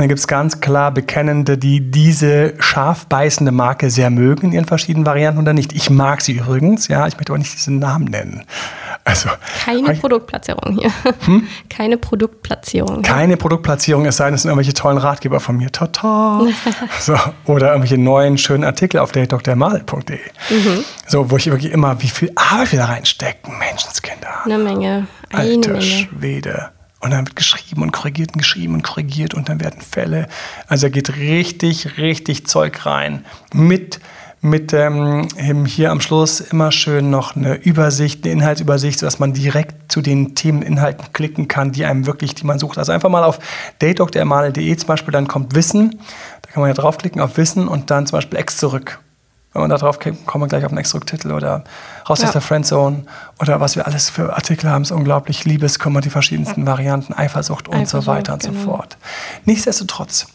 Dann 0.00 0.08
gibt 0.08 0.20
es 0.20 0.26
ganz 0.26 0.60
klar 0.62 0.92
Bekennende, 0.92 1.58
die 1.58 1.90
diese 1.90 2.54
scharf 2.58 3.04
beißende 3.04 3.52
Marke 3.52 3.90
sehr 3.90 4.08
mögen 4.08 4.46
in 4.46 4.52
ihren 4.52 4.64
verschiedenen 4.64 5.04
Varianten 5.04 5.42
oder 5.42 5.52
nicht. 5.52 5.74
Ich 5.74 5.90
mag 5.90 6.22
sie 6.22 6.38
übrigens, 6.38 6.88
ja, 6.88 7.06
ich 7.06 7.16
möchte 7.16 7.32
aber 7.32 7.38
nicht 7.38 7.52
diesen 7.52 7.80
Namen 7.80 8.06
nennen. 8.06 8.46
Also, 9.04 9.28
Keine 9.62 9.92
Produktplatzierung 9.92 10.78
hier. 10.78 10.90
Hm? 11.26 11.46
Keine 11.68 11.98
Produktplatzierung. 11.98 13.02
Keine 13.02 13.36
Produktplatzierung, 13.36 14.06
es 14.06 14.16
sei 14.16 14.24
denn, 14.24 14.36
es 14.36 14.40
sind 14.40 14.48
irgendwelche 14.48 14.72
tollen 14.72 14.96
Ratgeber 14.96 15.38
von 15.38 15.58
mir. 15.58 15.70
Tata. 15.70 16.46
so, 17.00 17.18
oder 17.44 17.72
irgendwelche 17.72 17.98
neuen, 17.98 18.38
schönen 18.38 18.64
Artikel 18.64 19.00
auf 19.00 19.12
datedoktermal.de. 19.12 20.18
Mhm. 20.48 20.84
So, 21.08 21.30
wo 21.30 21.36
ich 21.36 21.44
wirklich 21.44 21.72
immer, 21.72 22.00
wie 22.00 22.08
viel 22.08 22.32
Arbeit 22.36 22.72
wir 22.72 22.78
da 22.78 22.86
reinstecken, 22.86 23.58
Menschenskinder. 23.58 24.46
Eine 24.46 24.56
Menge. 24.56 25.08
Eine 25.30 25.56
Alter 25.56 25.72
Menge. 25.72 25.82
Schwede. 25.82 26.70
Und 27.00 27.12
dann 27.12 27.26
wird 27.26 27.34
geschrieben 27.34 27.82
und 27.82 27.92
korrigiert 27.92 28.34
und 28.34 28.38
geschrieben 28.38 28.74
und 28.74 28.82
korrigiert 28.82 29.32
und 29.32 29.48
dann 29.48 29.60
werden 29.60 29.80
Fälle. 29.80 30.28
Also 30.66 30.86
da 30.86 30.90
geht 30.90 31.16
richtig, 31.16 31.96
richtig 31.96 32.46
Zeug 32.46 32.84
rein. 32.84 33.24
Mit, 33.54 34.00
mit 34.42 34.74
ähm, 34.74 35.26
hier 35.64 35.90
am 35.90 36.02
Schluss 36.02 36.40
immer 36.40 36.72
schön 36.72 37.08
noch 37.08 37.36
eine 37.36 37.54
Übersicht, 37.54 38.24
eine 38.24 38.34
Inhaltsübersicht, 38.34 38.98
sodass 38.98 39.18
man 39.18 39.32
direkt 39.32 39.90
zu 39.90 40.02
den 40.02 40.34
Themeninhalten 40.34 41.12
klicken 41.14 41.48
kann, 41.48 41.72
die 41.72 41.86
einem 41.86 42.04
wirklich, 42.04 42.34
die 42.34 42.44
man 42.44 42.58
sucht. 42.58 42.76
Also 42.76 42.92
einfach 42.92 43.08
mal 43.08 43.24
auf 43.24 43.38
datedoktermale.de 43.78 44.76
zum 44.76 44.86
Beispiel, 44.86 45.12
dann 45.12 45.26
kommt 45.26 45.54
Wissen. 45.54 46.00
Da 46.42 46.50
kann 46.50 46.60
man 46.60 46.68
ja 46.68 46.74
draufklicken 46.74 47.22
auf 47.22 47.38
Wissen 47.38 47.66
und 47.66 47.90
dann 47.90 48.06
zum 48.06 48.18
Beispiel 48.18 48.38
Ex 48.38 48.58
zurück. 48.58 49.00
Wenn 49.52 49.62
man 49.62 49.70
da 49.70 49.78
drauf 49.78 49.98
kommt, 49.98 50.26
kommen 50.26 50.44
wir 50.44 50.48
gleich 50.48 50.64
auf 50.64 50.70
den 50.70 50.78
Extra-Titel 50.78 51.32
oder 51.32 51.64
raus 52.08 52.20
ja. 52.20 52.26
aus 52.26 52.32
der 52.32 52.40
Friendzone 52.40 53.04
oder 53.40 53.60
was 53.60 53.74
wir 53.74 53.86
alles 53.86 54.08
für 54.08 54.34
Artikel 54.34 54.70
haben, 54.70 54.82
ist 54.82 54.92
unglaublich. 54.92 55.44
Liebeskummer, 55.44 56.00
die 56.00 56.10
verschiedensten 56.10 56.66
Varianten, 56.66 57.14
Eifersucht 57.14 57.68
und 57.68 57.74
Eifersucht, 57.74 58.04
so 58.04 58.06
weiter 58.06 58.34
und 58.34 58.42
genau. 58.42 58.60
so 58.60 58.64
fort. 58.66 58.96
Nichtsdestotrotz, 59.44 60.28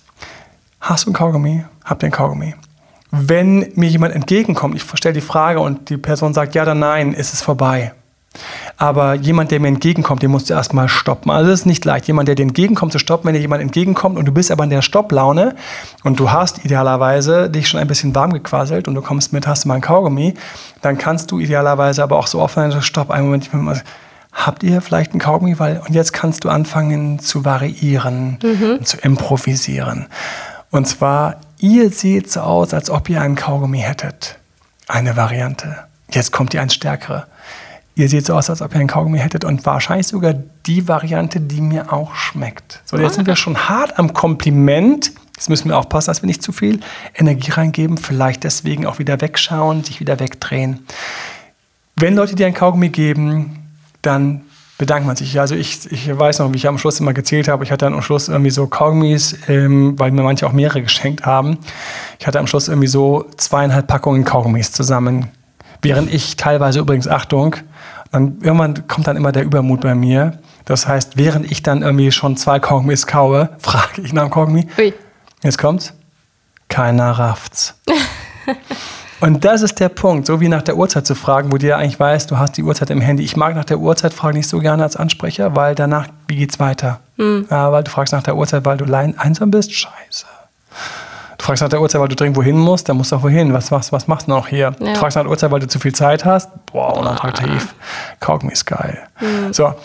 hast 0.82 1.06
du 1.06 1.12
ein 1.12 1.14
Kaugummi, 1.14 1.64
habt 1.86 2.04
ihr 2.04 2.08
ein 2.08 2.12
Kaugummi. 2.12 2.56
Wenn 3.12 3.72
mir 3.76 3.88
jemand 3.88 4.14
entgegenkommt, 4.14 4.76
ich 4.76 4.84
stelle 4.96 5.14
die 5.14 5.22
Frage 5.22 5.62
und 5.62 5.90
die 5.90 5.98
Person 5.98 6.34
sagt 6.34 6.54
ja 6.54 6.64
oder 6.64 6.76
nein, 6.76 7.14
ist 7.14 7.34
es 7.34 7.42
vorbei. 7.42 7.94
Aber 8.78 9.14
jemand, 9.16 9.52
der 9.52 9.60
mir 9.60 9.68
entgegenkommt, 9.68 10.22
den 10.22 10.32
musst 10.32 10.50
du 10.50 10.54
erstmal 10.54 10.90
stoppen. 10.90 11.32
Also 11.32 11.52
es 11.52 11.62
ist 11.62 11.66
nicht 11.66 11.86
leicht. 11.86 12.08
Jemand, 12.08 12.28
der 12.28 12.36
dir 12.36 12.44
entgegenkommt, 12.44 12.92
zu 12.92 13.00
stoppen, 13.00 13.28
wenn 13.28 13.34
dir 13.34 13.42
jemand 13.42 13.62
entgegenkommt 13.62 14.18
und 14.18 14.26
du 14.26 14.32
bist 14.32 14.52
aber 14.52 14.64
in 14.64 14.70
der 14.70 14.82
Stopplaune 14.82 15.56
und 16.04 16.20
du 16.20 16.32
hast 16.32 16.64
idealerweise 16.66 17.50
dich 17.50 17.68
schon 17.68 17.80
ein 17.80 17.88
bisschen 17.88 18.14
warm 18.16 18.34
gequasselt 18.34 18.88
und 18.88 18.96
du 18.96 19.02
kommst 19.02 19.34
mit, 19.34 19.48
hast 19.48 19.64
du 19.64 19.70
mal 19.70 19.76
ein 19.76 19.82
Kaugummi, 19.82 20.34
dann 20.82 20.98
kannst 20.98 21.32
du 21.32 21.40
idealerweise 21.40 22.04
aber 22.04 22.18
auch 22.18 22.28
so 22.28 22.40
offen 22.42 22.72
sein, 22.72 22.82
stopp, 22.82 23.12
einen 23.12 23.26
Moment, 23.26 23.50
habt 24.36 24.64
ihr 24.64 24.82
vielleicht 24.82 25.14
ein 25.14 25.20
Kaugummi? 25.20 25.58
Weil, 25.58 25.80
und 25.80 25.94
jetzt 25.96 26.14
kannst 26.14 26.44
du 26.44 26.50
anfangen 26.50 27.20
zu 27.20 27.46
variieren, 27.46 28.38
mhm. 28.44 28.84
zu 28.84 28.98
improvisieren. 28.98 30.08
Und 30.70 30.86
zwar, 30.88 31.38
ihr 31.58 31.90
seht 31.90 32.30
so 32.30 32.42
aus, 32.42 32.74
als 32.74 32.90
ob 32.90 33.10
ihr 33.10 33.22
einen 33.22 33.36
Kaugummi 33.36 33.80
hättet. 33.80 34.38
Eine 34.88 35.16
Variante. 35.16 35.78
Jetzt 36.12 36.32
kommt 36.32 36.54
die 36.54 36.60
eins 36.60 36.74
stärkere. 36.74 37.26
Ihr 37.98 38.10
seht 38.10 38.26
so 38.26 38.34
aus, 38.34 38.50
als 38.50 38.62
ob 38.62 38.74
ihr 38.74 38.80
einen 38.80 38.90
Kaugummi 38.90 39.20
hättet 39.20 39.46
und 39.46 39.66
wahrscheinlich 39.66 40.08
sogar 40.08 40.34
die 40.66 40.88
Variante, 40.88 41.40
die 41.40 41.62
mir 41.62 41.94
auch 41.94 42.14
schmeckt. 42.16 42.82
So, 42.86 42.98
jetzt 42.98 43.16
sind 43.16 43.26
wir 43.26 43.38
schon 43.38 43.70
hart 43.70 43.98
am 43.98 44.14
Kompliment. 44.14 45.14
Jetzt 45.36 45.50
müssen 45.50 45.70
wir 45.70 45.78
aufpassen, 45.78 46.08
dass 46.08 46.22
wir 46.22 46.28
nicht 46.28 46.44
zu 46.44 46.52
viel 46.52 46.82
Energie 47.14 47.52
reingeben. 47.52 47.98
Vielleicht 47.98 48.44
deswegen 48.44 48.86
auch 48.86 49.00
wieder 49.00 49.22
wegschauen, 49.22 49.86
sich 49.86 50.02
wieder 50.02 50.20
wegdrehen. 50.20 50.86
Wenn 51.96 52.16
Leute 52.16 52.36
dir 52.36 52.48
einen 52.48 52.56
Kaugummi 52.56 52.90
geben, 52.90 53.60
dann 54.02 54.42
bedankt 54.78 55.08
man 55.08 55.16
sich. 55.16 55.40
Also 55.40 55.56
ich, 55.56 55.90
ich 55.90 56.18
weiß 56.18 56.40
noch, 56.40 56.52
wie 56.52 56.58
ich 56.58 56.68
am 56.68 56.78
Schluss 56.78 57.00
immer 57.00 57.14
gezählt 57.14 57.48
habe. 57.48 57.64
Ich 57.64 57.72
hatte 57.72 57.86
dann 57.86 57.94
am 57.94 58.02
Schluss 58.02 58.28
irgendwie 58.28 58.52
so 58.52 58.68
Kaugummis, 58.68 59.38
ähm, 59.48 59.98
weil 59.98 60.12
mir 60.12 60.24
manche 60.24 60.46
auch 60.46 60.52
mehrere 60.52 60.82
geschenkt 60.84 61.26
haben. 61.26 61.60
Ich 62.20 62.28
hatte 62.28 62.40
am 62.40 62.48
Schluss 62.48 62.68
irgendwie 62.68 62.88
so 62.88 63.26
zweieinhalb 63.38 63.88
Packungen 63.88 64.26
Kaugummis 64.26 64.74
zusammen. 64.74 65.30
Während 65.82 66.14
ich 66.14 66.36
teilweise 66.36 66.80
übrigens, 66.80 67.08
Achtung, 67.08 67.56
dann 68.12 68.40
irgendwann 68.42 68.88
kommt 68.88 69.08
dann 69.08 69.18
immer 69.18 69.32
der 69.32 69.44
Übermut 69.44 69.82
bei 69.82 69.96
mir. 69.96 70.40
Das 70.66 70.88
heißt, 70.88 71.18
während 71.18 71.52
ich 71.52 71.64
dann 71.64 71.82
irgendwie 71.82 72.12
schon 72.12 72.38
zwei 72.38 72.60
Kaugummis 72.60 73.08
kaue, 73.08 73.50
frage 73.60 74.02
ich 74.02 74.14
nach 74.14 74.24
dem 74.24 74.32
Kaugummi. 74.32 74.68
Ui. 74.78 74.94
Jetzt 75.44 75.58
kommt's. 75.58 75.94
Keiner 76.70 77.12
rafft's. 77.12 77.76
Und 79.22 79.46
das 79.46 79.62
ist 79.62 79.80
der 79.80 79.90
Punkt, 79.90 80.28
so 80.28 80.42
wie 80.42 80.50
nach 80.50 80.62
der 80.62 80.78
Uhrzeit 80.78 81.08
zu 81.08 81.16
fragen, 81.16 81.52
wo 81.52 81.58
du 81.58 81.66
ja 81.66 81.78
eigentlich 81.78 82.00
weißt, 82.00 82.30
du 82.30 82.38
hast 82.38 82.58
die 82.58 82.64
Uhrzeit 82.64 82.90
im 82.90 83.02
Handy. 83.02 83.24
Ich 83.24 83.36
mag 83.36 83.56
nach 83.56 83.66
der 83.66 83.80
Uhrzeit 83.80 84.14
fragen 84.14 84.38
nicht 84.38 84.50
so 84.50 84.60
gerne 84.60 84.84
als 84.84 84.96
Ansprecher, 84.98 85.56
weil 85.56 85.74
danach, 85.74 86.08
wie 86.28 86.36
geht's 86.36 86.60
weiter? 86.60 87.00
Hm. 87.18 87.48
Ja, 87.50 87.72
weil 87.72 87.84
du 87.84 87.92
fragst 87.92 88.14
nach 88.14 88.24
der 88.24 88.36
Uhrzeit, 88.36 88.66
weil 88.66 88.78
du 88.78 88.86
einsam 88.94 89.52
bist. 89.52 89.74
Scheiße. 89.74 90.26
Fragst 91.46 91.62
nach 91.62 91.70
der 91.70 91.80
Uhrzeit, 91.80 92.02
weil 92.02 92.08
du 92.08 92.16
dringend 92.16 92.38
wohin 92.38 92.58
musst, 92.58 92.90
dann 92.90 92.98
musst 92.98 93.12
du 93.12 93.18
auch 93.18 93.22
wohin. 93.22 93.54
Was 93.54 93.70
machst, 93.70 93.92
was 93.92 94.08
machst 94.08 94.26
du 94.26 94.32
noch 94.32 94.48
hier? 94.48 94.76
Ja. 94.80 94.96
Fragst 94.96 95.16
nach 95.16 95.22
der 95.22 95.30
Uhrzeit, 95.30 95.52
weil 95.52 95.60
du 95.60 95.68
zu 95.68 95.78
viel 95.78 95.94
Zeit 95.94 96.26
hast. 96.26 96.50
Boah, 96.66 96.98
unattraktiv. 96.98 97.76
Kaugummi 98.20 98.52
ist 98.52 98.66
geil. 98.66 98.98
Mhm. 99.22 99.54
So, 99.54 99.76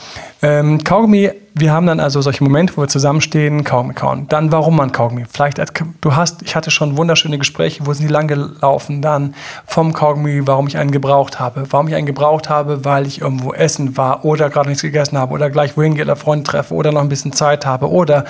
ähm, 0.41 0.83
Kaugummi, 0.83 1.31
wir 1.53 1.73
haben 1.75 1.87
dann 1.87 2.01
also 2.01 2.23
solche 2.23 2.43
Momente, 2.43 2.75
wo 2.79 2.81
wir 2.81 2.89
zusammenstehen, 2.89 3.63
Kaugummi 3.63 3.93
kauen. 3.93 4.27
Dann, 4.31 4.51
warum 4.53 4.75
man 4.75 4.91
Kaugummi? 4.91 5.27
Vielleicht, 5.31 5.61
als, 5.61 5.75
du 6.01 6.17
hast, 6.17 6.41
ich 6.41 6.57
hatte 6.57 6.71
schon 6.71 6.97
wunderschöne 6.97 7.37
Gespräche, 7.37 7.85
wo 7.85 7.93
sind 7.93 8.09
die 8.09 8.13
lang 8.13 8.27
gelaufen? 8.27 9.03
Dann 9.03 9.35
vom 9.67 9.93
Kaugummi, 9.93 10.47
warum 10.47 10.67
ich 10.67 10.79
einen 10.79 10.93
gebraucht 10.93 11.41
habe. 11.41 11.65
Warum 11.69 11.89
ich 11.89 11.95
einen 11.95 12.07
gebraucht 12.07 12.49
habe, 12.49 12.87
weil 12.87 13.07
ich 13.07 13.21
irgendwo 13.21 13.53
essen 13.53 13.99
war 13.99 14.25
oder 14.25 14.49
gerade 14.49 14.71
nichts 14.71 14.81
gegessen 14.81 15.19
habe 15.19 15.35
oder 15.35 15.51
gleich 15.51 15.77
wohin 15.77 15.95
gehe, 15.95 16.17
Freunde 16.17 16.45
treffe 16.45 16.73
oder 16.73 16.91
noch 16.91 17.03
ein 17.03 17.11
bisschen 17.11 17.35
Zeit 17.35 17.67
habe 17.67 17.91
oder 17.91 18.25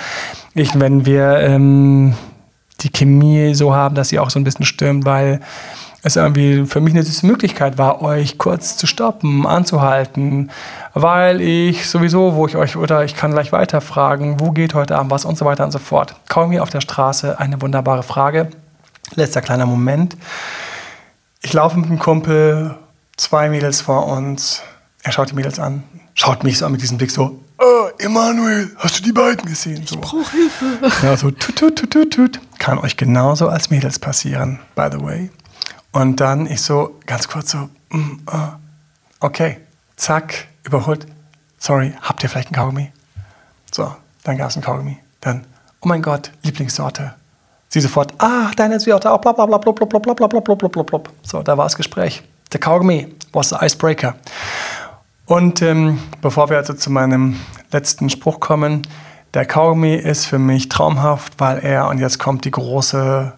ich, 0.53 0.77
wenn 0.77 1.05
wir, 1.05 1.37
ähm, 1.37 2.13
die 2.83 2.91
Chemie 2.91 3.53
so 3.53 3.73
haben, 3.73 3.95
dass 3.95 4.09
sie 4.09 4.19
auch 4.19 4.29
so 4.29 4.39
ein 4.39 4.43
bisschen 4.43 4.65
stimmt, 4.65 5.05
weil 5.05 5.39
es 6.03 6.15
irgendwie 6.15 6.65
für 6.65 6.81
mich 6.81 6.93
eine 6.93 7.03
süße 7.03 7.25
Möglichkeit 7.25 7.77
war, 7.77 8.01
euch 8.01 8.37
kurz 8.37 8.75
zu 8.75 8.87
stoppen, 8.87 9.45
anzuhalten, 9.45 10.49
weil 10.93 11.41
ich 11.41 11.87
sowieso, 11.87 12.35
wo 12.35 12.47
ich 12.47 12.55
euch, 12.55 12.75
oder 12.75 13.03
ich 13.03 13.15
kann 13.15 13.31
gleich 13.31 13.51
weiterfragen, 13.51 14.39
wo 14.39 14.51
geht 14.51 14.73
heute 14.73 14.97
Abend 14.97 15.11
was 15.11 15.25
und 15.25 15.37
so 15.37 15.45
weiter 15.45 15.63
und 15.63 15.71
so 15.71 15.79
fort. 15.79 16.15
Kaum 16.27 16.51
hier 16.51 16.63
auf 16.63 16.71
der 16.71 16.81
Straße 16.81 17.39
eine 17.39 17.61
wunderbare 17.61 18.03
Frage. 18.03 18.49
Letzter 19.15 19.41
kleiner 19.41 19.65
Moment. 19.67 20.17
Ich 21.41 21.53
laufe 21.53 21.77
mit 21.77 21.87
einem 21.87 21.99
Kumpel, 21.99 22.75
zwei 23.17 23.49
Mädels 23.49 23.81
vor 23.81 24.07
uns. 24.07 24.63
Er 25.03 25.11
schaut 25.11 25.29
die 25.31 25.35
Mädels 25.35 25.59
an, 25.59 25.83
schaut 26.15 26.43
mich 26.43 26.57
so 26.57 26.65
an 26.65 26.71
mit 26.71 26.81
diesem 26.81 26.97
Blick 26.97 27.11
so, 27.11 27.39
oh, 27.61 27.89
Emanuel, 27.99 28.71
hast 28.77 28.99
du 28.99 29.03
die 29.03 29.11
beiden 29.11 29.45
gesehen? 29.45 29.85
So. 29.85 29.95
Ich 29.95 30.01
brauche 30.01 30.31
Hilfe. 30.31 31.05
Ja, 31.05 31.15
so 31.15 31.31
tut, 31.31 31.55
tut, 31.55 31.75
tut, 31.77 31.91
tut, 31.91 32.13
tut. 32.13 32.39
Kann 32.59 32.79
euch 32.79 32.97
genauso 32.97 33.47
als 33.47 33.69
Mädels 33.69 33.99
passieren, 33.99 34.59
by 34.75 34.89
the 34.91 35.01
way. 35.01 35.29
Und 35.91 36.19
dann 36.19 36.45
ich 36.45 36.61
so 36.61 36.99
ganz 37.05 37.27
kurz 37.27 37.51
so, 37.51 37.69
mm, 37.89 38.19
uh, 38.31 38.53
okay, 39.19 39.59
zack, 39.95 40.47
überholt. 40.63 41.05
Sorry, 41.57 41.93
habt 42.01 42.23
ihr 42.23 42.29
vielleicht 42.29 42.47
einen 42.47 42.55
Kaugummi? 42.55 42.91
So, 43.71 43.95
dann 44.23 44.37
gab 44.37 44.49
es 44.49 44.55
einen 44.55 44.63
Kaugummi. 44.63 44.97
Dann, 45.19 45.45
oh 45.81 45.87
mein 45.87 46.01
Gott, 46.01 46.31
Lieblingssorte. 46.43 47.13
Sie 47.69 47.79
sofort, 47.79 48.13
ah, 48.17 48.51
deine 48.55 48.79
Sorte 48.79 49.11
auch, 49.11 49.21
bla 49.21 49.31
bla 49.31 49.45
bla 49.45 49.57
bla 49.57 49.71
bla 49.71 49.85
bla 49.85 49.99
bla 49.99 50.27
bla 50.27 50.27
bla 50.27 50.55
bla 50.55 50.67
bla 50.67 50.83
bla. 50.83 51.01
So, 51.23 51.41
da 51.43 51.57
war 51.57 51.65
das 51.65 51.75
Gespräch. 51.75 52.23
Der 52.51 52.59
Kaugummi 52.59 53.15
was 53.33 53.49
the 53.49 53.55
icebreaker. 53.61 54.15
Und 55.31 55.61
ähm, 55.61 55.97
bevor 56.21 56.49
wir 56.49 56.57
also 56.57 56.73
zu 56.73 56.89
meinem 56.89 57.39
letzten 57.71 58.09
Spruch 58.09 58.41
kommen, 58.41 58.81
der 59.33 59.45
Kaugummi 59.45 59.95
ist 59.95 60.25
für 60.25 60.39
mich 60.39 60.67
traumhaft, 60.67 61.39
weil 61.39 61.59
er, 61.59 61.87
und 61.87 61.99
jetzt 61.99 62.19
kommt 62.19 62.43
die 62.43 62.51
große, 62.51 63.31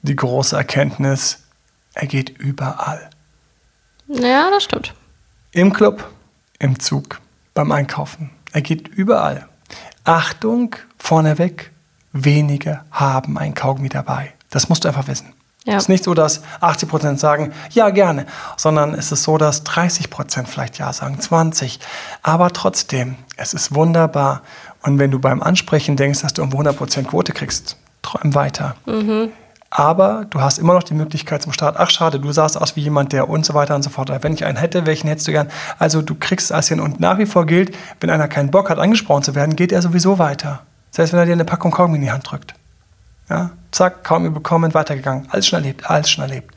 die 0.00 0.16
große 0.16 0.56
Erkenntnis, 0.56 1.42
er 1.92 2.06
geht 2.06 2.30
überall. 2.30 3.10
Ja, 4.08 4.48
das 4.48 4.64
stimmt. 4.64 4.94
Im 5.52 5.74
Club, 5.74 6.10
im 6.60 6.80
Zug, 6.80 7.20
beim 7.52 7.72
Einkaufen. 7.72 8.30
Er 8.52 8.62
geht 8.62 8.88
überall. 8.88 9.46
Achtung, 10.04 10.76
vorneweg, 10.96 11.72
wenige 12.14 12.80
haben 12.90 13.36
ein 13.36 13.52
Kaugummi 13.52 13.90
dabei. 13.90 14.32
Das 14.48 14.70
musst 14.70 14.84
du 14.84 14.88
einfach 14.88 15.08
wissen. 15.08 15.33
Ja. 15.64 15.76
Es 15.76 15.84
ist 15.84 15.88
nicht 15.88 16.04
so, 16.04 16.12
dass 16.12 16.42
80 16.60 16.88
Prozent 16.88 17.20
sagen, 17.20 17.52
ja, 17.70 17.88
gerne, 17.88 18.26
sondern 18.56 18.94
es 18.94 19.10
ist 19.12 19.22
so, 19.22 19.38
dass 19.38 19.64
30 19.64 20.10
Prozent 20.10 20.48
vielleicht 20.48 20.78
ja 20.78 20.92
sagen, 20.92 21.18
20. 21.18 21.80
Aber 22.22 22.50
trotzdem, 22.50 23.16
es 23.36 23.54
ist 23.54 23.74
wunderbar. 23.74 24.42
Und 24.82 24.98
wenn 24.98 25.10
du 25.10 25.18
beim 25.18 25.42
Ansprechen 25.42 25.96
denkst, 25.96 26.20
dass 26.20 26.34
du 26.34 26.42
um 26.42 26.50
100 26.50 26.76
Prozent 26.76 27.08
Quote 27.08 27.32
kriegst, 27.32 27.78
träum 28.02 28.34
weiter. 28.34 28.76
Mhm. 28.84 29.30
Aber 29.70 30.26
du 30.30 30.40
hast 30.40 30.58
immer 30.58 30.74
noch 30.74 30.84
die 30.84 30.94
Möglichkeit 30.94 31.42
zum 31.42 31.52
Start, 31.52 31.76
ach 31.78 31.90
schade, 31.90 32.20
du 32.20 32.30
sahst 32.30 32.56
aus 32.56 32.76
wie 32.76 32.82
jemand, 32.82 33.12
der 33.12 33.28
und 33.28 33.44
so 33.44 33.54
weiter 33.54 33.74
und 33.74 33.82
so 33.82 33.90
fort. 33.90 34.12
Wenn 34.22 34.34
ich 34.34 34.44
einen 34.44 34.58
hätte, 34.58 34.86
welchen 34.86 35.08
hättest 35.08 35.26
du 35.26 35.32
gern? 35.32 35.48
Also 35.78 36.00
du 36.00 36.14
kriegst 36.14 36.50
es 36.50 36.68
hin. 36.68 36.78
Und 36.78 37.00
nach 37.00 37.18
wie 37.18 37.26
vor 37.26 37.46
gilt, 37.46 37.74
wenn 38.00 38.10
einer 38.10 38.28
keinen 38.28 38.50
Bock 38.50 38.70
hat, 38.70 38.78
angesprochen 38.78 39.22
zu 39.22 39.34
werden, 39.34 39.56
geht 39.56 39.72
er 39.72 39.82
sowieso 39.82 40.18
weiter. 40.18 40.60
Heißt, 40.96 41.12
wenn 41.12 41.18
er 41.18 41.26
dir 41.26 41.32
eine 41.32 41.44
Packung 41.44 41.72
Kaugummi 41.72 41.96
in 41.96 42.02
die 42.02 42.12
Hand 42.12 42.30
drückt. 42.30 42.54
Ja, 43.28 43.50
zack, 43.74 44.04
Kaugummi 44.04 44.30
bekommen, 44.30 44.72
weitergegangen. 44.74 45.28
Alles 45.30 45.46
schon 45.46 45.58
erlebt, 45.58 45.88
alles 45.90 46.08
schon 46.10 46.22
erlebt. 46.22 46.54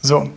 So, 0.00 0.30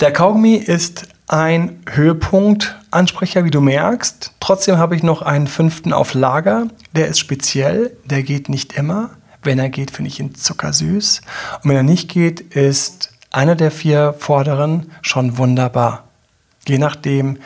der 0.00 0.12
Kaugummi 0.12 0.54
ist 0.54 1.08
ein 1.28 1.82
Höhepunkt 1.90 2.76
Ansprecher, 2.90 3.44
wie 3.44 3.50
du 3.50 3.60
merkst. 3.60 4.32
Trotzdem 4.40 4.78
habe 4.78 4.94
ich 4.94 5.02
noch 5.02 5.22
einen 5.22 5.46
fünften 5.46 5.92
auf 5.92 6.14
Lager. 6.14 6.68
Der 6.94 7.08
ist 7.08 7.18
speziell, 7.18 7.96
der 8.04 8.22
geht 8.22 8.48
nicht 8.48 8.74
immer. 8.74 9.10
Wenn 9.42 9.58
er 9.58 9.68
geht, 9.68 9.90
finde 9.90 10.10
ich 10.10 10.20
ihn 10.20 10.34
zuckersüß. 10.34 11.20
Und 11.62 11.70
wenn 11.70 11.76
er 11.76 11.82
nicht 11.82 12.08
geht, 12.08 12.40
ist 12.40 13.12
einer 13.30 13.54
der 13.54 13.70
vier 13.70 14.14
vorderen 14.18 14.92
schon 15.02 15.38
wunderbar. 15.38 16.04
Je 16.66 16.78
nachdem, 16.78 17.38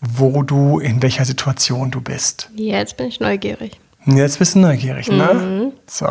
wo 0.00 0.42
du, 0.42 0.78
in 0.78 1.02
welcher 1.02 1.24
Situation 1.24 1.90
du 1.90 2.00
bist. 2.00 2.50
Jetzt 2.54 2.96
bin 2.96 3.06
ich 3.06 3.20
neugierig. 3.20 3.78
Jetzt 4.06 4.38
bist 4.38 4.54
du 4.54 4.60
neugierig, 4.60 5.10
ne? 5.10 5.34
Mhm. 5.34 5.72
So. 5.86 6.08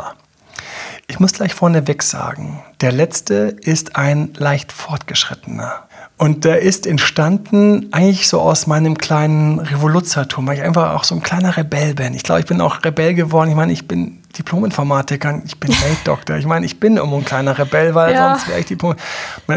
Ich 1.12 1.20
muss 1.20 1.34
gleich 1.34 1.56
vorneweg 1.56 2.04
sagen, 2.04 2.62
der 2.82 2.92
letzte 2.92 3.56
ist 3.62 3.96
ein 3.96 4.32
leicht 4.38 4.72
fortgeschrittener. 4.72 5.88
Und 6.18 6.46
der 6.46 6.62
ist 6.62 6.86
entstanden 6.86 7.88
eigentlich 7.92 8.28
so 8.28 8.40
aus 8.40 8.68
meinem 8.68 8.96
kleinen 8.96 9.58
Revoluzertum, 9.58 10.46
weil 10.46 10.58
ich 10.58 10.64
einfach 10.64 10.94
auch 10.94 11.04
so 11.04 11.16
ein 11.16 11.24
kleiner 11.24 11.58
Rebell 11.58 11.96
bin. 11.96 12.14
Ich 12.14 12.22
glaube, 12.22 12.42
ich 12.42 12.46
bin 12.46 12.62
auch 12.62 12.84
Rebell 12.84 13.16
geworden. 13.16 13.50
Ich 13.50 13.56
meine, 13.56 13.74
ich 13.74 13.88
bin 13.88 14.19
Diplom-Informatiker, 14.38 15.42
ich 15.46 15.60
bin 15.60 15.72
Weltdoktor. 15.72 16.38
Ich 16.38 16.46
meine, 16.46 16.66
ich 16.66 16.80
bin 16.80 16.98
immer 16.98 17.18
ein 17.18 17.26
kleiner 17.26 17.58
Rebell, 17.58 17.96
weil 17.96 18.14
ja. 18.14 18.36
sonst 18.36 18.48
wäre 18.48 18.60
ich 18.60 18.68
Diplom. 18.68 18.96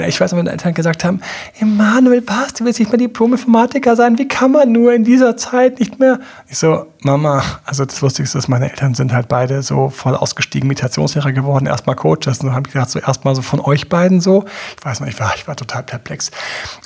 Ich 0.06 0.20
weiß, 0.20 0.32
meine 0.32 0.50
Eltern 0.50 0.74
gesagt 0.74 1.04
haben, 1.04 1.20
Emanuel, 1.58 2.22
was, 2.26 2.54
du 2.54 2.64
willst 2.64 2.80
nicht 2.80 2.90
mehr 2.90 2.98
Diplom-Informatiker 2.98 3.96
sein? 3.96 4.18
Wie 4.18 4.26
kann 4.26 4.52
man 4.52 4.72
nur 4.72 4.92
in 4.94 5.04
dieser 5.04 5.36
Zeit 5.36 5.78
nicht 5.78 5.98
mehr? 5.98 6.20
Ich 6.48 6.58
so, 6.58 6.86
Mama, 7.02 7.42
also 7.64 7.84
das 7.84 8.00
Lustigste 8.00 8.38
ist, 8.38 8.48
meine 8.48 8.70
Eltern 8.70 8.94
sind 8.94 9.12
halt 9.12 9.28
beide 9.28 9.62
so 9.62 9.90
voll 9.90 10.14
ausgestiegen 10.14 10.68
Meditationslehrer 10.68 11.32
geworden, 11.32 11.66
erstmal 11.66 11.96
Coaches. 11.96 12.38
Und 12.40 12.46
dann 12.46 12.54
habe 12.54 12.68
ich 12.68 12.72
gedacht, 12.72 12.90
so 12.90 12.98
erstmal 12.98 13.34
so 13.34 13.42
von 13.42 13.60
euch 13.60 13.88
beiden 13.88 14.20
so. 14.20 14.44
Ich 14.78 14.84
weiß 14.84 15.00
noch, 15.00 15.08
ich 15.08 15.18
war, 15.18 15.32
ich 15.36 15.46
war 15.46 15.56
total 15.56 15.82
perplex. 15.82 16.30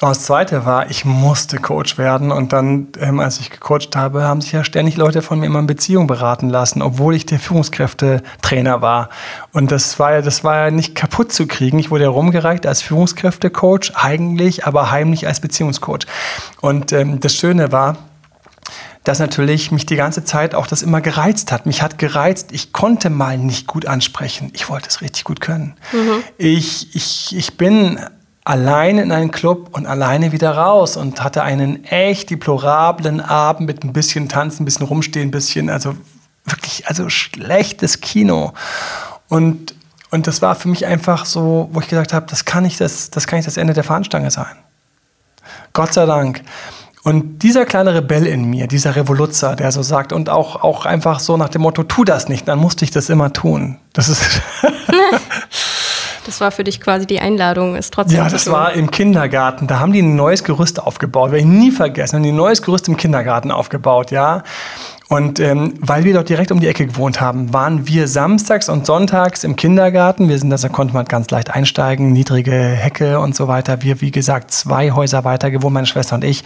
Und 0.01 0.09
das 0.09 0.24
Zweite 0.24 0.66
war, 0.66 0.91
ich 0.91 1.05
musste 1.05 1.59
Coach 1.59 1.99
werden. 1.99 2.32
Und 2.32 2.53
dann, 2.53 2.89
ähm, 2.99 3.20
als 3.20 3.39
ich 3.41 3.51
gecoacht 3.51 3.95
habe, 3.95 4.24
haben 4.24 4.41
sich 4.41 4.53
ja 4.53 4.64
ständig 4.64 4.97
Leute 4.97 5.22
von 5.22 5.39
mir 5.39 5.47
immer 5.47 5.59
in 5.59 5.66
Beziehung 5.66 6.07
beraten 6.07 6.49
lassen, 6.49 6.82
obwohl 6.82 7.14
ich 7.14 7.26
der 7.26 7.39
Führungskräftetrainer 7.77 8.83
war. 8.83 9.11
Und 9.53 9.70
das 9.70 9.99
war 9.99 10.14
ja, 10.14 10.22
das 10.22 10.45
war 10.45 10.57
ja 10.57 10.70
nicht 10.70 10.95
kaputt 10.95 11.33
zu 11.33 11.47
kriegen. 11.47 11.79
Ich 11.79 11.91
wurde 11.91 12.05
ja 12.05 12.11
rumgereicht 12.11 12.66
als 12.66 12.83
Führungskräftecoach, 12.83 13.93
eigentlich, 13.95 14.66
aber 14.66 14.91
heimlich 14.91 15.27
als 15.27 15.41
Beziehungscoach. 15.41 16.07
Und 16.61 16.93
ähm, 16.93 17.20
das 17.20 17.35
Schöne 17.35 17.72
war, 17.72 17.97
dass 19.05 19.20
natürlich 19.20 19.70
mich 19.70 19.87
die 19.87 19.97
ganze 19.97 20.24
Zeit 20.24 20.55
auch 20.55 20.66
das 20.66 20.83
immer 20.83 21.01
gereizt 21.01 21.53
hat. 21.53 21.64
Mich 21.66 21.81
hat 21.81 21.99
gereizt, 21.99 22.49
ich 22.51 22.72
konnte 22.72 23.09
mal 23.09 23.39
nicht 23.39 23.68
gut 23.68 23.87
ansprechen. 23.87 24.51
Ich 24.53 24.68
wollte 24.68 24.89
es 24.89 25.01
richtig 25.01 25.22
gut 25.24 25.41
können. 25.41 25.74
Mhm. 25.93 26.24
Ich, 26.39 26.95
ich, 26.97 27.37
ich 27.37 27.57
bin 27.57 28.01
alleine 28.45 29.03
in 29.03 29.12
einen 29.12 29.31
Club 29.31 29.70
und 29.77 29.87
alleine 29.87 30.33
wieder 30.33 30.57
raus 30.57 30.97
und 30.97 31.22
hatte 31.22 31.43
einen 31.43 31.85
echt 31.85 32.31
deplorablen 32.31 33.20
Abend 33.20 33.68
mit 33.68 33.85
ein 33.85 33.93
bisschen 33.93 34.29
Tanzen, 34.29 34.62
ein 34.62 34.64
bisschen 34.64 34.87
rumstehen, 34.87 35.29
ein 35.29 35.33
bisschen, 35.33 35.70
also 35.70 35.95
wirklich, 36.47 36.88
also 36.88 37.09
schlechtes 37.09 38.01
Kino. 38.01 38.53
Und, 39.28 39.74
und 40.11 40.26
das 40.26 40.42
war 40.42 40.55
für 40.55 40.68
mich 40.68 40.86
einfach 40.86 41.24
so, 41.24 41.68
wo 41.72 41.80
ich 41.80 41.88
gesagt 41.88 42.12
habe, 42.12 42.26
das 42.28 42.44
kann 42.44 42.62
nicht 42.62 42.80
das, 42.80 43.11
das 43.11 43.26
kann 43.26 43.38
nicht 43.38 43.47
das 43.47 43.57
Ende 43.57 43.74
der 43.74 43.84
Fahnenstange 43.84 44.30
sein. 44.30 44.57
Gott 45.72 45.92
sei 45.92 46.07
Dank. 46.07 46.42
Und 47.07 47.44
dieser 47.44 47.66
kleine 47.66 47.94
Rebell 47.94 48.26
in 48.26 48.47
mir, 48.47 48.66
dieser 48.66 48.97
Revoluzzer, 48.97 49.55
der 49.55 49.70
so 49.70 49.82
sagt 49.82 50.12
und 50.12 50.28
auch, 50.28 50.64
auch 50.64 50.86
einfach 50.86 51.20
so 51.20 51.36
nach 51.36 51.49
dem 51.49 51.62
Motto, 51.62 51.84
tu 51.84 52.03
das 52.03 52.28
nicht, 52.28 52.49
dann 52.49 52.59
musste 52.59 52.84
ich 52.84 52.90
das 52.90 53.11
immer 53.11 53.32
tun. 53.32 53.78
Das 53.92 54.09
ist. 54.09 54.40
das 56.26 56.40
war 56.40 56.51
für 56.51 56.64
dich 56.64 56.80
quasi 56.80 57.07
die 57.07 57.20
Einladung, 57.20 57.76
ist 57.76 57.94
trotzdem. 57.94 58.16
Ja, 58.16 58.28
das 58.28 58.51
war 58.51 58.72
im 58.72 58.90
Kindergarten. 58.90 59.68
Da 59.68 59.78
haben 59.78 59.92
die 59.92 60.03
ein 60.03 60.16
neues 60.16 60.42
Gerüst 60.42 60.82
aufgebaut. 60.82 61.30
Werde 61.30 61.42
ich 61.42 61.47
nie 61.47 61.70
vergessen. 61.70 62.16
Haben 62.16 62.22
die 62.24 62.32
ein 62.32 62.36
neues 62.36 62.61
Gerüst 62.61 62.88
im 62.88 62.97
Kindergarten 62.97 63.53
aufgebaut, 63.53 64.11
ja. 64.11 64.42
Und 65.09 65.38
ähm, 65.38 65.74
weil 65.78 66.02
wir 66.02 66.14
dort 66.14 66.28
direkt 66.28 66.50
um 66.50 66.59
die 66.59 66.66
Ecke 66.66 66.84
gewohnt 66.84 67.20
haben, 67.20 67.52
waren 67.52 67.86
wir 67.86 68.09
samstags 68.09 68.68
und 68.68 68.86
sonntags 68.86 69.44
im 69.44 69.54
Kindergarten. 69.54 70.28
Wir 70.28 70.36
sind, 70.36 70.50
da 70.50 70.68
konnte 70.68 70.94
man 70.94 71.04
ganz 71.04 71.30
leicht 71.30 71.50
einsteigen, 71.50 72.11
niedrige 72.11 72.50
Hecke 72.50 73.20
und 73.20 73.36
so 73.36 73.46
weiter. 73.46 73.82
Wir, 73.82 74.00
wie 74.00 74.11
gesagt, 74.11 74.50
zwei 74.50 74.90
Häuser 74.90 75.22
weiter 75.22 75.52
gewohnt, 75.52 75.74
meine 75.74 75.86
Schwester 75.86 76.16
und 76.16 76.24
ich. 76.24 76.42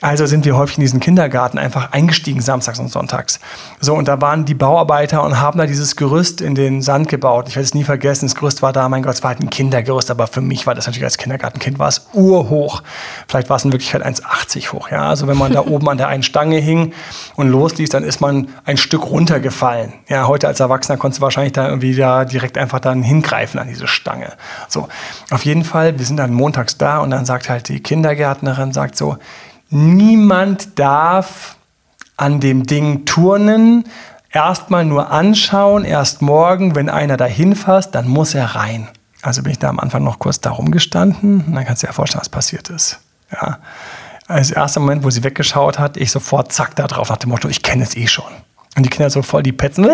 Also 0.00 0.24
sind 0.24 0.46
wir 0.46 0.56
häufig 0.56 0.78
in 0.78 0.80
diesen 0.80 0.98
Kindergarten 1.00 1.58
einfach 1.58 1.92
eingestiegen, 1.92 2.40
samstags 2.40 2.78
und 2.78 2.88
sonntags. 2.88 3.38
So, 3.80 3.94
und 3.94 4.08
da 4.08 4.18
waren 4.22 4.46
die 4.46 4.54
Bauarbeiter 4.54 5.22
und 5.22 5.38
haben 5.38 5.58
da 5.58 5.66
dieses 5.66 5.94
Gerüst 5.94 6.40
in 6.40 6.54
den 6.54 6.80
Sand 6.80 7.08
gebaut. 7.08 7.48
Ich 7.48 7.56
werde 7.56 7.66
es 7.66 7.74
nie 7.74 7.84
vergessen. 7.84 8.24
Das 8.24 8.34
Gerüst 8.34 8.62
war 8.62 8.72
da, 8.72 8.88
mein 8.88 9.02
Gott, 9.02 9.16
es 9.16 9.22
war 9.22 9.32
halt 9.32 9.40
ein 9.40 9.50
Kindergerüst, 9.50 10.10
aber 10.10 10.26
für 10.26 10.40
mich 10.40 10.66
war 10.66 10.74
das 10.74 10.86
natürlich 10.86 11.04
als 11.04 11.18
Kindergartenkind 11.18 11.78
war 11.78 11.88
es 11.88 12.06
urhoch. 12.14 12.82
Vielleicht 13.28 13.50
war 13.50 13.58
es 13.58 13.64
in 13.66 13.72
Wirklichkeit 13.72 14.06
1,80 14.06 14.72
hoch. 14.72 14.90
Ja, 14.90 15.10
also 15.10 15.26
wenn 15.26 15.36
man 15.36 15.52
da 15.52 15.60
oben 15.66 15.86
an 15.90 15.98
der 15.98 16.08
einen 16.08 16.22
Stange 16.22 16.56
hing 16.56 16.94
und 17.36 17.48
losließ, 17.48 17.89
dann 17.94 18.04
ist 18.04 18.20
man 18.20 18.48
ein 18.64 18.76
Stück 18.76 19.04
runtergefallen. 19.06 19.92
Ja, 20.08 20.26
heute 20.26 20.48
als 20.48 20.60
Erwachsener 20.60 20.98
konntest 20.98 21.20
du 21.20 21.22
wahrscheinlich 21.22 21.52
da 21.52 21.68
irgendwie 21.68 21.94
da 21.94 22.24
direkt 22.24 22.58
einfach 22.58 22.80
dann 22.80 23.02
hingreifen 23.02 23.60
an 23.60 23.68
diese 23.68 23.86
Stange. 23.86 24.32
So, 24.68 24.88
auf 25.30 25.44
jeden 25.44 25.64
Fall, 25.64 25.98
wir 25.98 26.06
sind 26.06 26.16
dann 26.16 26.32
montags 26.32 26.78
da 26.78 26.98
und 26.98 27.10
dann 27.10 27.24
sagt 27.24 27.48
halt 27.48 27.68
die 27.68 27.80
Kindergärtnerin, 27.80 28.72
sagt 28.72 28.96
so, 28.96 29.18
niemand 29.68 30.78
darf 30.78 31.56
an 32.16 32.40
dem 32.40 32.64
Ding 32.64 33.04
turnen, 33.06 33.84
erstmal 34.30 34.84
nur 34.84 35.10
anschauen, 35.10 35.84
erst 35.84 36.22
morgen, 36.22 36.74
wenn 36.74 36.88
einer 36.88 37.16
dahin 37.16 37.54
fasst, 37.54 37.94
dann 37.94 38.08
muss 38.08 38.34
er 38.34 38.54
rein. 38.54 38.88
Also 39.22 39.42
bin 39.42 39.52
ich 39.52 39.58
da 39.58 39.68
am 39.68 39.78
Anfang 39.78 40.02
noch 40.02 40.18
kurz 40.18 40.40
darum 40.40 40.70
gestanden 40.70 41.44
und 41.46 41.54
dann 41.54 41.64
kannst 41.64 41.82
du 41.82 41.86
dir 41.86 41.92
vorstellen, 41.92 42.20
was 42.20 42.28
passiert 42.28 42.68
ist. 42.70 43.00
Ja 43.32 43.58
als 44.30 44.50
erster 44.50 44.80
Moment, 44.80 45.04
wo 45.04 45.10
sie 45.10 45.24
weggeschaut 45.24 45.78
hat, 45.78 45.96
ich 45.96 46.10
sofort 46.10 46.52
zack 46.52 46.76
da 46.76 46.86
drauf 46.86 47.10
nach 47.10 47.18
dem 47.18 47.30
Motto, 47.30 47.48
ich 47.48 47.62
kenne 47.62 47.82
es 47.82 47.96
eh 47.96 48.06
schon. 48.06 48.32
Und 48.76 48.84
die 48.84 48.90
Kinder 48.90 49.10
so 49.10 49.22
voll 49.22 49.42
die 49.42 49.52
Petzen, 49.52 49.84
äh, 49.84 49.88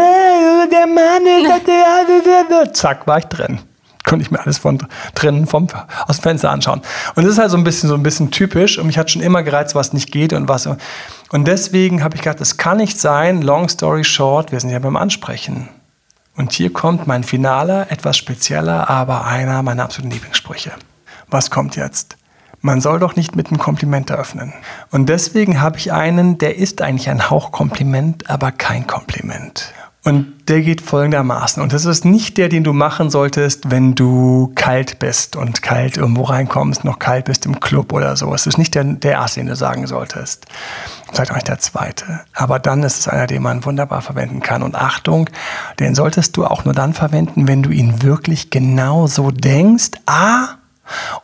der 0.70 0.86
Mann 0.86 1.22
ist, 1.26 2.76
zack, 2.76 3.06
war 3.06 3.18
ich 3.18 3.24
drin. 3.24 3.60
Konnte 4.04 4.22
ich 4.24 4.30
mir 4.30 4.38
alles 4.38 4.58
von 4.58 4.78
drinnen 5.14 5.46
vom, 5.46 5.66
aus 6.06 6.18
dem 6.18 6.22
Fenster 6.22 6.50
anschauen. 6.50 6.80
Und 7.16 7.24
das 7.24 7.32
ist 7.32 7.38
halt 7.38 7.50
so 7.50 7.56
ein 7.56 7.64
bisschen, 7.64 7.88
so 7.88 7.96
ein 7.96 8.04
bisschen 8.04 8.30
typisch. 8.30 8.78
Und 8.78 8.86
mich 8.86 8.98
hat 8.98 9.10
schon 9.10 9.22
immer 9.22 9.42
gereizt, 9.42 9.74
was 9.74 9.92
nicht 9.92 10.12
geht 10.12 10.32
und 10.32 10.48
was. 10.48 10.66
Und 10.66 11.48
deswegen 11.48 12.04
habe 12.04 12.14
ich 12.14 12.22
gedacht, 12.22 12.40
das 12.40 12.56
kann 12.56 12.76
nicht 12.76 13.00
sein. 13.00 13.42
Long 13.42 13.68
story 13.68 14.04
short, 14.04 14.52
wir 14.52 14.60
sind 14.60 14.70
ja 14.70 14.78
beim 14.78 14.96
Ansprechen. 14.96 15.68
Und 16.36 16.52
hier 16.52 16.72
kommt 16.72 17.08
mein 17.08 17.24
finaler, 17.24 17.90
etwas 17.90 18.16
spezieller, 18.16 18.88
aber 18.88 19.24
einer 19.24 19.62
meiner 19.62 19.84
absoluten 19.84 20.12
Lieblingssprüche. 20.12 20.70
Was 21.28 21.50
kommt 21.50 21.74
jetzt? 21.74 22.16
Man 22.66 22.80
soll 22.80 22.98
doch 22.98 23.14
nicht 23.14 23.36
mit 23.36 23.46
einem 23.46 23.58
Kompliment 23.58 24.10
eröffnen. 24.10 24.52
Und 24.90 25.08
deswegen 25.08 25.60
habe 25.60 25.78
ich 25.78 25.92
einen, 25.92 26.36
der 26.38 26.56
ist 26.56 26.82
eigentlich 26.82 27.08
ein 27.08 27.30
Hauchkompliment, 27.30 28.28
aber 28.28 28.50
kein 28.50 28.88
Kompliment. 28.88 29.72
Und 30.02 30.32
der 30.48 30.62
geht 30.62 30.80
folgendermaßen. 30.80 31.62
Und 31.62 31.72
das 31.72 31.84
ist 31.84 32.04
nicht 32.04 32.36
der, 32.38 32.48
den 32.48 32.64
du 32.64 32.72
machen 32.72 33.08
solltest, 33.08 33.70
wenn 33.70 33.94
du 33.94 34.50
kalt 34.56 34.98
bist 34.98 35.36
und 35.36 35.62
kalt 35.62 35.96
irgendwo 35.96 36.22
reinkommst, 36.22 36.82
noch 36.82 36.98
kalt 36.98 37.26
bist 37.26 37.46
im 37.46 37.60
Club 37.60 37.92
oder 37.92 38.16
so. 38.16 38.34
Es 38.34 38.48
ist 38.48 38.58
nicht 38.58 38.74
der, 38.74 38.82
der 38.82 39.12
erste, 39.12 39.38
den 39.38 39.46
du 39.46 39.54
sagen 39.54 39.86
solltest. 39.86 40.46
Vielleicht 41.12 41.30
auch 41.30 41.36
nicht 41.36 41.46
der 41.46 41.60
zweite. 41.60 42.22
Aber 42.34 42.58
dann 42.58 42.82
ist 42.82 42.98
es 42.98 43.06
einer, 43.06 43.28
den 43.28 43.44
man 43.44 43.64
wunderbar 43.64 44.02
verwenden 44.02 44.40
kann. 44.40 44.64
Und 44.64 44.74
Achtung, 44.74 45.30
den 45.78 45.94
solltest 45.94 46.36
du 46.36 46.44
auch 46.44 46.64
nur 46.64 46.74
dann 46.74 46.94
verwenden, 46.94 47.46
wenn 47.46 47.62
du 47.62 47.70
ihn 47.70 48.02
wirklich 48.02 48.50
genau 48.50 49.06
so 49.06 49.30
denkst. 49.30 49.92
A, 50.06 50.56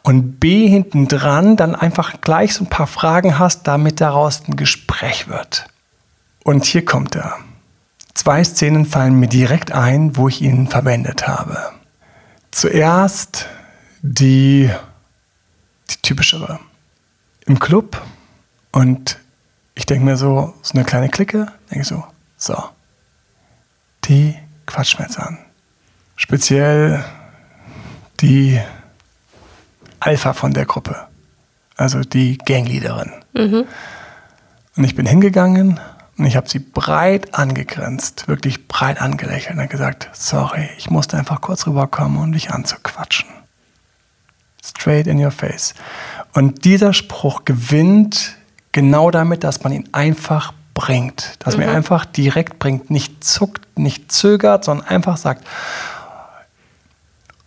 und 0.03 0.41
B 0.41 0.69
hinten 0.69 1.09
dran 1.09 1.57
dann 1.57 1.75
einfach 1.75 2.21
gleich 2.21 2.55
so 2.55 2.65
ein 2.65 2.69
paar 2.69 2.87
Fragen 2.87 3.39
hast, 3.39 3.67
damit 3.67 4.01
daraus 4.01 4.43
ein 4.49 4.57
Gespräch 4.57 5.29
wird. 5.29 5.67
Und 6.45 6.65
hier 6.65 6.85
kommt 6.85 7.15
er. 7.15 7.37
Zwei 8.15 8.45
Szenen 8.45 8.87
fallen 8.87 9.19
mir 9.19 9.29
direkt 9.29 9.73
ein, 9.73 10.17
wo 10.17 10.29
ich 10.29 10.43
ihn 10.43 10.67
verwendet 10.67 11.27
habe. 11.27 11.73
Zuerst 12.51 13.47
die, 14.03 14.71
die 15.91 15.97
typischere. 16.03 16.59
Im 17.47 17.59
Club 17.59 18.01
und 18.71 19.19
ich 19.75 19.87
denke 19.87 20.05
mir 20.05 20.17
so, 20.17 20.55
so 20.63 20.75
eine 20.75 20.85
kleine 20.85 21.09
Clique, 21.09 21.47
denke 21.71 21.83
ich 21.83 21.87
so, 21.87 22.05
so, 22.37 22.63
die 24.05 24.37
quatschen 24.67 24.99
wir 24.99 25.07
jetzt 25.07 25.19
an. 25.19 25.39
Speziell 26.17 27.05
die 28.21 28.61
Alpha 30.03 30.33
von 30.33 30.53
der 30.53 30.67
Gruppe, 30.67 30.97
also 31.77 32.01
die 32.01 32.39
Gangleaderin. 32.39 33.13
Mhm. 33.35 33.65
Und 34.77 34.85
ich 34.85 34.97
bin 34.97 35.07
hingegangen 35.07 35.79
und 36.19 36.27
ich 36.27 36.37
habe 36.37 36.49
sie 36.49 36.59
breit 36.59 37.35
angegrenzt, 37.35 38.27
wirklich 38.27 38.67
breit 38.67 39.01
angelächelt 39.01 39.59
und 39.59 39.71
gesagt, 39.71 40.11
sorry, 40.13 40.69
ich 40.77 40.91
musste 40.91 41.17
einfach 41.17 41.41
kurz 41.41 41.67
rüberkommen, 41.67 42.21
um 42.21 42.33
dich 42.33 42.51
anzuquatschen. 42.51 43.29
Straight 44.65 45.07
in 45.07 45.23
your 45.23 45.31
face. 45.31 45.75
Und 46.33 46.65
dieser 46.65 46.93
Spruch 46.93 47.45
gewinnt 47.45 48.37
genau 48.73 49.11
damit, 49.11 49.45
dass 49.45 49.63
man 49.63 49.73
ihn 49.73 49.89
einfach 49.93 50.53
bringt. 50.75 51.35
Dass 51.41 51.55
mhm. 51.55 51.61
man 51.61 51.71
ihn 51.71 51.77
einfach 51.77 52.05
direkt 52.05 52.59
bringt, 52.59 52.91
nicht 52.91 53.23
zuckt, 53.23 53.79
nicht 53.79 54.11
zögert, 54.11 54.65
sondern 54.65 54.87
einfach 54.87 55.17
sagt, 55.17 55.47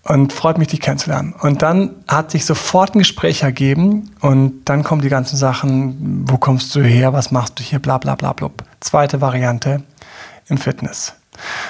und 0.05 0.33
freut 0.33 0.57
mich, 0.57 0.67
dich 0.67 0.79
kennenzulernen. 0.79 1.33
Und 1.33 1.61
dann 1.61 1.95
hat 2.07 2.31
sich 2.31 2.45
sofort 2.45 2.95
ein 2.95 2.99
Gespräch 2.99 3.41
ergeben 3.41 4.11
und 4.21 4.65
dann 4.65 4.83
kommen 4.83 5.01
die 5.01 5.09
ganzen 5.09 5.35
Sachen, 5.35 6.25
wo 6.29 6.37
kommst 6.37 6.73
du 6.75 6.81
her, 6.81 7.11
was 7.11 7.31
machst 7.31 7.59
du 7.59 7.63
hier, 7.63 7.79
bla 7.79 7.97
bla 7.97 8.15
bla 8.15 8.33
bla. 8.33 8.51
Zweite 8.79 9.19
Variante 9.19 9.83
im 10.47 10.57
Fitness. 10.57 11.13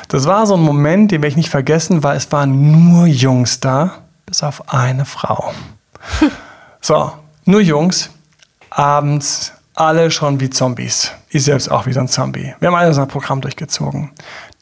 Das 0.10 0.26
war 0.26 0.46
so 0.46 0.56
ein 0.56 0.62
Moment, 0.62 1.12
den 1.12 1.22
werde 1.22 1.30
ich 1.30 1.38
nicht 1.38 1.50
vergessen, 1.50 2.04
weil 2.04 2.18
es 2.18 2.32
waren 2.32 2.92
nur 2.92 3.08
Jungs 3.08 3.62
da, 3.62 3.94
bis 4.26 4.44
auf 4.44 4.72
eine 4.72 5.06
Frau. 5.06 5.54
so, 6.82 7.14
nur 7.46 7.62
Jungs, 7.62 8.10
abends 8.70 9.54
alle 9.76 10.12
schon 10.12 10.40
wie 10.40 10.50
Zombies. 10.50 11.12
Ich 11.30 11.44
selbst 11.44 11.72
auch 11.72 11.86
wie 11.86 11.94
so 11.94 12.02
ein 12.02 12.08
Zombie. 12.08 12.54
Wir 12.60 12.68
haben 12.68 12.76
alles 12.76 12.98
ein 12.98 13.08
Programm 13.08 13.42
durchgezogen. 13.42 14.12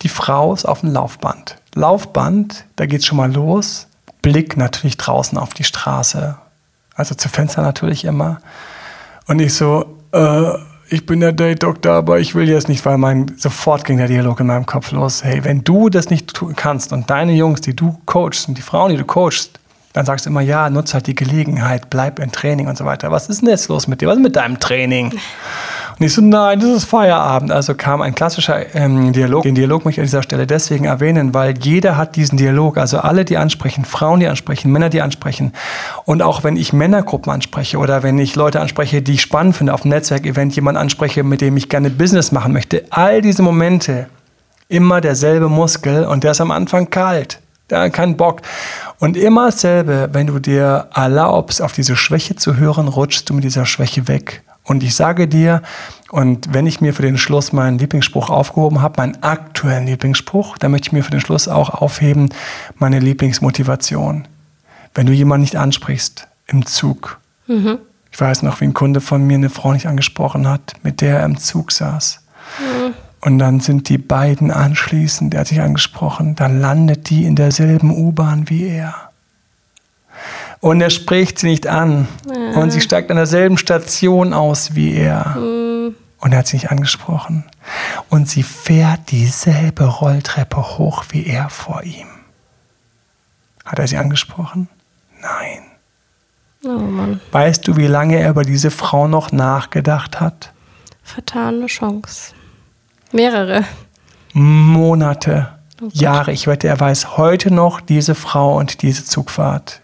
Die 0.03 0.09
Frau 0.09 0.53
ist 0.53 0.65
auf 0.65 0.81
dem 0.81 0.91
Laufband. 0.91 1.57
Laufband, 1.75 2.65
da 2.75 2.85
geht 2.85 3.01
es 3.01 3.05
schon 3.05 3.17
mal 3.17 3.31
los. 3.31 3.87
Blick 4.21 4.57
natürlich 4.57 4.97
draußen 4.97 5.37
auf 5.37 5.53
die 5.53 5.63
Straße. 5.63 6.37
Also 6.95 7.15
zu 7.15 7.29
Fenster 7.29 7.61
natürlich 7.61 8.05
immer. 8.05 8.39
Und 9.27 9.39
ich 9.39 9.53
so, 9.53 9.97
äh, 10.11 10.51
ich 10.89 11.05
bin 11.05 11.21
der 11.21 11.31
Date-Doktor, 11.31 11.93
aber 11.93 12.19
ich 12.19 12.35
will 12.35 12.47
jetzt 12.47 12.69
nicht, 12.69 12.85
weil 12.85 12.97
mein, 12.97 13.33
sofort 13.37 13.83
ging 13.83 13.97
der 13.97 14.07
Dialog 14.07 14.39
in 14.39 14.47
meinem 14.47 14.65
Kopf 14.65 14.91
los. 14.91 15.23
Hey, 15.23 15.43
wenn 15.43 15.63
du 15.63 15.89
das 15.89 16.09
nicht 16.09 16.33
tun 16.33 16.55
kannst 16.55 16.93
und 16.93 17.09
deine 17.09 17.33
Jungs, 17.33 17.61
die 17.61 17.75
du 17.75 17.99
coachst 18.05 18.47
und 18.47 18.57
die 18.57 18.61
Frauen, 18.61 18.91
die 18.91 18.97
du 18.97 19.05
coachst, 19.05 19.59
dann 19.93 20.05
sagst 20.05 20.25
du 20.25 20.29
immer, 20.29 20.41
ja, 20.41 20.69
nutz 20.69 20.93
halt 20.93 21.07
die 21.07 21.15
Gelegenheit, 21.15 21.89
bleib 21.89 22.19
im 22.19 22.31
Training 22.31 22.67
und 22.67 22.77
so 22.77 22.85
weiter. 22.85 23.11
Was 23.11 23.29
ist 23.29 23.41
denn 23.41 23.49
jetzt 23.49 23.69
los 23.69 23.87
mit 23.87 24.01
dir? 24.01 24.07
Was 24.07 24.17
ist 24.17 24.23
mit 24.23 24.35
deinem 24.35 24.59
Training? 24.59 25.13
Und 26.03 26.07
ich 26.07 26.15
so, 26.15 26.21
nein, 26.21 26.59
das 26.59 26.69
ist 26.69 26.83
Feierabend. 26.83 27.49
Also 27.49 27.75
kam 27.75 28.01
ein 28.01 28.13
klassischer 28.13 28.75
ähm, 28.75 29.13
Dialog. 29.13 29.43
Den 29.43 29.55
Dialog 29.55 29.85
möchte 29.85 30.01
ich 30.01 30.03
an 30.03 30.07
dieser 30.07 30.21
Stelle 30.21 30.45
deswegen 30.45 30.83
erwähnen, 30.83 31.33
weil 31.33 31.57
jeder 31.57 31.95
hat 31.95 32.17
diesen 32.17 32.37
Dialog. 32.37 32.77
Also 32.77 32.99
alle, 32.99 33.23
die 33.23 33.37
ansprechen, 33.37 33.85
Frauen, 33.85 34.19
die 34.19 34.27
ansprechen, 34.27 34.69
Männer, 34.69 34.89
die 34.89 35.01
ansprechen. 35.01 35.53
Und 36.03 36.21
auch 36.21 36.43
wenn 36.43 36.57
ich 36.57 36.73
Männergruppen 36.73 37.31
anspreche 37.31 37.77
oder 37.77 38.03
wenn 38.03 38.19
ich 38.19 38.35
Leute 38.35 38.59
anspreche, 38.59 39.01
die 39.01 39.13
ich 39.13 39.21
spannend 39.21 39.55
finde, 39.55 39.73
auf 39.73 39.83
einem 39.83 39.93
Netzwerkevent 39.93 40.53
jemand 40.57 40.77
anspreche, 40.77 41.23
mit 41.23 41.39
dem 41.39 41.55
ich 41.55 41.69
gerne 41.69 41.89
Business 41.89 42.33
machen 42.33 42.51
möchte, 42.51 42.83
all 42.89 43.21
diese 43.21 43.41
Momente, 43.41 44.07
immer 44.67 44.99
derselbe 44.99 45.47
Muskel 45.47 46.03
und 46.03 46.25
der 46.25 46.31
ist 46.31 46.41
am 46.41 46.51
Anfang 46.51 46.89
kalt. 46.89 47.39
Der 47.69 47.79
hat 47.79 47.93
keinen 47.93 48.17
Bock. 48.17 48.41
Und 48.99 49.15
immer 49.15 49.45
dasselbe, 49.45 50.09
wenn 50.11 50.27
du 50.27 50.39
dir 50.39 50.89
erlaubst, 50.93 51.61
auf 51.61 51.71
diese 51.71 51.95
Schwäche 51.95 52.35
zu 52.35 52.57
hören, 52.57 52.89
rutschst 52.89 53.29
du 53.29 53.33
mit 53.35 53.45
dieser 53.45 53.65
Schwäche 53.65 54.09
weg. 54.09 54.43
Und 54.63 54.83
ich 54.83 54.95
sage 54.95 55.27
dir, 55.27 55.61
und 56.09 56.53
wenn 56.53 56.67
ich 56.67 56.79
mir 56.79 56.93
für 56.93 57.01
den 57.01 57.17
Schluss 57.17 57.51
meinen 57.51 57.79
Lieblingsspruch 57.79 58.29
aufgehoben 58.29 58.81
habe, 58.81 59.01
meinen 59.01 59.21
aktuellen 59.23 59.85
Lieblingsspruch, 59.85 60.57
dann 60.57 60.71
möchte 60.71 60.87
ich 60.87 60.93
mir 60.93 61.03
für 61.03 61.11
den 61.11 61.21
Schluss 61.21 61.47
auch 61.47 61.69
aufheben, 61.69 62.29
meine 62.77 62.99
Lieblingsmotivation. 62.99 64.27
Wenn 64.93 65.07
du 65.07 65.13
jemanden 65.13 65.41
nicht 65.41 65.57
ansprichst 65.57 66.27
im 66.47 66.65
Zug. 66.65 67.19
Mhm. 67.47 67.79
Ich 68.11 68.21
weiß 68.21 68.43
noch, 68.43 68.61
wie 68.61 68.65
ein 68.65 68.73
Kunde 68.73 69.01
von 69.01 69.25
mir 69.25 69.35
eine 69.35 69.49
Frau 69.49 69.73
nicht 69.73 69.87
angesprochen 69.87 70.47
hat, 70.47 70.73
mit 70.83 71.01
der 71.01 71.19
er 71.19 71.25
im 71.25 71.37
Zug 71.37 71.71
saß. 71.71 72.21
Mhm. 72.59 72.93
Und 73.21 73.39
dann 73.39 73.59
sind 73.59 73.89
die 73.89 73.97
beiden 73.97 74.51
anschließend, 74.51 75.33
der 75.33 75.41
hat 75.41 75.47
sich 75.47 75.61
angesprochen, 75.61 76.35
dann 76.35 76.59
landet 76.59 77.09
die 77.09 77.23
in 77.23 77.35
derselben 77.35 77.89
U-Bahn 77.89 78.49
wie 78.49 78.67
er. 78.67 79.12
Und 80.63 80.79
er 80.79 80.91
spricht 80.91 81.39
sie 81.39 81.47
nicht 81.47 81.67
an. 81.67 82.07
Ja. 82.25 82.61
Und 82.61 82.71
sie 82.71 82.79
steigt 82.79 83.11
an 83.11 83.17
derselben 83.17 83.57
Station 83.57 84.31
aus 84.31 84.75
wie 84.75 84.93
er. 84.95 85.35
Mhm. 85.35 85.93
Und 86.19 86.31
er 86.31 86.37
hat 86.37 86.47
sie 86.47 86.55
nicht 86.55 86.71
angesprochen. 86.71 87.43
Und 88.07 88.29
sie 88.29 88.43
fährt 88.43 89.11
dieselbe 89.11 89.83
Rolltreppe 89.83 90.77
hoch 90.77 91.03
wie 91.09 91.27
er 91.27 91.49
vor 91.49 91.83
ihm. 91.83 92.07
Hat 93.65 93.77
er 93.77 93.87
sie 93.87 93.97
angesprochen? 93.97 94.69
Nein. 95.21 95.63
Oh 96.63 97.17
weißt 97.33 97.67
du, 97.67 97.75
wie 97.75 97.87
lange 97.87 98.19
er 98.19 98.29
über 98.29 98.43
diese 98.43 98.71
Frau 98.71 99.09
noch 99.09 99.33
nachgedacht 99.33 100.21
hat? 100.21 100.53
Vertane 101.03 101.65
Chance. 101.65 102.33
Mehrere. 103.11 103.65
Monate, 104.31 105.49
oh 105.81 105.89
Jahre. 105.91 106.31
Ich 106.31 106.47
wette, 106.47 106.69
er 106.69 106.79
weiß 106.79 107.17
heute 107.17 107.53
noch 107.53 107.81
diese 107.81 108.15
Frau 108.15 108.57
und 108.57 108.81
diese 108.81 109.03
Zugfahrt. 109.03 109.82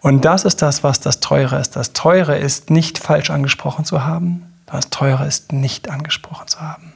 Und 0.00 0.24
das 0.24 0.44
ist 0.44 0.62
das, 0.62 0.84
was 0.84 1.00
das 1.00 1.20
Teure 1.20 1.58
ist. 1.58 1.76
Das 1.76 1.92
Teure 1.92 2.36
ist 2.36 2.70
nicht 2.70 2.98
falsch 2.98 3.30
angesprochen 3.30 3.84
zu 3.84 4.04
haben. 4.04 4.52
Das 4.66 4.90
Teure 4.90 5.26
ist 5.26 5.52
nicht 5.52 5.90
angesprochen 5.90 6.48
zu 6.48 6.60
haben. 6.60 6.92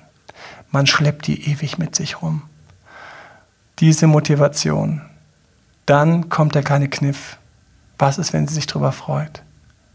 Man 0.70 0.86
schleppt 0.86 1.26
die 1.26 1.50
ewig 1.50 1.78
mit 1.78 1.96
sich 1.96 2.22
rum. 2.22 2.42
Diese 3.78 4.06
Motivation. 4.06 5.02
Dann 5.86 6.28
kommt 6.28 6.54
der 6.54 6.62
kleine 6.62 6.88
Kniff. 6.88 7.38
Was 7.98 8.18
ist, 8.18 8.32
wenn 8.32 8.46
sie 8.46 8.54
sich 8.54 8.66
darüber 8.66 8.92
freut? 8.92 9.42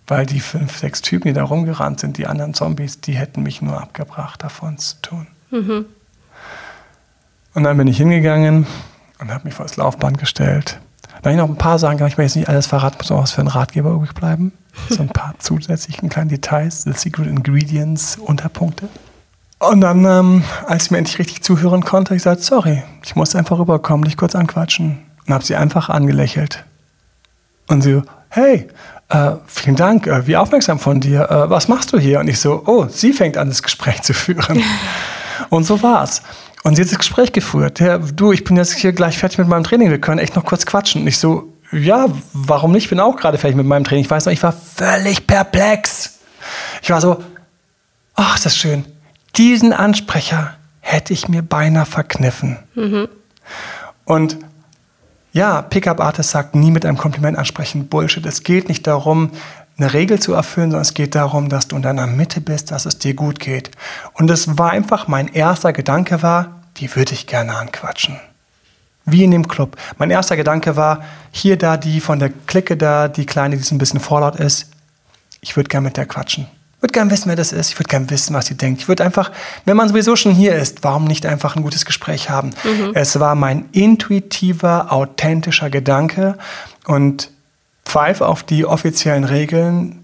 Weil 0.08 0.26
die 0.26 0.40
fünf, 0.40 0.78
sechs 0.78 1.02
Typen, 1.02 1.30
die 1.30 1.34
da 1.34 1.44
rumgerannt 1.44 2.00
sind, 2.00 2.18
die 2.18 2.28
anderen 2.28 2.54
Zombies, 2.54 3.02
die 3.02 3.14
hätten 3.14 3.44
mich 3.44 3.62
nur 3.62 3.82
abgebracht, 3.82 4.44
davon 4.44 4.78
zu 4.78 5.02
tun. 5.02 5.28
Mhm. 5.52 5.86
Und 7.54 7.64
dann 7.64 7.78
bin 7.78 7.88
ich 7.88 7.98
hingegangen 7.98 8.68
und 9.20 9.34
habe 9.34 9.46
mich 9.46 9.54
vor 9.54 9.66
das 9.66 9.78
Laufband 9.78 10.18
gestellt. 10.18 10.80
Da 11.26 11.32
habe 11.32 11.42
ich 11.42 11.44
noch 11.44 11.50
ein 11.50 11.58
paar 11.58 11.80
Sachen, 11.80 12.06
ich 12.06 12.20
will 12.20 12.26
jetzt 12.26 12.36
nicht 12.36 12.50
alles 12.50 12.68
verraten, 12.68 12.98
muss 13.00 13.10
noch 13.10 13.24
was 13.24 13.32
für 13.32 13.42
einen 13.42 13.48
Ratgeber 13.48 13.90
übrig 13.90 14.14
bleiben. 14.14 14.54
So 14.90 15.02
ein 15.02 15.10
paar 15.10 15.34
zusätzlichen 15.40 16.08
kleinen 16.08 16.30
Details, 16.30 16.84
the 16.84 16.94
secret 16.94 17.26
ingredients, 17.26 18.18
Unterpunkte. 18.18 18.90
Und 19.58 19.82
dann, 19.82 20.06
ähm, 20.06 20.44
als 20.68 20.84
ich 20.84 20.92
mir 20.92 21.00
endlich 21.00 21.18
richtig 21.18 21.42
zuhören 21.42 21.84
konnte, 21.84 22.10
habe 22.10 22.18
ich 22.18 22.22
gesagt, 22.22 22.44
sorry, 22.44 22.84
ich 23.04 23.16
muss 23.16 23.36
einfach 23.36 23.58
rüberkommen, 23.58 24.06
dich 24.06 24.18
kurz 24.18 24.36
anquatschen. 24.36 25.00
Und 25.26 25.34
habe 25.34 25.44
sie 25.44 25.56
einfach 25.56 25.90
angelächelt. 25.90 26.64
Und 27.70 27.82
sie 27.82 27.94
so, 27.94 28.04
hey, 28.30 28.68
äh, 29.10 29.32
vielen 29.48 29.78
Dank, 29.78 30.06
äh, 30.06 30.28
wie 30.28 30.38
aufmerksam 30.38 30.78
von 30.78 31.00
dir, 31.00 31.32
äh, 31.32 31.50
was 31.50 31.68
machst 31.68 31.92
du 31.92 31.98
hier? 31.98 32.20
Und 32.20 32.28
ich 32.28 32.40
so, 32.40 32.62
oh, 32.68 32.86
sie 32.88 33.14
fängt 33.14 33.36
an, 33.38 33.50
das 33.50 33.64
Gespräch 33.64 34.04
zu 34.04 34.14
führen. 34.14 34.62
Und 35.50 35.64
so 35.66 35.82
war's. 35.82 36.22
Und 36.66 36.76
sie 36.76 36.82
hat 36.82 36.90
das 36.90 36.98
Gespräch 36.98 37.32
geführt. 37.32 37.80
Ja, 37.80 38.00
du, 38.00 38.32
ich 38.32 38.44
bin 38.44 38.58
jetzt 38.58 38.74
hier 38.74 38.92
gleich 38.92 39.20
fertig 39.20 39.38
mit 39.38 39.48
meinem 39.48 39.64
Training. 39.64 39.92
Wir 39.92 40.02
können 40.02 40.18
echt 40.18 40.36
noch 40.36 40.46
kurz 40.46 40.66
quatschen. 40.66 41.04
Und 41.04 41.08
ich 41.08 41.20
so, 41.20 41.54
ja, 41.72 42.08
warum 42.34 42.72
nicht? 42.72 42.86
Ich 42.86 42.90
bin 42.90 43.00
auch 43.00 43.18
gerade 43.18 43.38
fertig 43.38 43.56
mit 43.56 43.68
meinem 43.68 43.84
Training. 43.84 44.04
Ich 44.04 44.10
weiß 44.10 44.26
noch, 44.26 44.34
ich 44.34 44.42
war 44.42 44.52
völlig 44.52 45.28
perplex. 45.28 46.18
Ich 46.82 46.90
war 46.90 47.02
so, 47.02 47.24
ach, 48.16 48.38
ist 48.38 48.48
das 48.48 48.58
schön. 48.58 48.84
Diesen 49.36 49.74
Ansprecher 49.74 50.56
hätte 50.80 51.14
ich 51.14 51.28
mir 51.28 51.44
beinahe 51.44 51.86
verkniffen. 51.86 52.58
Mhm. 52.74 53.10
Und 54.06 54.38
ja, 55.34 55.62
Pickup 55.62 56.00
Artist 56.00 56.32
sagt 56.32 56.56
nie 56.56 56.72
mit 56.72 56.84
einem 56.84 56.98
Kompliment 56.98 57.38
ansprechen. 57.38 57.90
Bullshit. 57.90 58.26
Es 58.26 58.42
geht 58.42 58.70
nicht 58.70 58.88
darum, 58.88 59.30
eine 59.78 59.94
Regel 59.94 60.20
zu 60.20 60.34
erfüllen, 60.34 60.72
sondern 60.72 60.84
es 60.84 60.94
geht 60.94 61.16
darum, 61.16 61.50
dass 61.50 61.68
du 61.68 61.76
in 61.76 61.82
deiner 61.82 62.08
Mitte 62.08 62.42
bist, 62.42 62.72
dass 62.72 62.86
es 62.86 62.98
dir 62.98 63.14
gut 63.14 63.40
geht. 63.40 63.72
Und 64.14 64.30
es 64.30 64.58
war 64.58 64.72
einfach, 64.72 65.08
mein 65.08 65.28
erster 65.28 65.74
Gedanke 65.74 66.22
war, 66.22 66.62
die 66.78 66.96
würde 66.96 67.14
ich 67.14 67.28
gerne 67.28 67.56
anquatschen. 67.56 68.20
Wie 69.06 69.24
in 69.24 69.32
dem 69.32 69.48
Club. 69.48 69.78
Mein 69.98 70.10
erster 70.10 70.36
Gedanke 70.36 70.76
war, 70.76 71.04
hier 71.32 71.58
da 71.58 71.78
die 71.78 72.00
von 72.00 72.20
der 72.20 72.32
Clique 72.48 72.76
da, 72.76 73.08
die 73.08 73.26
Kleine, 73.26 73.58
die 73.58 73.76
ein 73.76 73.78
bisschen 73.78 74.00
vorlaut 74.00 74.38
ist, 74.38 74.72
ich 75.42 75.56
würde 75.56 75.70
gerne 75.70 75.86
mit 75.86 75.98
der 75.98 76.08
quatschen. 76.08 76.48
Ich 76.78 76.82
würde 76.82 76.94
gerne 76.94 77.12
wissen, 77.12 77.30
wer 77.30 77.36
das 77.36 77.52
ist. 77.52 77.70
Ich 77.70 77.80
würde 77.80 77.90
gerne 77.90 78.10
wissen, 78.10 78.34
was 78.34 78.48
sie 78.48 78.58
denkt. 78.58 78.82
Ich 78.82 78.88
würde 78.88 79.04
einfach, 79.04 79.32
wenn 79.66 79.78
man 79.78 79.88
sowieso 79.88 80.16
schon 80.16 80.34
hier 80.34 80.56
ist, 80.56 80.84
warum 80.84 81.06
nicht 81.06 81.26
einfach 81.26 81.56
ein 81.56 81.62
gutes 81.62 81.86
Gespräch 81.86 82.30
haben? 82.30 82.52
Mhm. 82.64 82.92
Es 82.94 83.20
war 83.20 83.36
mein 83.36 83.66
intuitiver, 83.72 84.92
authentischer 84.92 85.70
Gedanke 85.70 86.38
und 86.86 87.30
pfeif 87.86 88.22
auf 88.22 88.44
die 88.44 88.66
offiziellen 88.66 89.24
Regeln, 89.24 90.04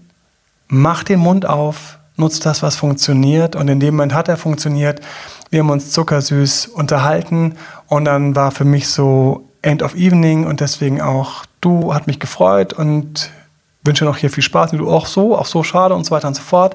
mach 0.68 1.04
den 1.04 1.20
Mund 1.20 1.46
auf, 1.46 1.98
nutz 2.16 2.40
das, 2.40 2.62
was 2.62 2.76
funktioniert. 2.76 3.56
Und 3.56 3.68
in 3.68 3.80
dem 3.80 3.96
Moment 3.96 4.14
hat 4.14 4.28
er 4.28 4.36
funktioniert. 4.36 5.00
Wir 5.50 5.60
haben 5.60 5.70
uns 5.70 5.90
zuckersüß 5.90 6.68
unterhalten 6.68 7.56
und 7.88 8.06
dann 8.06 8.34
war 8.34 8.50
für 8.50 8.64
mich 8.64 8.88
so 8.88 9.48
End 9.60 9.82
of 9.82 9.94
Evening 9.94 10.46
und 10.46 10.60
deswegen 10.60 11.00
auch 11.00 11.44
du, 11.60 11.94
hat 11.94 12.06
mich 12.06 12.18
gefreut 12.18 12.72
und 12.72 13.30
wünsche 13.84 14.04
noch 14.04 14.16
hier 14.16 14.30
viel 14.30 14.42
Spaß. 14.42 14.72
Und 14.72 14.78
du 14.78 14.90
auch 14.90 15.06
so, 15.06 15.36
auch 15.36 15.46
so 15.46 15.62
schade 15.62 15.94
und 15.94 16.04
so 16.04 16.12
weiter 16.12 16.28
und 16.28 16.34
so 16.34 16.42
fort. 16.42 16.74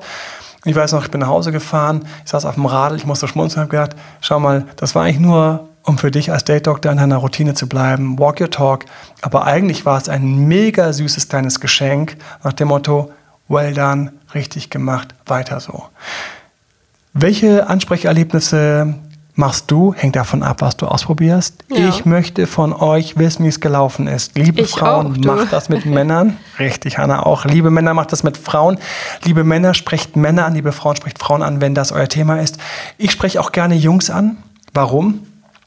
Ich 0.66 0.76
weiß 0.76 0.92
noch, 0.92 1.04
ich 1.04 1.12
bin 1.12 1.22
nach 1.22 1.28
Hause 1.28 1.52
gefahren, 1.52 2.06
ich 2.26 2.32
saß 2.32 2.46
auf 2.46 2.56
dem 2.56 2.66
Radl, 2.66 2.98
ich 2.98 3.06
musste 3.06 3.28
schmunzeln 3.28 3.64
und 3.64 3.74
habe 3.74 3.86
gedacht, 3.86 4.02
schau 4.22 4.40
mal, 4.40 4.66
das 4.76 4.96
war 4.96 5.04
eigentlich 5.04 5.20
nur, 5.20 5.68
um 5.88 5.98
für 5.98 6.12
dich 6.12 6.32
als 6.32 6.44
Date-Doktor 6.44 6.92
in 6.92 6.98
deiner 6.98 7.18
Routine 7.18 7.54
zu 7.54 7.68
bleiben, 7.68 8.20
walk 8.20 8.42
your 8.42 8.50
talk. 8.50 8.84
Aber 9.22 9.46
eigentlich 9.46 9.86
war 9.86 9.98
es 9.98 10.10
ein 10.10 10.48
mega 10.48 10.92
süßes 10.92 11.30
kleines 11.30 11.62
Geschenk 11.62 12.18
nach 12.44 12.54
dem 12.54 12.68
Motto, 12.68 13.12
well 13.48 13.74
done, 13.74 14.12
richtig 14.36 14.70
gemacht, 14.70 15.16
weiter 15.26 15.62
so. 15.62 15.86
Welche 17.14 17.68
Ansprecherlebnisse 17.68 18.96
machst 19.36 19.72
du, 19.72 19.94
hängt 19.96 20.18
davon 20.18 20.44
ab, 20.44 20.58
was 20.60 20.76
du 20.76 20.88
ausprobierst. 20.88 21.64
Ja. 21.70 21.88
Ich 21.88 22.06
möchte 22.06 22.48
von 22.48 22.74
euch 22.74 23.18
wissen, 23.18 23.46
wie 23.46 23.50
es 23.50 23.62
gelaufen 23.62 24.08
ist. 24.08 24.38
Liebe 24.38 24.62
ich 24.62 24.72
Frauen, 24.72 25.26
auch, 25.26 25.36
macht 25.36 25.54
das 25.54 25.70
mit 25.70 25.86
Männern. 25.86 26.36
Richtig, 26.60 26.98
Hanna 26.98 27.26
auch. 27.26 27.46
Liebe 27.46 27.70
Männer, 27.70 27.94
macht 27.94 28.12
das 28.12 28.24
mit 28.24 28.36
Frauen. 28.36 28.78
Liebe 29.24 29.46
Männer, 29.46 29.74
sprecht 29.74 30.18
Männer 30.18 30.46
an. 30.46 30.56
Liebe 30.56 30.74
Frauen, 30.74 30.98
sprecht 30.98 31.20
Frauen 31.20 31.44
an, 31.44 31.62
wenn 31.62 31.76
das 31.76 31.94
euer 31.94 32.10
Thema 32.10 32.42
ist. 32.42 32.58
Ich 32.98 33.12
spreche 33.12 33.40
auch 33.40 33.54
gerne 33.54 33.76
Jungs 33.76 34.10
an. 34.10 34.38
Warum? 34.74 35.22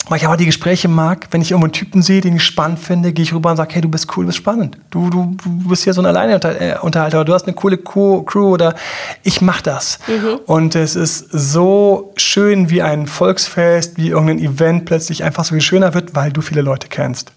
Weil 0.09 0.17
ich 0.17 0.27
aber 0.27 0.37
die 0.37 0.47
Gespräche 0.47 0.89
mag, 0.89 1.29
wenn 1.31 1.43
ich 1.43 1.51
irgendwo 1.51 1.67
einen 1.67 1.73
Typen 1.73 2.03
sehe, 2.03 2.21
den 2.21 2.37
ich 2.37 2.43
spannend 2.43 2.79
finde, 2.79 3.13
gehe 3.13 3.23
ich 3.23 3.35
rüber 3.35 3.51
und 3.51 3.57
sage, 3.57 3.75
hey, 3.75 3.83
du 3.83 3.89
bist 3.89 4.09
cool, 4.17 4.25
du 4.25 4.29
bist 4.29 4.39
spannend. 4.39 4.79
Du, 4.91 5.11
du, 5.11 5.37
du 5.45 5.69
bist 5.69 5.85
hier 5.85 5.93
so 5.93 6.01
ein 6.01 6.07
Alleinunterhalter, 6.07 7.25
du 7.25 7.35
hast 7.35 7.47
eine 7.47 7.55
coole 7.55 7.77
Crew 7.77 8.25
oder 8.33 8.75
ich 9.23 9.41
mach 9.43 9.61
das. 9.61 9.99
Mhm. 10.09 10.41
Und 10.47 10.75
es 10.75 10.97
ist 10.97 11.29
so 11.31 12.13
schön 12.17 12.71
wie 12.71 12.83
ein 12.83 13.07
Volksfest, 13.07 13.99
wie 13.99 14.09
irgendein 14.09 14.39
Event 14.39 14.87
plötzlich 14.87 15.23
einfach 15.23 15.45
so 15.45 15.55
viel 15.55 15.61
schöner 15.61 15.93
wird, 15.93 16.15
weil 16.15 16.33
du 16.33 16.41
viele 16.41 16.63
Leute 16.63 16.89
kennst. 16.89 17.33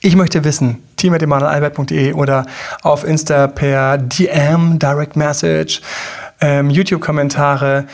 Ich 0.00 0.14
möchte 0.14 0.44
wissen, 0.44 0.82
team.emanuelalbert.de 0.96 2.12
oder 2.12 2.46
auf 2.82 3.02
Insta 3.02 3.46
per 3.48 3.96
DM, 3.96 4.78
Direct 4.78 5.16
Message, 5.16 5.80
ähm, 6.40 6.68
YouTube-Kommentare. 6.70 7.86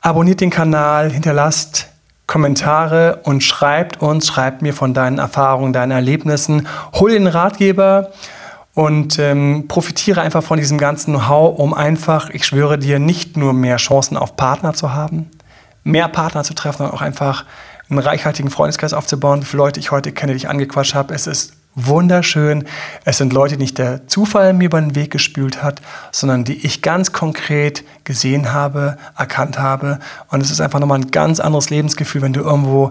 Abonniert 0.00 0.40
den 0.40 0.48
Kanal, 0.48 1.12
hinterlasst 1.12 1.89
Kommentare 2.30 3.22
und 3.24 3.42
schreibt 3.42 4.00
uns, 4.00 4.28
schreibt 4.28 4.62
mir 4.62 4.72
von 4.72 4.94
deinen 4.94 5.18
Erfahrungen, 5.18 5.72
deinen 5.72 5.90
Erlebnissen. 5.90 6.68
Hol 6.94 7.10
den 7.10 7.26
Ratgeber 7.26 8.12
und 8.72 9.18
ähm, 9.18 9.64
profitiere 9.66 10.20
einfach 10.20 10.44
von 10.44 10.56
diesem 10.56 10.78
ganzen 10.78 11.12
Know-how, 11.12 11.58
um 11.58 11.74
einfach, 11.74 12.30
ich 12.30 12.46
schwöre 12.46 12.78
dir, 12.78 13.00
nicht 13.00 13.36
nur 13.36 13.52
mehr 13.52 13.78
Chancen 13.78 14.16
auf 14.16 14.36
Partner 14.36 14.74
zu 14.74 14.94
haben, 14.94 15.28
mehr 15.82 16.06
Partner 16.06 16.44
zu 16.44 16.54
treffen, 16.54 16.78
sondern 16.78 16.94
auch 16.94 17.02
einfach 17.02 17.46
einen 17.88 17.98
reichhaltigen 17.98 18.52
Freundeskreis 18.52 18.92
aufzubauen, 18.92 19.42
wie 19.42 19.46
viele 19.46 19.64
Leute 19.64 19.80
ich 19.80 19.90
heute 19.90 20.12
kenne, 20.12 20.30
die 20.30 20.36
ich 20.36 20.48
angequatscht 20.48 20.94
habe. 20.94 21.12
Es 21.12 21.26
ist 21.26 21.54
wunderschön. 21.74 22.64
Es 23.04 23.18
sind 23.18 23.32
Leute, 23.32 23.56
die 23.56 23.62
nicht 23.62 23.78
der 23.78 24.06
Zufall 24.06 24.52
mir 24.52 24.66
über 24.66 24.80
den 24.80 24.94
Weg 24.94 25.10
gespült 25.10 25.62
hat, 25.62 25.80
sondern 26.10 26.44
die 26.44 26.66
ich 26.66 26.82
ganz 26.82 27.12
konkret 27.12 27.84
gesehen 28.04 28.52
habe, 28.52 28.96
erkannt 29.16 29.58
habe. 29.58 29.98
Und 30.28 30.40
es 30.40 30.50
ist 30.50 30.60
einfach 30.60 30.80
nochmal 30.80 31.00
ein 31.00 31.10
ganz 31.10 31.40
anderes 31.40 31.70
Lebensgefühl, 31.70 32.22
wenn 32.22 32.32
du 32.32 32.40
irgendwo 32.40 32.90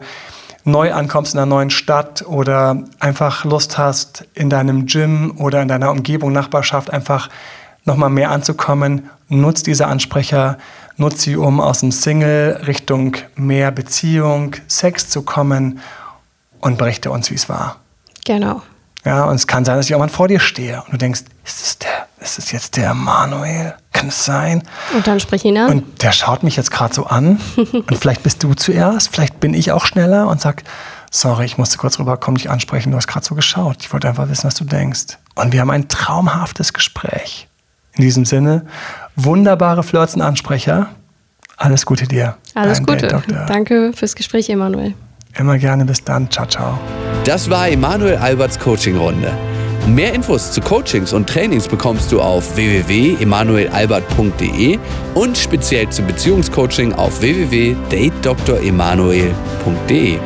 neu 0.64 0.94
ankommst 0.94 1.34
in 1.34 1.40
einer 1.40 1.46
neuen 1.46 1.70
Stadt 1.70 2.24
oder 2.26 2.84
einfach 3.00 3.46
Lust 3.46 3.78
hast, 3.78 4.26
in 4.34 4.50
deinem 4.50 4.86
Gym 4.86 5.36
oder 5.38 5.62
in 5.62 5.68
deiner 5.68 5.92
Umgebung, 5.92 6.32
Nachbarschaft 6.32 6.92
einfach 6.92 7.30
nochmal 7.86 8.10
mehr 8.10 8.32
anzukommen. 8.32 9.10
Nutzt 9.30 9.68
diese 9.68 9.88
Ansprecher, 9.88 10.58
nutzt 10.98 11.22
sie, 11.22 11.36
um 11.36 11.60
aus 11.60 11.80
dem 11.80 11.92
Single 11.92 12.62
Richtung 12.68 13.16
mehr 13.36 13.72
Beziehung, 13.72 14.56
Sex 14.68 15.10
zu 15.10 15.22
kommen 15.22 15.80
und 16.60 16.78
berichte 16.78 17.12
uns, 17.12 17.32
wie 17.32 17.36
es 17.36 17.50
war. 17.50 17.78
Genau. 18.26 18.62
Ja, 19.06 19.26
und 19.26 19.36
es 19.36 19.48
kann 19.48 19.64
sein, 19.64 19.78
dass 19.78 19.86
ich 19.86 19.92
irgendwann 19.92 20.10
vor 20.10 20.28
dir 20.28 20.40
stehe 20.40 20.82
und 20.84 20.94
du 20.94 20.98
denkst, 20.98 21.22
ist 21.46 21.62
es 21.66 21.80
der, 21.80 22.08
ist 22.20 22.38
es 22.38 22.52
jetzt 22.52 22.76
der 22.76 22.94
Manuel? 22.94 23.76
Kann 23.94 24.10
es 24.10 24.26
sein? 24.26 24.64
Und 24.94 25.08
dann 25.08 25.20
sprich 25.20 25.46
ihn 25.46 25.58
an. 25.58 25.70
Und 25.70 26.02
der 26.04 26.12
schaut 26.12 26.44
mich 26.44 26.58
jetzt 26.58 26.72
gerade 26.72 26.94
so 26.94 27.06
an 27.06 27.40
und 27.56 27.98
vielleicht 27.98 28.24
bist 28.24 28.44
du 28.44 28.54
zuerst, 28.54 29.10
vielleicht 29.10 29.40
bin 29.40 29.54
ich 29.54 29.72
auch 29.72 29.86
schneller 29.86 30.28
und 30.28 30.42
sag, 30.42 30.64
sorry, 31.12 31.46
ich 31.46 31.58
musste 31.58 31.78
kurz 31.78 31.98
rüberkommen, 31.98 32.38
dich 32.38 32.50
ansprechen, 32.50 32.92
du 32.92 32.98
hast 32.98 33.08
gerade 33.08 33.26
so 33.26 33.36
geschaut. 33.36 33.78
Ich 33.82 33.94
wollte 33.94 34.10
einfach 34.10 34.30
wissen, 34.30 34.44
was 34.46 34.56
du 34.56 34.66
denkst. 34.66 35.18
Und 35.36 35.54
wir 35.54 35.62
haben 35.62 35.72
ein 35.72 35.88
traumhaftes 35.88 36.74
Gespräch. 36.74 37.48
In 37.94 38.04
diesem 38.04 38.26
Sinne, 38.26 38.66
wunderbare 39.16 39.84
Flirts 39.84 40.14
und 40.14 40.22
Ansprecher. 40.22 40.90
Alles 41.58 41.86
Gute 41.86 42.08
dir. 42.08 42.38
Alles 42.54 42.84
Gute. 42.84 43.22
Danke 43.48 43.92
fürs 43.94 44.16
Gespräch, 44.16 44.50
Emanuel. 44.50 44.94
Immer 45.38 45.58
gerne. 45.58 45.86
Bis 45.86 46.04
dann. 46.04 46.30
Ciao, 46.32 46.46
ciao. 46.46 46.78
Das 47.24 47.50
war 47.50 47.70
Emanuel 47.70 48.18
Alberts 48.18 48.60
Coaching-Runde. 48.60 49.32
Mehr 49.88 50.14
Infos 50.14 50.52
zu 50.52 50.60
Coachings 50.62 51.14
und 51.14 51.28
Trainings 51.28 51.68
bekommst 51.68 52.12
du 52.12 52.22
auf 52.22 52.56
www.emanuelalbert.de 52.56 54.78
und 55.16 55.36
speziell 55.38 55.90
zum 55.90 56.06
Beziehungscoaching 56.06 56.94
auf 56.94 57.22
www.datedremanuel.de. 57.22 60.20